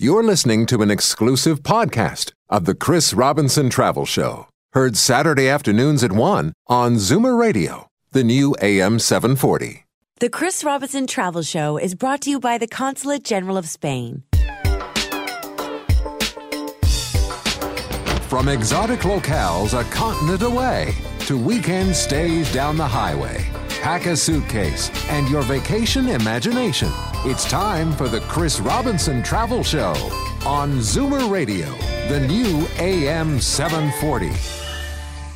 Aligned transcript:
You're 0.00 0.22
listening 0.22 0.66
to 0.66 0.80
an 0.82 0.92
exclusive 0.92 1.64
podcast 1.64 2.30
of 2.48 2.66
the 2.66 2.76
Chris 2.76 3.12
Robinson 3.12 3.68
Travel 3.68 4.06
Show, 4.06 4.46
heard 4.72 4.96
Saturday 4.96 5.48
afternoons 5.48 6.04
at 6.04 6.12
1 6.12 6.52
on 6.68 6.94
Zoomer 6.94 7.36
Radio, 7.36 7.88
the 8.12 8.22
new 8.22 8.54
AM 8.62 9.00
740. 9.00 9.86
The 10.20 10.28
Chris 10.28 10.62
Robinson 10.62 11.08
Travel 11.08 11.42
Show 11.42 11.78
is 11.78 11.96
brought 11.96 12.20
to 12.20 12.30
you 12.30 12.38
by 12.38 12.58
the 12.58 12.68
Consulate 12.68 13.24
General 13.24 13.56
of 13.56 13.68
Spain. 13.68 14.22
From 18.28 18.46
exotic 18.46 19.00
locales 19.00 19.76
a 19.76 19.82
continent 19.90 20.42
away 20.42 20.94
to 21.26 21.36
weekend 21.36 21.96
stays 21.96 22.52
down 22.52 22.76
the 22.76 22.86
highway, 22.86 23.44
pack 23.80 24.06
a 24.06 24.16
suitcase 24.16 24.90
and 25.08 25.28
your 25.28 25.42
vacation 25.42 26.08
imagination. 26.08 26.90
It's 27.24 27.48
time 27.48 27.92
for 27.92 28.08
the 28.08 28.20
Chris 28.22 28.60
Robinson 28.60 29.22
Travel 29.22 29.62
Show 29.62 29.92
on 30.44 30.78
Zoomer 30.78 31.30
Radio, 31.30 31.66
the 32.08 32.20
new 32.26 32.66
AM 32.78 33.40
740. 33.40 34.30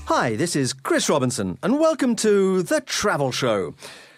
Hi, 0.06 0.34
this 0.34 0.56
is 0.56 0.72
Chris 0.72 1.08
Robinson, 1.08 1.56
and 1.62 1.78
welcome 1.78 2.16
to 2.16 2.62
The 2.62 2.80
Travel 2.80 3.30
Show. 3.30 3.74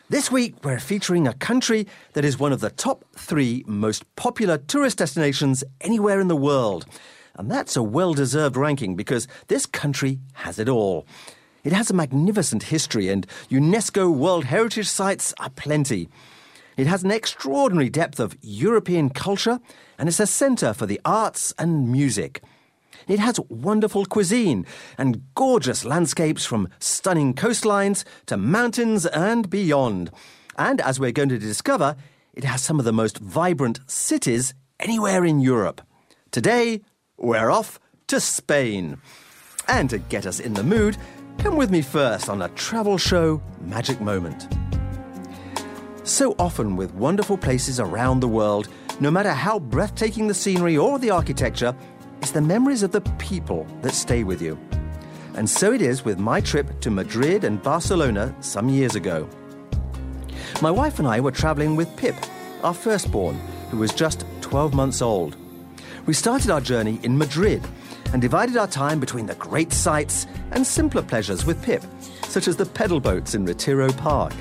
This 0.09 0.31
week, 0.33 0.55
we're 0.65 0.81
featuring 0.81 1.29
a 1.29 1.35
country 1.35 1.87
that 2.15 2.25
is 2.25 2.39
one 2.39 2.53
of 2.53 2.61
the 2.61 2.71
top 2.71 3.05
three 3.17 3.63
most 3.67 4.05
popular 4.17 4.57
tourist 4.59 4.99
destinations 4.99 5.63
anywhere 5.81 6.21
in 6.21 6.29
the 6.29 6.37
world. 6.37 6.87
And 7.37 7.51
that's 7.51 7.77
a 7.77 7.83
well 7.83 8.15
deserved 8.15 8.57
ranking 8.57 8.97
because 8.97 9.29
this 9.49 9.67
country 9.67 10.21
has 10.35 10.59
it 10.59 10.69
all. 10.69 11.07
It 11.65 11.73
has 11.73 11.91
a 11.91 11.95
magnificent 11.95 12.65
history, 12.65 13.09
and 13.09 13.27
UNESCO 13.51 14.15
World 14.15 14.45
Heritage 14.45 14.87
Sites 14.87 15.33
are 15.41 15.49
plenty. 15.49 16.11
It 16.77 16.87
has 16.87 17.03
an 17.03 17.11
extraordinary 17.11 17.89
depth 17.89 18.21
of 18.21 18.37
European 18.43 19.09
culture, 19.09 19.61
and 19.99 20.07
it's 20.07 20.21
a 20.21 20.27
centre 20.27 20.75
for 20.75 20.85
the 20.85 21.01
arts 21.07 21.55
and 21.59 21.91
music. 21.91 22.43
It 23.09 23.19
has 23.19 23.41
wonderful 23.49 24.05
cuisine 24.05 24.67
and 24.99 25.23
gorgeous 25.35 25.87
landscapes 25.87 26.45
from 26.45 26.69
stunning 26.81 27.33
coastlines 27.33 28.05
to 28.27 28.37
mountains 28.37 29.07
and 29.07 29.49
beyond. 29.49 30.11
And 30.59 30.83
as 30.83 31.01
we're 31.01 31.13
going 31.13 31.31
to 31.31 31.39
discover, 31.39 31.97
it 32.35 32.45
has 32.45 32.63
some 32.63 32.79
of 32.79 32.85
the 32.85 32.93
most 32.93 33.19
vibrant 33.19 33.81
cities 33.87 34.53
anywhere 34.81 35.25
in 35.25 35.41
Europe. 35.41 35.81
Today, 36.31 36.83
we're 37.17 37.51
off 37.51 37.81
to 38.09 38.21
Spain. 38.21 38.99
And 39.67 39.89
to 39.91 39.99
get 39.99 40.27
us 40.27 40.41
in 40.41 40.55
the 40.55 40.63
mood, 40.63 40.97
come 41.39 41.57
with 41.57 41.71
me 41.71 41.83
first 41.83 42.29
on 42.29 42.43
a 42.43 42.49
travel 42.51 42.99
show 42.99 43.41
magic 43.61 44.01
moment. 44.01 44.49
So 46.05 46.35
often, 46.39 46.77
with 46.77 46.95
wonderful 46.95 47.39
places 47.39 47.81
around 47.81 48.21
the 48.21 48.29
world, 48.29 48.69
no 49.01 49.11
matter 49.11 49.33
how 49.33 49.59
breathtaking 49.59 50.29
the 50.29 50.35
scenery 50.35 50.77
or 50.77 50.99
the 50.99 51.11
architecture, 51.11 51.75
it's 52.21 52.31
the 52.31 52.41
memories 52.41 52.83
of 52.83 52.93
the 52.93 53.01
people 53.19 53.67
that 53.83 53.93
stay 53.93 54.23
with 54.23 54.41
you. 54.41 54.59
And 55.35 55.49
so 55.49 55.73
it 55.73 55.83
is 55.83 56.05
with 56.05 56.19
my 56.19 56.41
trip 56.41 56.81
to 56.81 56.91
Madrid 56.91 57.43
and 57.45 57.63
Barcelona 57.63 58.35
some 58.41 58.69
years 58.69 58.95
ago. 58.95 59.29
My 60.63 60.71
wife 60.71 60.99
and 60.99 61.09
I 61.09 61.21
were 61.21 61.33
traveling 61.33 61.75
with 61.75 61.97
Pip, 61.97 62.15
our 62.63 62.75
firstborn, 62.75 63.37
who 63.71 63.79
was 63.79 63.93
just 63.93 64.25
12 64.43 64.75
months 64.75 65.03
old. 65.03 65.37
We 66.07 66.15
started 66.15 66.51
our 66.51 66.61
journey 66.61 67.01
in 67.03 67.19
Madrid 67.19 67.63
and 68.13 68.21
divided 68.23 68.57
our 68.57 68.67
time 68.67 69.01
between 69.01 69.27
the 69.27 69.35
great 69.37 69.73
sights 69.73 70.27
and 70.51 70.67
simpler 70.67 71.03
pleasures 71.03 71.45
with 71.45 71.63
Pip, 71.63 71.83
such 72.29 72.49
as 72.49 72.57
the 72.57 72.67
pedal 72.67 73.01
boats 73.01 73.35
in 73.35 73.45
Retiro 73.45 73.91
Park. 73.93 74.33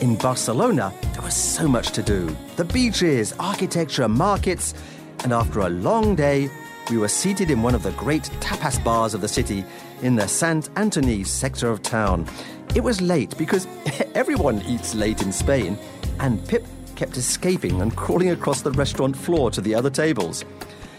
In 0.00 0.16
Barcelona, 0.16 0.92
there 1.12 1.22
was 1.22 1.34
so 1.34 1.66
much 1.66 1.90
to 1.90 2.02
do 2.02 2.36
the 2.56 2.64
beaches, 2.64 3.34
architecture, 3.40 4.08
markets, 4.08 4.74
and 5.24 5.32
after 5.32 5.60
a 5.60 5.68
long 5.68 6.14
day, 6.14 6.48
we 6.90 6.98
were 6.98 7.08
seated 7.08 7.50
in 7.50 7.62
one 7.62 7.74
of 7.74 7.82
the 7.82 7.90
great 7.92 8.22
tapas 8.40 8.82
bars 8.82 9.12
of 9.12 9.20
the 9.20 9.28
city 9.28 9.64
in 10.02 10.16
the 10.16 10.26
Sant 10.28 10.72
Antoni 10.74 11.26
sector 11.26 11.68
of 11.68 11.82
town. 11.82 12.26
It 12.74 12.82
was 12.82 13.00
late 13.00 13.36
because 13.36 13.66
everyone 14.14 14.62
eats 14.62 14.94
late 14.94 15.22
in 15.22 15.32
Spain, 15.32 15.76
and 16.20 16.46
Pip 16.46 16.64
kept 16.94 17.16
escaping 17.16 17.80
and 17.82 17.94
crawling 17.96 18.30
across 18.30 18.62
the 18.62 18.72
restaurant 18.72 19.16
floor 19.16 19.50
to 19.50 19.60
the 19.60 19.74
other 19.74 19.90
tables. 19.90 20.44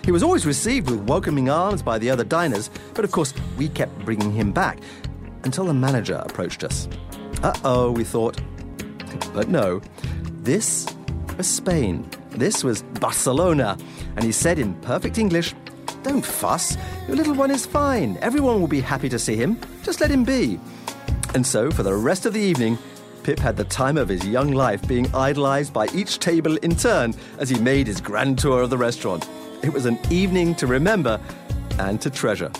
He 0.03 0.11
was 0.11 0.23
always 0.23 0.45
received 0.45 0.89
with 0.89 1.01
welcoming 1.01 1.49
arms 1.49 1.81
by 1.81 1.99
the 1.99 2.09
other 2.09 2.23
diners, 2.23 2.69
but 2.93 3.05
of 3.05 3.11
course, 3.11 3.33
we 3.57 3.69
kept 3.69 3.97
bringing 4.05 4.31
him 4.31 4.51
back 4.51 4.79
until 5.43 5.65
the 5.65 5.73
manager 5.73 6.21
approached 6.25 6.63
us. 6.63 6.87
Uh 7.43 7.57
oh, 7.63 7.91
we 7.91 8.03
thought. 8.03 8.39
But 9.33 9.49
no, 9.49 9.81
this 10.43 10.87
was 11.37 11.47
Spain. 11.47 12.09
This 12.31 12.63
was 12.63 12.83
Barcelona. 12.99 13.77
And 14.15 14.25
he 14.25 14.31
said 14.31 14.59
in 14.59 14.73
perfect 14.81 15.17
English, 15.17 15.53
Don't 16.03 16.25
fuss. 16.25 16.77
Your 17.07 17.17
little 17.17 17.35
one 17.35 17.51
is 17.51 17.65
fine. 17.65 18.17
Everyone 18.21 18.59
will 18.59 18.67
be 18.67 18.81
happy 18.81 19.09
to 19.09 19.19
see 19.19 19.35
him. 19.35 19.59
Just 19.83 20.01
let 20.01 20.11
him 20.11 20.23
be. 20.23 20.59
And 21.33 21.45
so, 21.45 21.71
for 21.71 21.83
the 21.83 21.95
rest 21.95 22.25
of 22.25 22.33
the 22.33 22.41
evening, 22.41 22.77
Pip 23.23 23.39
had 23.39 23.57
the 23.57 23.65
time 23.65 23.97
of 23.97 24.09
his 24.09 24.25
young 24.25 24.51
life 24.51 24.87
being 24.87 25.13
idolized 25.13 25.73
by 25.73 25.87
each 25.93 26.19
table 26.19 26.57
in 26.57 26.75
turn 26.75 27.13
as 27.37 27.49
he 27.49 27.59
made 27.59 27.85
his 27.87 28.01
grand 28.01 28.39
tour 28.39 28.61
of 28.61 28.69
the 28.69 28.77
restaurant. 28.77 29.27
It 29.61 29.73
was 29.73 29.85
an 29.85 29.99
evening 30.09 30.55
to 30.55 30.67
remember 30.67 31.19
and 31.77 32.01
to 32.01 32.09
treasure. 32.09 32.51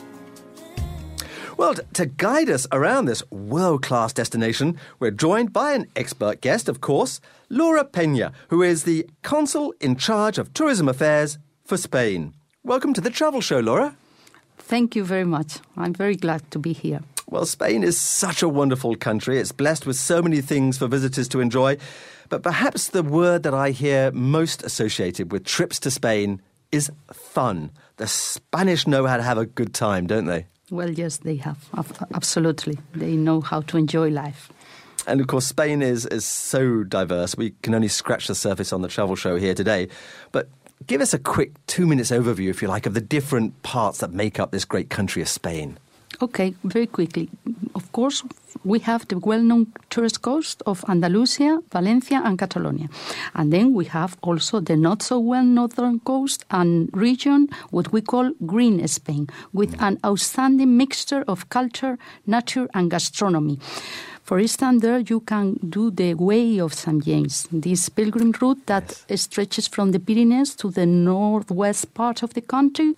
Well, 1.55 1.75
to 1.93 2.05
guide 2.05 2.49
us 2.49 2.67
around 2.73 3.05
this 3.05 3.23
world 3.31 3.83
class 3.83 4.11
destination, 4.11 4.77
we're 4.99 5.11
joined 5.11 5.53
by 5.53 5.73
an 5.73 5.88
expert 5.95 6.41
guest, 6.41 6.67
of 6.67 6.81
course, 6.81 7.21
Laura 7.49 7.85
Pena, 7.85 8.33
who 8.49 8.61
is 8.61 8.83
the 8.83 9.07
consul 9.23 9.73
in 9.79 9.95
charge 9.95 10.38
of 10.38 10.53
tourism 10.53 10.89
affairs 10.89 11.38
for 11.63 11.77
Spain. 11.77 12.33
Welcome 12.63 12.93
to 12.93 13.01
the 13.01 13.09
Travel 13.09 13.39
Show, 13.39 13.59
Laura. 13.59 13.95
Thank 14.57 14.95
you 14.95 15.05
very 15.05 15.25
much. 15.25 15.59
I'm 15.77 15.93
very 15.93 16.17
glad 16.17 16.51
to 16.51 16.59
be 16.59 16.73
here. 16.73 16.99
Well, 17.27 17.45
Spain 17.45 17.83
is 17.83 17.97
such 17.97 18.41
a 18.41 18.49
wonderful 18.49 18.95
country. 18.95 19.38
It's 19.38 19.53
blessed 19.53 19.85
with 19.85 19.95
so 19.95 20.21
many 20.21 20.41
things 20.41 20.77
for 20.77 20.88
visitors 20.88 21.29
to 21.29 21.39
enjoy. 21.39 21.77
But 22.27 22.43
perhaps 22.43 22.89
the 22.89 23.03
word 23.03 23.43
that 23.43 23.53
I 23.53 23.71
hear 23.71 24.11
most 24.11 24.63
associated 24.63 25.31
with 25.31 25.45
trips 25.45 25.79
to 25.79 25.91
Spain 25.91 26.41
is 26.72 26.91
fun. 27.12 27.72
The 27.97 28.07
Spanish 28.07 28.88
know 28.88 29.06
how 29.06 29.18
to 29.18 29.24
have 29.24 29.38
a 29.38 29.46
good 29.46 29.74
time, 29.74 30.07
don't 30.07 30.25
they? 30.25 30.46
Well, 30.72 30.90
yes, 30.90 31.18
they 31.18 31.35
have. 31.38 31.68
Absolutely. 32.13 32.78
They 32.94 33.16
know 33.16 33.41
how 33.41 33.62
to 33.62 33.78
enjoy 33.78 34.09
life. 34.09 34.52
And 35.07 35.19
of 35.19 35.28
course, 35.28 35.47
Spain 35.47 35.81
is, 35.81 36.06
is 36.06 36.25
so 36.25 36.84
diverse. 36.84 37.35
We 37.35 37.52
can 37.63 37.74
only 37.74 37.88
scratch 37.88 38.28
the 38.28 38.35
surface 38.35 38.72
on 38.72 38.81
the 38.81 38.88
travel 38.88 39.16
show 39.16 39.38
here 39.38 39.56
today. 39.56 39.88
But 40.31 40.50
give 40.85 41.02
us 41.02 41.13
a 41.13 41.19
quick 41.19 41.52
two 41.66 41.88
minutes 41.88 42.12
overview, 42.12 42.50
if 42.50 42.62
you 42.62 42.68
like, 42.68 42.86
of 42.86 42.94
the 42.94 43.01
different 43.01 43.62
parts 43.63 44.00
that 44.00 44.13
make 44.13 44.40
up 44.40 44.51
this 44.51 44.66
great 44.66 44.90
country 44.90 45.22
of 45.22 45.28
Spain. 45.28 45.80
Okay, 46.22 46.53
very 46.66 46.88
quickly. 46.88 47.30
Of 47.75 47.91
course, 47.94 48.24
we 48.66 48.80
have 48.80 49.07
the 49.07 49.18
well 49.19 49.41
known 49.41 49.68
tourist 49.90 50.22
coast 50.22 50.62
of 50.66 50.84
Andalusia, 50.90 51.59
Valencia, 51.72 52.22
and 52.25 52.38
Catalonia. 52.38 52.90
And 53.35 53.53
then 53.53 53.74
we 53.74 53.85
have 53.85 54.18
also 54.22 54.59
the 54.59 54.75
not 54.75 55.02
so 55.02 55.18
well 55.18 55.46
northern 55.46 56.02
coast 56.02 56.44
and 56.52 56.90
region, 56.91 57.47
what 57.72 57.94
we 57.94 58.02
call 58.02 58.34
Green 58.46 58.85
Spain, 58.88 59.28
with 59.53 59.81
an 59.81 59.97
outstanding 60.06 60.75
mixture 60.75 61.24
of 61.25 61.47
culture, 61.50 61.97
nature, 62.28 62.68
and 62.74 62.91
gastronomy. 62.91 63.59
For 64.29 64.38
instance, 64.38 64.84
there 64.84 65.00
you 65.00 65.22
can 65.22 65.56
do 65.67 65.90
the 65.90 66.13
Way 66.13 66.59
of 66.59 66.72
St. 66.75 67.03
James, 67.03 67.47
this 67.51 67.90
pilgrim 67.90 68.31
route 68.40 68.63
that 68.67 69.03
yes. 69.09 69.22
stretches 69.22 69.67
from 69.67 69.91
the 69.91 70.00
Pyrenees 70.00 70.53
to 70.57 70.69
the 70.69 70.85
northwest 70.85 71.95
part 71.95 72.22
of 72.22 72.35
the 72.35 72.41
country. 72.41 72.94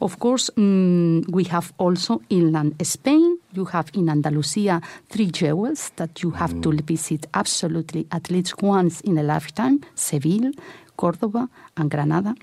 Of 0.00 0.18
course, 0.18 0.50
um, 0.56 1.22
we 1.28 1.44
have 1.44 1.72
also 1.78 2.20
inland 2.30 2.84
Spain. 2.84 3.38
You 3.52 3.66
have 3.66 3.92
in 3.94 4.08
Andalusia 4.08 4.80
three 5.08 5.30
jewels 5.30 5.92
that 5.94 6.20
you 6.20 6.32
have 6.32 6.52
mm. 6.54 6.62
to 6.64 6.82
visit 6.82 7.26
absolutely 7.32 8.08
at 8.10 8.28
least 8.28 8.60
once 8.60 9.02
in 9.02 9.18
a 9.18 9.22
lifetime 9.22 9.82
Seville, 9.94 10.50
Cordoba, 10.96 11.48
and 11.76 11.92
Granada 11.92 12.34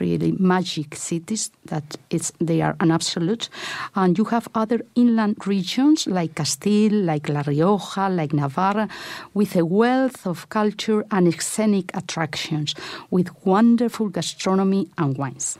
really 0.00 0.32
magic 0.32 0.94
cities 0.94 1.50
that 1.66 1.96
it's, 2.10 2.32
they 2.40 2.60
are 2.62 2.76
an 2.80 2.90
absolute. 2.90 3.48
And 3.94 4.16
you 4.18 4.24
have 4.26 4.48
other 4.54 4.80
inland 4.94 5.46
regions 5.46 6.06
like 6.06 6.34
Castile, 6.34 6.92
like 6.92 7.28
La 7.28 7.42
Rioja, 7.46 8.08
like 8.08 8.32
Navarra, 8.32 8.88
with 9.34 9.56
a 9.56 9.64
wealth 9.64 10.26
of 10.26 10.48
culture 10.48 11.04
and 11.10 11.40
scenic 11.42 11.90
attractions, 11.94 12.74
with 13.10 13.30
wonderful 13.44 14.08
gastronomy 14.08 14.88
and 14.98 15.16
wines. 15.16 15.58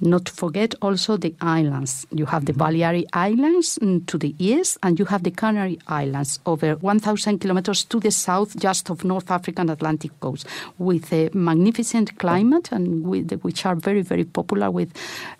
Not 0.00 0.26
to 0.26 0.32
forget 0.32 0.74
also 0.82 1.16
the 1.16 1.34
islands. 1.40 2.06
You 2.10 2.26
have 2.26 2.44
the. 2.44 2.52
Balearic 2.52 3.06
Islands 3.12 3.78
mm, 3.78 4.06
to 4.06 4.18
the 4.18 4.34
east, 4.38 4.78
and 4.82 4.98
you 4.98 5.04
have 5.06 5.22
the 5.22 5.30
Canary 5.30 5.78
Islands 5.86 6.40
over 6.46 6.74
1,000 6.74 7.38
kilometers 7.38 7.84
to 7.84 8.00
the 8.00 8.10
south, 8.10 8.58
just 8.58 8.90
of 8.90 9.04
North 9.04 9.30
African 9.30 9.70
Atlantic 9.70 10.18
coast, 10.20 10.46
with 10.78 11.12
a 11.12 11.30
magnificent 11.32 12.18
climate, 12.18 12.72
and 12.72 13.06
with, 13.06 13.30
which 13.42 13.64
are 13.66 13.74
very, 13.74 14.02
very 14.02 14.24
popular 14.24 14.70
with 14.70 14.92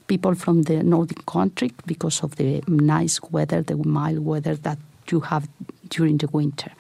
people 0.07 0.35
from 0.35 0.63
the 0.63 0.83
Nordic 0.83 1.27
country 1.27 1.73
because 1.87 2.23
of 2.23 2.37
the 2.37 2.63
nice 2.69 3.21
weather, 3.31 3.63
the 3.63 3.77
mild 3.77 4.25
weather 4.25 4.55
that 4.57 4.79
you 5.11 5.21
have 5.21 5.49
during 5.89 6.19
the 6.19 6.29
winter. 6.29 6.71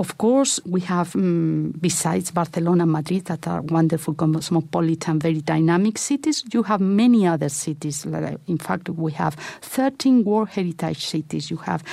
Of 0.00 0.16
course, 0.16 0.60
we 0.64 0.80
have, 0.80 1.14
um, 1.14 1.74
besides 1.78 2.30
Barcelona 2.30 2.84
and 2.84 2.92
Madrid, 2.92 3.26
that 3.26 3.46
are 3.46 3.60
wonderful, 3.60 4.14
cosmopolitan, 4.14 5.18
very 5.18 5.42
dynamic 5.42 5.98
cities, 5.98 6.42
you 6.54 6.62
have 6.62 6.80
many 6.80 7.26
other 7.26 7.50
cities. 7.50 8.06
In 8.46 8.56
fact, 8.56 8.88
we 8.88 9.12
have 9.12 9.34
13 9.60 10.24
World 10.24 10.48
Heritage 10.48 11.04
cities. 11.04 11.50
You 11.50 11.58
have 11.58 11.84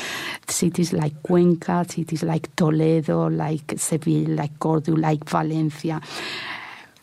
cities 0.48 0.94
like 0.94 1.22
Cuenca, 1.22 1.86
cities 1.90 2.24
like 2.24 2.56
Toledo, 2.56 3.28
like 3.30 3.74
Seville, 3.76 4.30
like 4.30 4.58
Cordoba, 4.58 5.02
like 5.02 5.26
Valencia. 5.26 6.00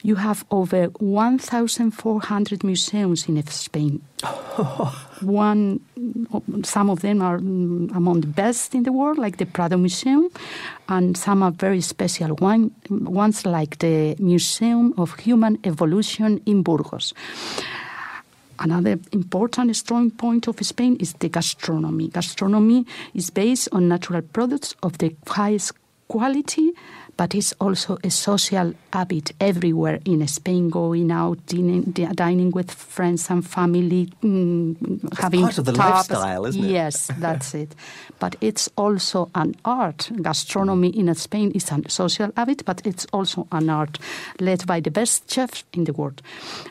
You 0.05 0.17
have 0.17 0.45
over 0.51 0.89
1,400 1.01 2.63
museums 2.63 3.27
in 3.27 3.43
Spain. 3.47 4.03
One, 5.23 5.81
some 6.63 6.91
of 6.91 7.01
them 7.01 7.23
are 7.23 7.37
among 7.37 8.21
the 8.21 8.27
best 8.27 8.75
in 8.75 8.83
the 8.83 8.93
world, 8.93 9.17
like 9.17 9.39
the 9.39 9.47
Prado 9.47 9.79
Museum, 9.79 10.29
and 10.91 11.17
some 11.17 11.43
are 11.43 11.53
very 11.53 11.81
special 11.81 12.37
one, 12.37 12.71
ones 12.91 13.47
like 13.47 13.79
the 13.79 14.15
Museum 14.19 14.93
of 14.99 15.19
Human 15.21 15.59
Evolution 15.65 16.43
in 16.45 16.63
Burgos. 16.63 17.15
Another 18.59 18.99
important 19.11 19.75
strong 19.75 20.11
point 20.11 20.47
of 20.49 20.59
Spain 20.61 20.97
is 21.01 21.15
the 21.15 21.31
gastronomy. 21.31 22.09
Gastronomy 22.09 22.85
is 23.15 23.31
based 23.31 23.71
on 23.73 23.89
natural 23.89 24.21
products 24.21 24.75
of 24.83 24.99
the 24.99 25.17
highest 25.27 25.73
quality 26.09 26.73
but 27.17 27.35
it's 27.35 27.53
also 27.61 27.99
a 28.03 28.11
social 28.11 28.75
habit 28.93 29.33
everywhere 29.41 30.01
in 30.05 30.27
Spain, 30.27 30.69
going 30.71 31.11
out, 31.11 31.39
dining, 31.47 31.83
dining 31.93 32.51
with 32.51 32.71
friends 32.71 33.31
and 33.31 33.47
family, 33.47 34.09
mm, 34.23 35.19
having 35.19 35.43
part 35.43 35.59
of 35.59 35.65
the 35.65 35.73
tapas. 35.73 36.11
lifestyle, 36.11 36.47
isn't 36.47 36.65
it? 36.65 36.71
Yes, 36.71 37.11
that's 37.19 37.55
it. 37.55 37.75
But 38.19 38.37
it's 38.41 38.71
also 38.77 39.31
an 39.35 39.55
art. 39.65 40.11
Gastronomy 40.23 40.89
in 40.89 41.15
Spain 41.15 41.51
is 41.51 41.71
a 41.71 41.91
social 41.91 42.31
habit, 42.37 42.65
but 42.65 42.81
it's 42.87 43.07
also 43.13 43.47
an 43.53 43.69
art 43.69 43.99
led 44.41 44.67
by 44.67 44.81
the 44.81 44.91
best 44.91 45.31
chefs 45.31 45.65
in 45.73 45.85
the 45.85 45.93
world. 45.93 46.23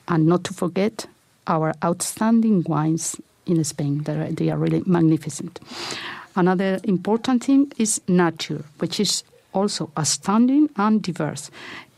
And 0.08 0.26
not 0.26 0.44
to 0.46 0.54
forget 0.54 1.06
our 1.48 1.74
outstanding 1.84 2.64
wines 2.68 3.18
in 3.46 3.64
Spain. 3.64 4.04
They're, 4.04 4.32
they 4.32 4.50
are 4.50 4.58
really 4.58 4.84
magnificent. 4.86 5.60
Another 6.36 6.80
important 6.84 7.44
thing 7.44 7.72
is 7.78 8.02
nature, 8.08 8.64
which 8.80 9.00
is 9.00 9.24
also 9.54 9.92
outstanding 9.98 10.70
and 10.76 11.02
diverse. 11.02 11.52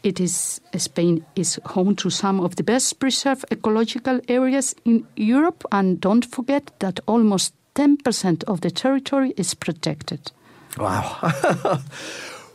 It 0.03 0.19
is 0.19 0.61
Spain 0.77 1.25
is 1.35 1.59
home 1.65 1.95
to 1.95 2.09
some 2.09 2.39
of 2.39 2.57
the 2.57 2.63
best 2.63 2.99
preserved 2.99 3.45
ecological 3.51 4.21
areas 4.27 4.75
in 4.85 5.07
Europe, 5.15 5.63
and 5.71 5.99
don't 5.99 6.25
forget 6.25 6.71
that 6.79 6.99
almost 7.07 7.53
10% 7.73 8.43
of 8.43 8.61
the 8.61 8.71
territory 8.71 9.33
is 9.35 9.53
protected. 9.55 10.31
Wow. 10.77 11.17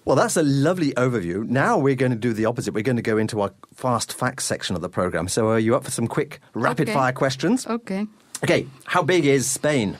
well, 0.04 0.16
that's 0.16 0.36
a 0.36 0.42
lovely 0.42 0.92
overview. 0.92 1.46
Now 1.46 1.78
we're 1.78 1.94
going 1.94 2.12
to 2.12 2.18
do 2.18 2.32
the 2.32 2.44
opposite. 2.44 2.72
We're 2.72 2.82
going 2.82 2.96
to 2.96 3.02
go 3.02 3.18
into 3.18 3.40
our 3.40 3.52
fast 3.74 4.12
facts 4.12 4.44
section 4.44 4.76
of 4.76 4.82
the 4.82 4.88
program. 4.88 5.28
So, 5.28 5.48
are 5.48 5.58
you 5.58 5.74
up 5.74 5.84
for 5.84 5.90
some 5.90 6.06
quick 6.06 6.40
rapid 6.54 6.88
okay. 6.88 6.94
fire 6.94 7.12
questions? 7.12 7.66
Okay. 7.66 8.06
Okay. 8.44 8.66
How 8.84 9.02
big 9.02 9.26
is 9.26 9.50
Spain? 9.50 9.98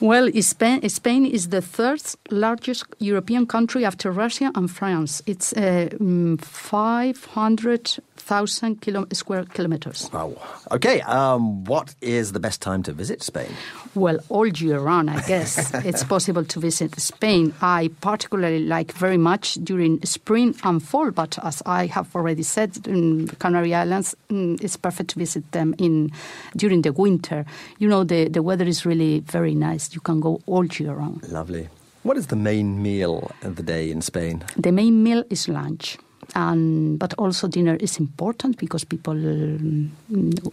Well, 0.00 0.30
Spain, 0.42 0.88
Spain, 0.88 1.26
is 1.26 1.48
the 1.48 1.60
third 1.60 2.02
largest 2.30 2.84
European 3.00 3.46
country 3.46 3.84
after 3.84 4.12
Russia 4.12 4.52
and 4.54 4.70
France. 4.70 5.22
It's 5.26 5.52
uh, 5.52 5.88
mm, 5.92 6.40
500 6.40 7.98
thousand 8.28 8.82
kilo- 8.82 9.06
square 9.12 9.44
kilometers. 9.44 10.10
Wow. 10.12 10.36
Okay. 10.70 11.00
Um, 11.00 11.64
what 11.64 11.94
is 12.02 12.32
the 12.32 12.40
best 12.40 12.60
time 12.60 12.82
to 12.82 12.92
visit 12.92 13.22
Spain? 13.22 13.50
Well, 13.94 14.18
all 14.28 14.46
year 14.46 14.78
round, 14.78 15.08
I 15.10 15.20
guess. 15.26 15.72
it's 15.84 16.04
possible 16.04 16.44
to 16.44 16.60
visit 16.60 17.00
Spain. 17.00 17.54
I 17.62 17.90
particularly 18.02 18.60
like 18.60 18.92
very 18.92 19.16
much 19.16 19.54
during 19.64 20.04
spring 20.04 20.54
and 20.62 20.82
fall, 20.82 21.10
but 21.10 21.38
as 21.42 21.62
I 21.64 21.86
have 21.86 22.14
already 22.14 22.42
said, 22.42 22.86
in 22.86 23.28
Canary 23.38 23.74
Islands, 23.74 24.14
mm, 24.28 24.62
it's 24.62 24.76
perfect 24.76 25.10
to 25.10 25.18
visit 25.18 25.50
them 25.52 25.74
in 25.78 26.10
during 26.54 26.82
the 26.82 26.92
winter. 26.92 27.46
You 27.78 27.88
know, 27.88 28.04
the, 28.04 28.28
the 28.28 28.42
weather 28.42 28.66
is 28.66 28.84
really 28.84 29.20
very 29.20 29.54
nice. 29.54 29.94
You 29.94 30.02
can 30.02 30.20
go 30.20 30.40
all 30.46 30.66
year 30.66 30.92
round. 30.92 31.26
Lovely. 31.28 31.68
What 32.02 32.16
is 32.18 32.26
the 32.26 32.36
main 32.36 32.82
meal 32.82 33.30
of 33.42 33.56
the 33.56 33.62
day 33.62 33.90
in 33.90 34.02
Spain? 34.02 34.44
The 34.56 34.72
main 34.72 35.02
meal 35.02 35.24
is 35.30 35.48
lunch 35.48 35.98
and 36.34 36.98
but 36.98 37.14
also 37.14 37.48
dinner 37.48 37.76
is 37.76 37.98
important 37.98 38.58
because 38.58 38.84
people 38.84 39.12
um, 39.12 39.90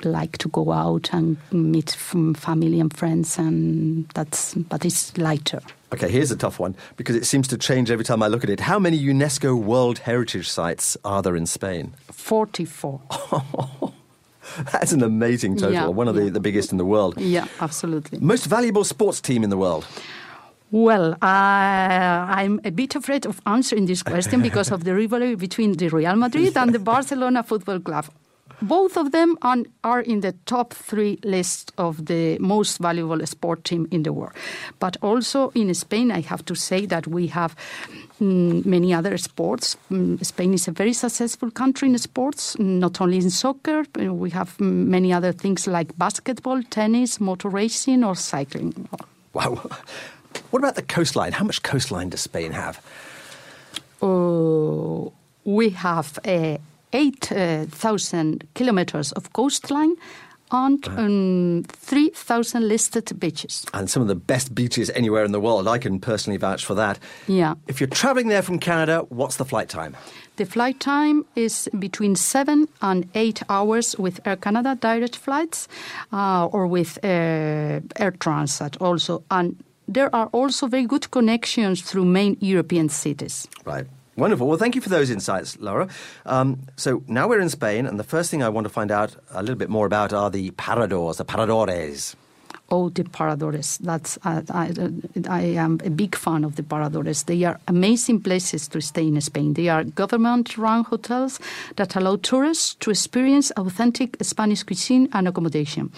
like 0.03 0.37
to 0.39 0.49
go 0.49 0.71
out 0.71 1.09
and 1.13 1.37
meet 1.51 1.91
family 1.91 2.79
and 2.79 2.95
friends, 2.95 3.37
and 3.37 4.07
that's 4.09 4.53
but 4.53 4.85
it's 4.85 5.17
lighter. 5.17 5.61
Okay, 5.93 6.09
here's 6.09 6.31
a 6.31 6.35
tough 6.35 6.59
one 6.59 6.75
because 6.97 7.15
it 7.15 7.25
seems 7.25 7.47
to 7.47 7.57
change 7.57 7.91
every 7.91 8.05
time 8.05 8.21
I 8.23 8.27
look 8.27 8.43
at 8.43 8.49
it. 8.49 8.61
How 8.61 8.79
many 8.79 9.01
UNESCO 9.01 9.61
World 9.61 9.99
Heritage 9.99 10.49
sites 10.49 10.97
are 11.05 11.21
there 11.21 11.35
in 11.35 11.45
Spain? 11.45 11.93
Forty-four. 12.11 13.01
That's 14.71 14.91
an 14.91 15.03
amazing 15.03 15.57
total, 15.57 15.73
yeah, 15.73 15.87
one 15.87 16.07
of 16.07 16.15
yeah. 16.15 16.25
the, 16.25 16.31
the 16.31 16.39
biggest 16.39 16.71
in 16.71 16.77
the 16.77 16.85
world. 16.85 17.19
Yeah, 17.19 17.47
absolutely. 17.59 18.19
Most 18.19 18.45
valuable 18.45 18.83
sports 18.83 19.19
team 19.19 19.43
in 19.43 19.49
the 19.49 19.57
world? 19.57 19.87
Well, 20.71 21.13
uh, 21.13 21.17
I'm 21.21 22.59
a 22.65 22.71
bit 22.71 22.95
afraid 22.95 23.25
of 23.25 23.39
answering 23.45 23.85
this 23.85 24.03
question 24.03 24.41
because 24.41 24.71
of 24.71 24.83
the 24.83 24.95
rivalry 24.95 25.35
between 25.35 25.73
the 25.73 25.89
Real 25.89 26.15
Madrid 26.15 26.57
and 26.57 26.73
the 26.73 26.79
Barcelona 26.79 27.43
Football 27.43 27.79
Club. 27.79 28.05
Both 28.61 28.97
of 28.97 29.11
them 29.11 29.37
are 29.41 29.99
in 30.01 30.21
the 30.21 30.33
top 30.45 30.73
three 30.73 31.19
list 31.23 31.71
of 31.77 32.05
the 32.05 32.39
most 32.39 32.79
valuable 32.79 33.25
sport 33.25 33.63
team 33.65 33.87
in 33.91 34.03
the 34.03 34.13
world. 34.13 34.31
But 34.79 34.97
also 35.01 35.49
in 35.49 35.73
Spain, 35.73 36.11
I 36.11 36.21
have 36.21 36.43
to 36.45 36.55
say 36.55 36.85
that 36.85 37.05
we 37.05 37.27
have 37.27 37.55
mm, 38.21 38.65
many 38.65 38.93
other 38.93 39.17
sports. 39.17 39.75
Mm, 39.91 40.25
Spain 40.25 40.53
is 40.53 40.67
a 40.67 40.71
very 40.71 40.93
successful 40.93 41.51
country 41.51 41.89
in 41.89 41.97
sports, 41.97 42.57
not 42.57 43.01
only 43.01 43.17
in 43.17 43.29
soccer. 43.29 43.83
We 43.97 44.29
have 44.31 44.59
many 44.59 45.11
other 45.11 45.33
things 45.33 45.67
like 45.67 45.97
basketball, 45.97 46.63
tennis, 46.63 47.19
motor 47.19 47.49
racing, 47.49 48.03
or 48.03 48.15
cycling. 48.15 48.87
Wow. 49.33 49.69
What 50.55 50.63
about 50.63 50.75
the 50.75 50.83
coastline? 50.83 51.33
How 51.33 51.43
much 51.43 51.63
coastline 51.63 52.11
does 52.11 52.21
Spain 52.21 52.53
have? 52.53 52.79
Uh, 54.01 55.09
we 55.43 55.71
have 55.71 56.17
uh, 56.23 56.59
8,000 56.93 58.41
uh, 58.41 58.45
kilometers 58.53 59.11
of 59.11 59.33
coastline 59.33 59.97
and 60.51 60.87
um, 60.87 61.63
3,000 61.67 62.69
listed 62.69 63.19
beaches. 63.19 63.65
And 63.73 63.89
some 63.89 64.01
of 64.01 64.07
the 64.07 64.15
best 64.15 64.55
beaches 64.55 64.89
anywhere 64.91 65.25
in 65.25 65.33
the 65.33 65.41
world. 65.41 65.67
I 65.67 65.77
can 65.77 65.99
personally 65.99 66.37
vouch 66.37 66.63
for 66.63 66.75
that. 66.75 66.99
Yeah. 67.27 67.55
If 67.67 67.81
you're 67.81 67.89
traveling 67.89 68.29
there 68.29 68.41
from 68.41 68.59
Canada, 68.59 68.99
what's 69.09 69.35
the 69.35 69.45
flight 69.45 69.67
time? 69.67 69.97
The 70.37 70.45
flight 70.45 70.79
time 70.79 71.25
is 71.35 71.67
between 71.77 72.15
seven 72.15 72.69
and 72.81 73.09
eight 73.13 73.43
hours 73.49 73.97
with 73.97 74.25
Air 74.25 74.37
Canada 74.37 74.77
direct 74.79 75.17
flights 75.17 75.67
uh, 76.13 76.45
or 76.45 76.65
with 76.65 76.97
uh, 77.03 77.81
Air 77.97 78.13
Transat 78.19 78.81
also. 78.81 79.21
And 79.29 79.61
there 79.87 80.13
are 80.15 80.27
also 80.27 80.67
very 80.67 80.85
good 80.85 81.11
connections 81.11 81.81
through 81.81 82.05
main 82.05 82.37
European 82.39 82.89
cities. 82.89 83.47
Right. 83.65 83.85
Wonderful. 84.17 84.47
Well, 84.47 84.57
thank 84.57 84.75
you 84.75 84.81
for 84.81 84.89
those 84.89 85.09
insights, 85.09 85.57
Laura. 85.59 85.89
Um, 86.25 86.59
so 86.77 87.03
now 87.07 87.27
we're 87.27 87.41
in 87.41 87.49
Spain, 87.49 87.85
and 87.85 87.99
the 87.99 88.03
first 88.03 88.31
thing 88.31 88.41
I 88.41 88.47
want 88.47 88.63
to 88.63 88.69
find 88.69 88.89
out 88.89 89.15
a 89.31 89.41
little 89.41 89.57
bit 89.57 89.69
more 89.69 89.85
about 89.85 90.13
are 90.13 90.29
the 90.29 90.51
paradores, 90.51 91.17
the 91.17 91.25
paradores. 91.25 92.15
Oh, 92.69 92.89
the 92.89 93.03
paradores. 93.03 93.77
That's 93.79 94.17
uh, 94.23 94.41
I, 94.49 94.71
I 95.29 95.41
am 95.41 95.79
a 95.83 95.89
big 95.89 96.15
fan 96.15 96.45
of 96.45 96.55
the 96.55 96.63
paradores. 96.63 97.25
They 97.25 97.43
are 97.43 97.59
amazing 97.67 98.21
places 98.21 98.69
to 98.69 98.81
stay 98.81 99.05
in 99.05 99.19
Spain. 99.21 99.53
They 99.53 99.67
are 99.67 99.83
government-run 99.83 100.85
hotels 100.85 101.39
that 101.75 101.95
allow 101.95 102.15
tourists 102.15 102.75
to 102.75 102.91
experience 102.91 103.51
authentic 103.51 104.17
Spanish 104.21 104.63
cuisine 104.63 105.09
and 105.11 105.27
accommodation. 105.27 105.91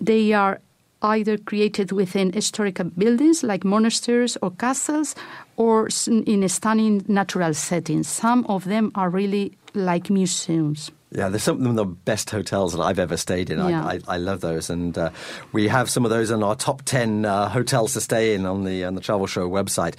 They 0.00 0.34
are 0.34 0.60
either 1.02 1.36
created 1.36 1.92
within 1.92 2.32
historical 2.32 2.86
buildings 2.96 3.42
like 3.42 3.64
monasteries 3.64 4.36
or 4.42 4.50
castles 4.52 5.14
or 5.56 5.88
in 6.06 6.48
stunning 6.48 7.04
natural 7.08 7.54
settings. 7.54 8.08
Some 8.08 8.46
of 8.46 8.64
them 8.64 8.92
are 8.94 9.10
really 9.10 9.52
like 9.74 10.10
museums. 10.10 10.90
Yeah, 11.14 11.28
there's 11.28 11.42
some 11.42 11.66
of 11.66 11.74
the 11.74 11.84
best 11.84 12.30
hotels 12.30 12.72
that 12.72 12.80
I've 12.80 12.98
ever 12.98 13.18
stayed 13.18 13.50
in. 13.50 13.58
Yeah. 13.58 13.84
I, 13.84 13.92
I, 13.92 14.00
I, 14.08 14.16
love 14.16 14.40
those, 14.40 14.70
and 14.70 14.96
uh, 14.96 15.10
we 15.52 15.68
have 15.68 15.90
some 15.90 16.06
of 16.06 16.10
those 16.10 16.30
in 16.30 16.42
our 16.42 16.56
top 16.56 16.82
ten 16.82 17.26
uh, 17.26 17.50
hotels 17.50 17.92
to 17.92 18.00
stay 18.00 18.34
in 18.34 18.46
on 18.46 18.64
the 18.64 18.84
on 18.84 18.94
the 18.94 19.02
Travel 19.02 19.26
Show 19.26 19.48
website. 19.48 19.96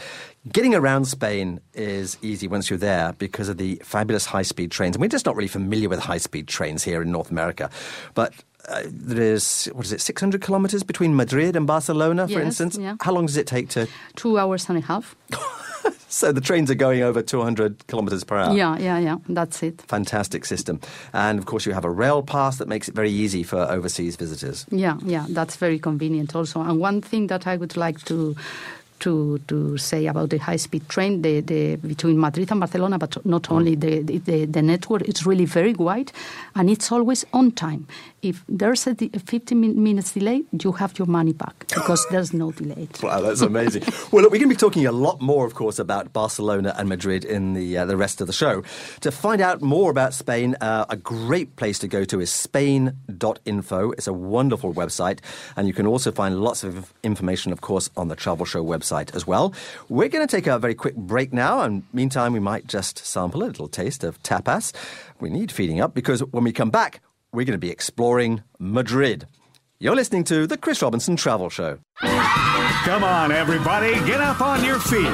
Getting 0.52 0.74
around 0.74 1.06
Spain 1.06 1.62
is 1.76 2.18
easy 2.24 2.48
once 2.48 2.68
you're 2.68 2.80
there 2.80 3.14
because 3.14 3.48
of 3.48 3.58
the 3.58 3.76
fabulous 3.84 4.26
high 4.26 4.42
speed 4.42 4.72
trains. 4.72 4.96
And 4.96 5.02
we're 5.02 5.08
just 5.08 5.28
not 5.28 5.36
really 5.36 5.48
familiar 5.48 5.88
with 5.88 6.00
high 6.00 6.18
speed 6.18 6.48
trains 6.48 6.84
here 6.84 7.04
in 7.04 7.12
North 7.12 7.30
America, 7.30 7.70
but 8.16 8.34
uh, 8.70 8.84
there 8.86 9.34
is 9.34 9.66
what 9.74 9.86
is 9.86 9.92
it 9.92 10.02
600 10.02 10.42
kilometers 10.42 10.84
between 10.84 11.16
madrid 11.16 11.56
and 11.56 11.68
barcelona 11.68 12.28
for 12.28 12.34
yes, 12.34 12.46
instance? 12.46 12.78
yeah. 12.78 12.96
how 13.02 13.12
long 13.12 13.26
does 13.26 13.38
it 13.38 13.48
take 13.48 13.70
to 13.70 13.88
two 14.16 14.38
hours 14.38 14.70
and 14.70 14.78
a 14.78 14.82
half. 14.82 15.16
So 16.14 16.32
the 16.32 16.42
trains 16.42 16.70
are 16.70 16.76
going 16.76 17.02
over 17.02 17.24
200 17.24 17.88
kilometers 17.88 18.24
per 18.24 18.38
hour. 18.38 18.56
Yeah 18.56 18.78
yeah 18.78 19.00
yeah. 19.00 19.18
That's 19.28 19.64
it. 19.64 19.82
Fantastic 19.82 20.46
system. 20.46 20.80
And 21.12 21.40
of 21.40 21.48
course 21.48 21.66
you 21.66 21.74
have 21.74 21.86
a 21.86 21.90
rail 21.90 22.22
pass 22.22 22.58
that 22.60 22.68
makes 22.68 22.88
it 22.88 22.94
very 22.94 23.10
easy 23.10 23.42
for 23.42 23.58
overseas 23.58 24.16
visitors. 24.16 24.68
Yeah 24.70 25.00
yeah. 25.04 25.26
That's 25.28 25.56
very 25.56 25.80
convenient 25.80 26.36
also. 26.36 26.62
And 26.62 26.80
one 26.80 27.02
thing 27.02 27.28
that 27.28 27.48
i 27.48 27.58
would 27.58 27.76
like 27.76 28.00
to 28.06 28.36
to, 29.00 29.40
to 29.48 29.78
say 29.78 30.06
about 30.06 30.30
the 30.30 30.38
high 30.38 30.56
speed 30.56 30.88
train 30.88 31.24
the, 31.24 31.42
the, 31.42 31.76
between 31.76 32.18
Madrid 32.18 32.50
and 32.52 32.62
Barcelona, 32.62 32.98
but 32.98 33.26
not 33.26 33.52
only 33.52 33.76
the, 33.76 34.02
the, 34.02 34.46
the 34.46 34.62
network, 34.62 35.02
it's 35.02 35.26
really 35.26 35.44
very 35.44 35.74
wide 35.74 36.14
and 36.56 36.70
it's 36.70 36.90
always 36.90 37.26
on 37.34 37.52
time. 37.52 37.86
If 38.24 38.46
there's 38.48 38.88
a 38.88 38.96
15 38.96 39.84
minutes 39.84 40.14
delay, 40.14 40.44
you 40.58 40.72
have 40.72 40.98
your 40.98 41.08
money 41.08 41.34
back 41.34 41.68
because 41.68 42.08
there's 42.10 42.34
no 42.34 42.52
delay. 42.54 42.88
Wow, 43.04 43.20
that's 43.20 43.42
amazing. 43.42 43.84
well, 44.12 44.24
look, 44.24 44.32
we're 44.32 44.40
going 44.40 44.50
to 44.50 44.56
be 44.56 44.56
talking 44.56 44.86
a 44.86 44.94
lot 44.94 45.20
more, 45.20 45.46
of 45.46 45.56
course, 45.56 45.78
about 45.78 46.14
Barcelona 46.14 46.74
and 46.78 46.88
Madrid 46.88 47.26
in 47.26 47.54
the, 47.54 47.78
uh, 47.80 47.86
the 47.86 47.98
rest 47.98 48.22
of 48.22 48.28
the 48.28 48.34
show. 48.34 48.64
To 49.02 49.12
find 49.12 49.42
out 49.42 49.62
more 49.62 49.92
about 49.92 50.14
Spain, 50.14 50.56
uh, 50.62 50.86
a 50.90 50.96
great 50.96 51.58
place 51.58 51.80
to 51.80 51.88
go 51.90 52.06
to 52.06 52.22
is 52.22 52.32
spain.info. 52.32 53.92
It's 53.92 54.08
a 54.08 54.14
wonderful 54.14 54.74
website, 54.74 55.20
and 55.58 55.68
you 55.68 55.74
can 55.74 55.86
also 55.86 56.14
find 56.14 56.42
lots 56.42 56.64
of 56.64 56.94
information, 57.04 57.52
of 57.52 57.60
course, 57.60 57.90
on 57.98 58.08
the 58.08 58.16
Travel 58.16 58.46
Show 58.46 58.64
website 58.64 59.14
as 59.14 59.28
well. 59.28 59.54
We're 59.90 60.08
going 60.08 60.26
to 60.26 60.34
take 60.34 60.48
a 60.48 60.58
very 60.58 60.76
quick 60.76 60.96
break 60.96 61.34
now, 61.34 61.60
and 61.62 61.84
meantime, 61.92 62.32
we 62.32 62.40
might 62.40 62.68
just 62.68 63.00
sample 63.00 63.44
a 63.44 63.48
little 63.48 63.68
taste 63.68 64.06
of 64.06 64.24
tapas. 64.24 64.72
We 65.20 65.30
need 65.30 65.52
feeding 65.52 65.82
up 65.82 65.94
because 65.94 66.22
when 66.32 66.46
we 66.46 66.54
come 66.54 66.70
back, 66.70 67.02
we're 67.34 67.46
going 67.46 67.54
to 67.54 67.58
be 67.58 67.72
exploring 67.72 68.44
Madrid. 68.60 69.26
You're 69.80 69.96
listening 69.96 70.24
to 70.26 70.48
the 70.48 70.56
Chris 70.56 70.82
Robinson 70.82 71.16
Travel 71.18 71.50
Show. 71.50 71.80
Come 72.00 73.04
on, 73.04 73.32
everybody, 73.32 73.94
get 74.06 74.22
up 74.22 74.40
on 74.40 74.64
your 74.64 74.80
feet. 74.80 75.10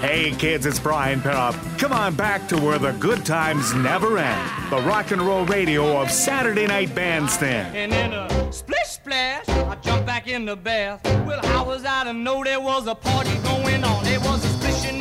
Hey 0.00 0.30
kids, 0.32 0.64
it's 0.64 0.78
Brian 0.78 1.20
Perrop. 1.20 1.54
Come 1.78 1.92
on 1.92 2.14
back 2.14 2.48
to 2.48 2.56
where 2.56 2.78
the 2.78 2.92
good 2.92 3.26
times 3.26 3.74
never 3.74 4.18
end. 4.18 4.70
The 4.70 4.80
rock 4.82 5.10
and 5.10 5.20
roll 5.20 5.44
radio 5.46 6.00
of 6.00 6.10
Saturday 6.10 6.66
Night 6.66 6.94
Bandstand. 6.94 7.76
And 7.76 7.92
in 7.92 8.12
a 8.12 8.52
splish 8.52 8.78
splash, 8.86 9.48
I 9.48 9.74
jumped 9.76 10.06
back 10.06 10.28
in 10.28 10.44
the 10.44 10.56
bath. 10.56 11.04
Well, 11.26 11.40
how 11.46 11.64
was 11.64 11.84
I 11.84 12.04
to 12.04 12.12
know 12.12 12.44
there 12.44 12.60
was 12.60 12.86
a 12.86 12.94
party 12.94 13.36
going 13.38 13.84
on? 13.84 14.04
There 14.04 14.20
was 14.20 14.44
a 14.44 14.48
splishing 14.48 15.00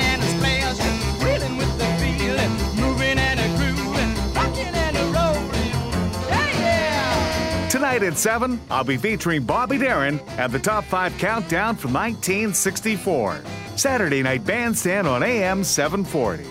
Tonight 7.70 8.04
at 8.04 8.18
7, 8.18 8.60
I'll 8.72 8.84
be 8.84 8.98
featuring 8.98 9.44
Bobby 9.44 9.78
Darin 9.78 10.20
at 10.38 10.52
the 10.52 10.60
Top 10.60 10.84
5 10.86 11.18
Countdown 11.18 11.76
from 11.76 11.94
1964. 11.94 13.42
Saturday 13.76 14.24
Night 14.24 14.46
Bandstand 14.46 15.08
on 15.08 15.22
AM 15.24 15.64
740. 15.64 16.44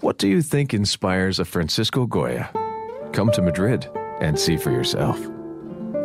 What 0.00 0.18
do 0.18 0.28
you 0.28 0.42
think 0.42 0.74
inspires 0.74 1.38
a 1.38 1.44
Francisco 1.44 2.06
Goya? 2.06 2.50
Come 3.12 3.30
to 3.32 3.42
Madrid 3.42 3.88
and 4.20 4.38
see 4.38 4.56
for 4.56 4.70
yourself. 4.70 5.18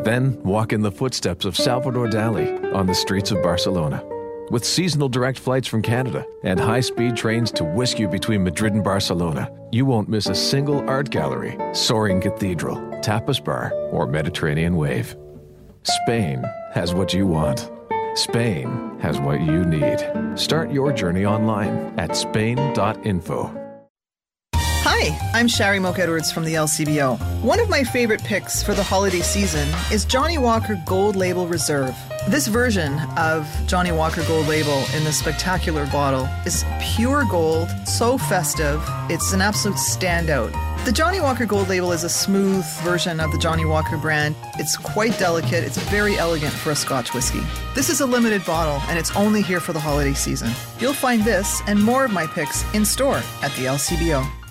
Then 0.03 0.41
walk 0.43 0.73
in 0.73 0.81
the 0.81 0.91
footsteps 0.91 1.45
of 1.45 1.55
Salvador 1.55 2.07
Dali 2.07 2.73
on 2.73 2.87
the 2.87 2.95
streets 2.95 3.31
of 3.31 3.41
Barcelona. 3.41 4.03
With 4.51 4.63
seasonal 4.63 5.09
direct 5.09 5.39
flights 5.39 5.67
from 5.67 5.81
Canada 5.81 6.23
and 6.43 6.59
high 6.59 6.81
speed 6.81 7.17
trains 7.17 7.51
to 7.53 7.63
whisk 7.63 7.97
you 7.97 8.07
between 8.07 8.43
Madrid 8.43 8.73
and 8.73 8.83
Barcelona, 8.83 9.51
you 9.71 9.87
won't 9.87 10.07
miss 10.07 10.27
a 10.27 10.35
single 10.35 10.87
art 10.87 11.09
gallery, 11.09 11.57
soaring 11.73 12.21
cathedral, 12.21 12.77
tapas 13.01 13.43
bar, 13.43 13.73
or 13.91 14.05
Mediterranean 14.05 14.75
wave. 14.75 15.15
Spain 15.81 16.43
has 16.73 16.93
what 16.93 17.11
you 17.11 17.25
want. 17.25 17.71
Spain 18.13 18.99
has 18.99 19.19
what 19.19 19.41
you 19.41 19.65
need. 19.65 19.97
Start 20.35 20.71
your 20.71 20.93
journey 20.93 21.25
online 21.25 21.91
at 21.97 22.15
spain.info. 22.15 23.61
Hi, 24.53 25.31
I'm 25.33 25.47
Shari 25.47 25.79
Moke 25.79 25.97
Edwards 25.97 26.31
from 26.31 26.43
the 26.43 26.53
LCBO. 26.53 27.17
One 27.41 27.59
of 27.59 27.67
my 27.67 27.83
favorite 27.83 28.23
picks 28.23 28.61
for 28.61 28.75
the 28.75 28.83
holiday 28.83 29.21
season 29.21 29.67
is 29.91 30.05
Johnnie 30.05 30.37
Walker 30.37 30.79
Gold 30.85 31.15
Label 31.15 31.47
Reserve. 31.47 31.95
This 32.27 32.47
version 32.47 32.99
of 33.17 33.47
Johnnie 33.67 33.91
Walker 33.91 34.23
Gold 34.25 34.47
Label 34.47 34.83
in 34.95 35.03
the 35.03 35.13
spectacular 35.13 35.85
bottle 35.91 36.27
is 36.43 36.65
pure 36.81 37.23
gold, 37.29 37.69
so 37.87 38.17
festive, 38.17 38.81
it's 39.11 39.31
an 39.31 39.41
absolute 39.41 39.77
standout. 39.77 40.51
The 40.85 40.91
Johnnie 40.91 41.19
Walker 41.19 41.45
Gold 41.45 41.69
Label 41.69 41.91
is 41.91 42.03
a 42.03 42.09
smooth 42.09 42.65
version 42.81 43.19
of 43.19 43.31
the 43.31 43.37
Johnnie 43.37 43.65
Walker 43.65 43.95
brand. 43.95 44.35
It's 44.57 44.75
quite 44.75 45.15
delicate, 45.19 45.63
it's 45.63 45.77
very 45.77 46.17
elegant 46.17 46.51
for 46.51 46.71
a 46.71 46.75
Scotch 46.75 47.13
whiskey. 47.13 47.41
This 47.75 47.91
is 47.91 48.01
a 48.01 48.07
limited 48.07 48.43
bottle 48.43 48.81
and 48.89 48.97
it's 48.97 49.15
only 49.15 49.43
here 49.43 49.59
for 49.59 49.73
the 49.73 49.79
holiday 49.79 50.13
season. 50.13 50.49
You'll 50.79 50.93
find 50.93 51.23
this 51.23 51.61
and 51.67 51.81
more 51.81 52.05
of 52.05 52.11
my 52.11 52.25
picks 52.25 52.63
in 52.73 52.85
store 52.85 53.21
at 53.43 53.51
the 53.51 53.65
LCBO. 53.65 54.44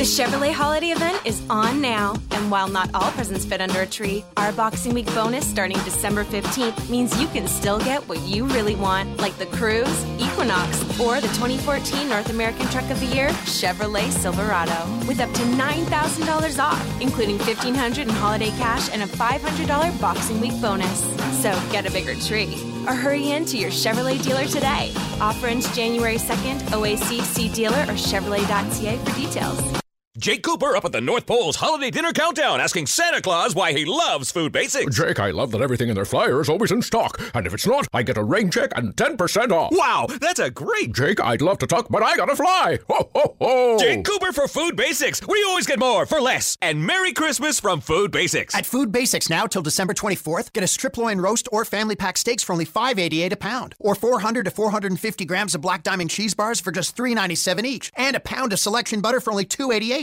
The 0.00 0.06
Chevrolet 0.06 0.50
holiday 0.50 0.92
event 0.92 1.26
is 1.26 1.42
on 1.50 1.82
now, 1.82 2.14
and 2.30 2.50
while 2.50 2.68
not 2.68 2.88
all 2.94 3.10
presents 3.10 3.44
fit 3.44 3.60
under 3.60 3.82
a 3.82 3.86
tree, 3.86 4.24
our 4.38 4.50
Boxing 4.50 4.94
Week 4.94 5.04
bonus 5.08 5.46
starting 5.46 5.76
December 5.84 6.24
15th 6.24 6.88
means 6.88 7.20
you 7.20 7.28
can 7.28 7.46
still 7.46 7.78
get 7.78 8.08
what 8.08 8.18
you 8.20 8.46
really 8.46 8.76
want, 8.76 9.18
like 9.18 9.36
the 9.36 9.44
Cruze, 9.44 10.06
Equinox, 10.18 10.80
or 10.98 11.20
the 11.20 11.28
2014 11.28 12.08
North 12.08 12.30
American 12.30 12.66
Truck 12.68 12.88
of 12.88 12.98
the 12.98 13.14
Year, 13.14 13.28
Chevrolet 13.44 14.10
Silverado, 14.10 14.88
with 15.06 15.20
up 15.20 15.30
to 15.34 15.42
$9,000 15.42 16.58
off, 16.58 17.02
including 17.02 17.36
$1,500 17.36 17.98
in 17.98 18.08
holiday 18.08 18.50
cash 18.52 18.88
and 18.94 19.02
a 19.02 19.06
$500 19.06 20.00
Boxing 20.00 20.40
Week 20.40 20.58
bonus. 20.62 21.02
So 21.42 21.52
get 21.70 21.84
a 21.84 21.90
bigger 21.90 22.14
tree. 22.14 22.56
Or 22.86 22.94
hurry 22.94 23.32
in 23.32 23.44
to 23.44 23.58
your 23.58 23.70
Chevrolet 23.70 24.22
dealer 24.22 24.46
today. 24.46 24.94
Offer 25.20 25.48
ends 25.48 25.76
January 25.76 26.16
2nd, 26.16 26.60
OACC 26.70 27.52
dealer 27.54 27.82
or 27.82 27.96
Chevrolet.ca 27.98 28.96
for 28.96 29.14
details. 29.14 29.79
Jake 30.18 30.42
Cooper 30.42 30.74
up 30.74 30.84
at 30.84 30.90
the 30.90 31.00
North 31.00 31.24
Pole's 31.24 31.54
Holiday 31.54 31.88
Dinner 31.88 32.12
Countdown 32.12 32.60
asking 32.60 32.86
Santa 32.86 33.22
Claus 33.22 33.54
why 33.54 33.72
he 33.72 33.84
loves 33.84 34.32
food 34.32 34.50
basics. 34.50 34.96
Jake, 34.96 35.20
I 35.20 35.30
love 35.30 35.52
that 35.52 35.60
everything 35.60 35.88
in 35.88 35.94
their 35.94 36.04
flyer 36.04 36.40
is 36.40 36.48
always 36.48 36.72
in 36.72 36.82
stock. 36.82 37.20
And 37.32 37.46
if 37.46 37.54
it's 37.54 37.64
not, 37.64 37.86
I 37.92 38.02
get 38.02 38.16
a 38.16 38.24
rain 38.24 38.50
check 38.50 38.72
and 38.74 38.96
10% 38.96 39.52
off. 39.52 39.70
Wow, 39.72 40.08
that's 40.20 40.40
a 40.40 40.50
great. 40.50 40.92
Jake, 40.92 41.20
I'd 41.20 41.40
love 41.42 41.58
to 41.58 41.66
talk, 41.68 41.86
but 41.90 42.02
I 42.02 42.16
gotta 42.16 42.34
fly. 42.34 42.80
Ho, 42.88 43.08
ho, 43.14 43.36
ho. 43.40 43.78
Jake 43.78 44.04
Cooper 44.04 44.32
for 44.32 44.48
Food 44.48 44.74
Basics, 44.74 45.20
where 45.28 45.38
you 45.38 45.46
always 45.48 45.68
get 45.68 45.78
more 45.78 46.04
for 46.06 46.20
less. 46.20 46.56
And 46.60 46.84
Merry 46.84 47.12
Christmas 47.12 47.60
from 47.60 47.80
Food 47.80 48.10
Basics. 48.10 48.52
At 48.56 48.66
Food 48.66 48.90
Basics 48.90 49.30
now 49.30 49.46
till 49.46 49.62
December 49.62 49.94
24th, 49.94 50.52
get 50.52 50.64
a 50.64 50.66
strip 50.66 50.98
loin 50.98 51.20
roast 51.20 51.48
or 51.52 51.64
family 51.64 51.94
pack 51.94 52.18
steaks 52.18 52.42
for 52.42 52.52
only 52.52 52.66
$5.88 52.66 53.30
a 53.30 53.36
pound. 53.36 53.76
Or 53.78 53.94
400 53.94 54.46
to 54.46 54.50
450 54.50 55.24
grams 55.24 55.54
of 55.54 55.60
Black 55.60 55.84
Diamond 55.84 56.10
cheese 56.10 56.34
bars 56.34 56.58
for 56.58 56.72
just 56.72 56.96
$3.97 56.96 57.64
each. 57.64 57.92
And 57.94 58.16
a 58.16 58.20
pound 58.20 58.52
of 58.52 58.58
selection 58.58 59.00
butter 59.00 59.20
for 59.20 59.30
only 59.30 59.44
$2.88. 59.44 60.00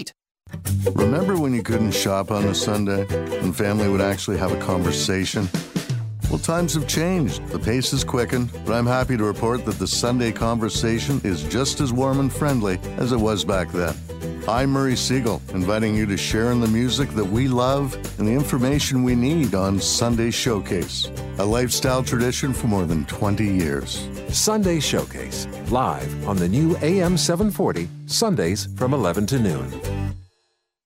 Remember 0.95 1.37
when 1.37 1.53
you 1.53 1.63
couldn't 1.63 1.91
shop 1.91 2.31
on 2.31 2.45
a 2.45 2.55
Sunday 2.55 3.05
and 3.39 3.55
family 3.55 3.89
would 3.89 4.01
actually 4.01 4.37
have 4.37 4.51
a 4.51 4.59
conversation? 4.59 5.49
Well, 6.29 6.39
times 6.39 6.73
have 6.73 6.87
changed. 6.87 7.45
The 7.47 7.59
pace 7.59 7.91
has 7.91 8.03
quickened, 8.03 8.51
but 8.65 8.73
I'm 8.73 8.85
happy 8.85 9.17
to 9.17 9.23
report 9.23 9.65
that 9.65 9.79
the 9.79 9.87
Sunday 9.87 10.31
conversation 10.31 11.21
is 11.23 11.43
just 11.43 11.81
as 11.81 11.93
warm 11.93 12.19
and 12.19 12.31
friendly 12.31 12.79
as 12.97 13.11
it 13.11 13.17
was 13.17 13.43
back 13.45 13.71
then. 13.71 13.95
I'm 14.47 14.69
Murray 14.71 14.95
Siegel, 14.95 15.41
inviting 15.53 15.95
you 15.95 16.05
to 16.05 16.17
share 16.17 16.51
in 16.51 16.61
the 16.61 16.67
music 16.67 17.09
that 17.11 17.25
we 17.25 17.47
love 17.47 17.93
and 18.17 18.27
the 18.27 18.33
information 18.33 19.03
we 19.03 19.13
need 19.13 19.55
on 19.55 19.79
Sunday 19.79 20.31
Showcase, 20.31 21.11
a 21.37 21.45
lifestyle 21.45 22.01
tradition 22.01 22.53
for 22.53 22.67
more 22.67 22.85
than 22.85 23.05
20 23.05 23.45
years. 23.45 24.07
Sunday 24.29 24.79
Showcase, 24.79 25.47
live 25.69 26.27
on 26.27 26.37
the 26.37 26.47
new 26.47 26.77
AM 26.77 27.17
740, 27.17 27.89
Sundays 28.05 28.69
from 28.77 28.93
11 28.93 29.25
to 29.27 29.39
noon. 29.39 29.97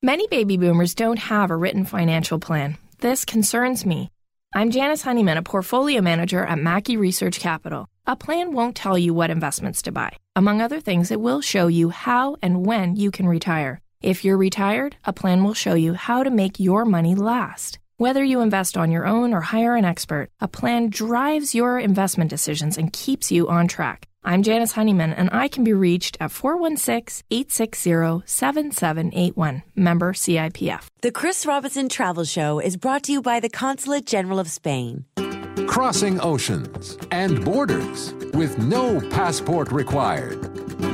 Many 0.04 0.26
baby 0.30 0.58
boomers 0.58 0.96
don't 0.96 1.20
have 1.20 1.52
a 1.52 1.56
written 1.56 1.86
financial 1.86 2.40
plan. 2.40 2.80
This 3.02 3.24
concerns 3.24 3.86
me. 3.86 4.10
I'm 4.52 4.72
Janice 4.72 5.04
Honeyman, 5.04 5.38
a 5.38 5.44
portfolio 5.44 6.02
manager 6.02 6.44
at 6.44 6.58
Mackie 6.58 6.98
Research 6.98 7.40
Capital. 7.40 7.88
A 8.08 8.16
plan 8.16 8.52
won't 8.52 8.76
tell 8.76 8.98
you 8.98 9.14
what 9.14 9.30
investments 9.30 9.84
to 9.84 9.92
buy. 9.92 10.18
Among 10.36 10.60
other 10.60 10.80
things, 10.80 11.12
it 11.12 11.22
will 11.22 11.40
show 11.40 11.68
you 11.68 11.92
how 11.92 12.36
and 12.42 12.66
when 12.66 12.96
you 12.96 13.12
can 13.12 13.28
retire. 13.28 13.80
If 14.02 14.26
you're 14.26 14.38
retired, 14.38 14.96
a 15.06 15.14
plan 15.14 15.44
will 15.44 15.54
show 15.54 15.76
you 15.76 15.94
how 15.94 16.24
to 16.24 16.32
make 16.32 16.60
your 16.60 16.84
money 16.84 17.14
last. 17.14 17.78
Whether 17.98 18.24
you 18.24 18.42
invest 18.42 18.78
on 18.78 18.90
your 18.90 19.06
own 19.06 19.36
or 19.36 19.42
hire 19.42 19.76
an 19.76 19.86
expert, 19.86 20.30
a 20.40 20.48
plan 20.48 20.90
drives 20.90 21.54
your 21.54 21.78
investment 21.78 22.32
decisions 22.32 22.76
and 22.76 22.92
keeps 22.92 23.32
you 23.32 23.48
on 23.50 23.68
track. 23.68 24.08
I'm 24.24 24.44
Janice 24.44 24.74
Honeyman, 24.74 25.14
and 25.14 25.32
I 25.34 25.48
can 25.48 25.64
be 25.64 25.74
reached 25.74 26.16
at 26.20 26.32
416 26.32 27.26
860 27.32 28.22
7781. 28.28 29.64
Member 29.76 30.14
CIPF. 30.14 30.86
The 31.02 31.12
Chris 31.12 31.44
Robinson 31.48 31.90
Travel 31.90 32.26
Show 32.26 32.60
is 32.60 32.78
brought 32.78 33.02
to 33.04 33.12
you 33.12 33.24
by 33.24 33.40
the 33.40 33.50
Consulate 33.50 34.06
General 34.06 34.40
of 34.40 34.48
Spain. 34.48 35.06
Crossing 35.66 36.22
oceans 36.22 37.00
and 37.10 37.44
borders 37.44 38.14
with 38.36 38.60
no 38.60 39.02
passport 39.10 39.72
required. 39.72 40.40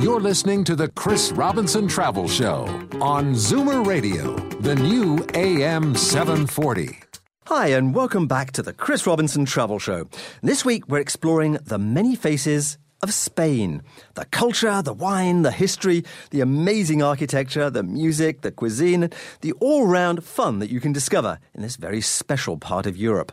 You're 0.00 0.20
listening 0.20 0.64
to 0.64 0.74
the 0.74 0.88
Chris 0.88 1.30
Robinson 1.30 1.86
Travel 1.86 2.28
Show 2.28 2.62
on 3.02 3.34
Zoomer 3.34 3.84
Radio, 3.84 4.36
the 4.60 4.74
new 4.74 5.18
AM 5.34 5.94
740. 5.94 6.98
Hi, 7.46 7.68
and 7.68 7.94
welcome 7.94 8.26
back 8.26 8.52
to 8.52 8.62
the 8.62 8.72
Chris 8.72 9.06
Robinson 9.06 9.44
Travel 9.44 9.78
Show. 9.78 10.08
This 10.42 10.64
week, 10.64 10.88
we're 10.88 10.98
exploring 11.00 11.58
the 11.64 11.78
many 11.78 12.16
faces 12.16 12.78
of 13.02 13.14
Spain. 13.14 13.82
The 14.14 14.24
culture, 14.26 14.82
the 14.82 14.92
wine, 14.92 15.42
the 15.42 15.52
history, 15.52 16.04
the 16.30 16.40
amazing 16.40 17.02
architecture, 17.02 17.70
the 17.70 17.82
music, 17.82 18.40
the 18.40 18.50
cuisine, 18.50 19.10
the 19.40 19.52
all 19.60 19.86
round 19.86 20.24
fun 20.24 20.58
that 20.58 20.70
you 20.70 20.80
can 20.80 20.92
discover 20.92 21.38
in 21.54 21.62
this 21.62 21.76
very 21.76 22.00
special 22.00 22.56
part 22.56 22.86
of 22.86 22.96
Europe. 22.96 23.32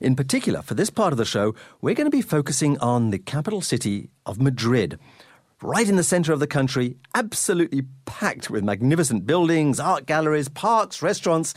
In 0.00 0.16
particular, 0.16 0.62
for 0.62 0.74
this 0.74 0.90
part 0.90 1.12
of 1.12 1.18
the 1.18 1.24
show, 1.24 1.54
we're 1.80 1.94
going 1.94 2.10
to 2.10 2.16
be 2.16 2.22
focusing 2.22 2.78
on 2.78 3.10
the 3.10 3.18
capital 3.18 3.60
city 3.60 4.10
of 4.24 4.40
Madrid. 4.40 4.98
Right 5.62 5.88
in 5.88 5.96
the 5.96 6.02
center 6.02 6.32
of 6.32 6.40
the 6.40 6.46
country, 6.46 6.96
absolutely 7.14 7.82
packed 8.06 8.50
with 8.50 8.64
magnificent 8.64 9.26
buildings, 9.26 9.80
art 9.80 10.04
galleries, 10.04 10.48
parks, 10.48 11.00
restaurants. 11.00 11.54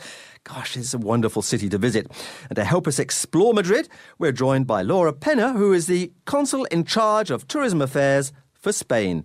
Gosh, 0.48 0.78
it's 0.78 0.94
a 0.94 0.98
wonderful 0.98 1.42
city 1.42 1.68
to 1.68 1.76
visit. 1.76 2.10
And 2.48 2.56
to 2.56 2.64
help 2.64 2.88
us 2.88 2.98
explore 2.98 3.52
Madrid, 3.52 3.86
we're 4.18 4.32
joined 4.32 4.66
by 4.66 4.80
Laura 4.80 5.12
Pena, 5.12 5.52
who 5.52 5.74
is 5.74 5.86
the 5.86 6.10
consul 6.24 6.64
in 6.66 6.84
charge 6.84 7.30
of 7.30 7.46
tourism 7.46 7.82
affairs 7.82 8.32
for 8.54 8.72
Spain. 8.72 9.24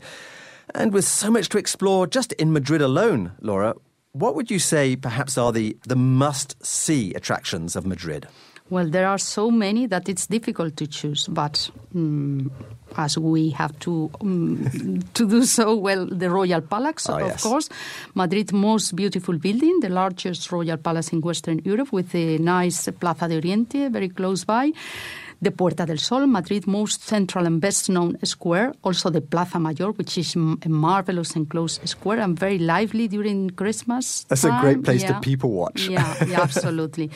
And 0.76 0.92
with 0.92 1.06
so 1.06 1.32
much 1.32 1.48
to 1.50 1.58
explore 1.58 2.08
just 2.08 2.34
in 2.34 2.52
Madrid 2.52 2.82
alone, 2.82 3.32
Laura, 3.40 3.76
what 4.12 4.36
would 4.36 4.52
you 4.52 4.60
say 4.60 4.98
perhaps 4.98 5.38
are 5.38 5.54
the, 5.54 5.78
the 5.88 5.96
must 5.96 6.64
see 6.66 7.14
attractions 7.14 7.78
of 7.78 7.86
Madrid? 7.86 8.28
Well, 8.70 8.90
there 8.90 9.08
are 9.08 9.18
so 9.20 9.52
many 9.52 9.86
that 9.88 10.10
it's 10.10 10.26
difficult 10.28 10.78
to 10.78 10.88
choose, 10.88 11.28
but 11.28 11.70
um, 11.94 12.50
as 12.98 13.18
we 13.18 13.50
have 13.52 13.78
to 13.80 14.10
um, 14.22 15.00
to 15.14 15.28
do 15.28 15.44
so, 15.46 15.76
well, 15.76 16.08
the 16.08 16.30
Royal 16.30 16.62
Palace, 16.62 17.08
Oh, 17.10 17.20
of 17.20 17.28
yes. 17.28 17.44
course, 17.44 17.70
Madrid's 18.16 18.54
most 18.54 18.96
beautiful 18.96 19.38
building, 19.38 19.80
the 19.82 19.90
largest 19.90 20.52
royal 20.52 20.78
palace 20.78 21.10
in 21.14 21.22
Western 21.22 21.60
Europe, 21.64 21.92
with 21.92 22.12
the 22.14 22.38
nice 22.40 22.90
Plaza 23.00 23.28
de 23.28 23.36
Oriente 23.36 23.90
very 23.90 24.10
close 24.10 24.44
by. 24.46 24.72
The 25.42 25.52
Puerta 25.52 25.86
del 25.86 25.98
Sol, 25.98 26.26
Madrid's 26.26 26.66
most 26.66 27.04
central 27.04 27.46
and 27.46 27.60
best 27.60 27.90
known 27.90 28.18
square. 28.24 28.72
Also, 28.82 29.10
the 29.10 29.20
Plaza 29.20 29.60
Mayor, 29.60 29.92
which 29.92 30.18
is 30.18 30.36
a 30.38 30.70
marvelous 30.70 31.36
enclosed 31.36 31.86
square 31.88 32.22
and 32.22 32.40
very 32.40 32.58
lively 32.60 33.10
during 33.10 33.50
Christmas. 33.50 34.24
That's 34.30 34.46
a 34.46 34.58
great 34.62 34.84
place 34.84 35.04
to 35.04 35.20
people 35.20 35.52
watch. 35.52 35.90
Yeah, 35.90 36.16
yeah, 36.26 36.42
absolutely. 36.48 37.12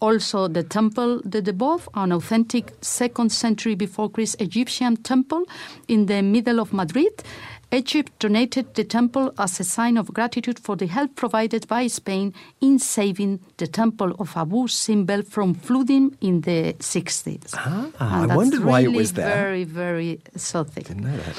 Also, 0.00 0.48
the 0.48 0.62
Temple 0.62 1.20
de 1.28 1.42
Debod, 1.42 1.80
an 1.94 2.12
authentic 2.12 2.72
second 2.80 3.30
century 3.32 3.74
before 3.74 4.08
Christ 4.10 4.36
Egyptian 4.40 4.96
temple 4.96 5.44
in 5.88 6.06
the 6.06 6.22
middle 6.22 6.60
of 6.60 6.72
Madrid. 6.72 7.22
Egypt 7.70 8.12
donated 8.18 8.74
the 8.74 8.84
temple 8.84 9.30
as 9.38 9.60
a 9.60 9.64
sign 9.64 9.98
of 9.98 10.14
gratitude 10.14 10.58
for 10.58 10.74
the 10.76 10.86
help 10.86 11.14
provided 11.16 11.66
by 11.68 11.86
Spain 11.86 12.32
in 12.62 12.78
saving 12.78 13.40
the 13.58 13.66
temple 13.66 14.14
of 14.18 14.34
Abu 14.36 14.68
Simbel 14.68 15.22
from 15.22 15.52
flooding 15.52 16.16
in 16.22 16.40
the 16.42 16.74
60s. 16.78 17.52
Ah, 17.54 17.90
And 18.22 18.32
I 18.32 18.36
wondered 18.36 18.64
why 18.64 18.80
it 18.80 18.92
was 18.92 19.12
there. 19.12 19.28
Very, 19.28 19.64
very 19.64 20.20
exotic 20.32 20.86
Didn't 20.86 21.04
know 21.04 21.16
that. 21.16 21.36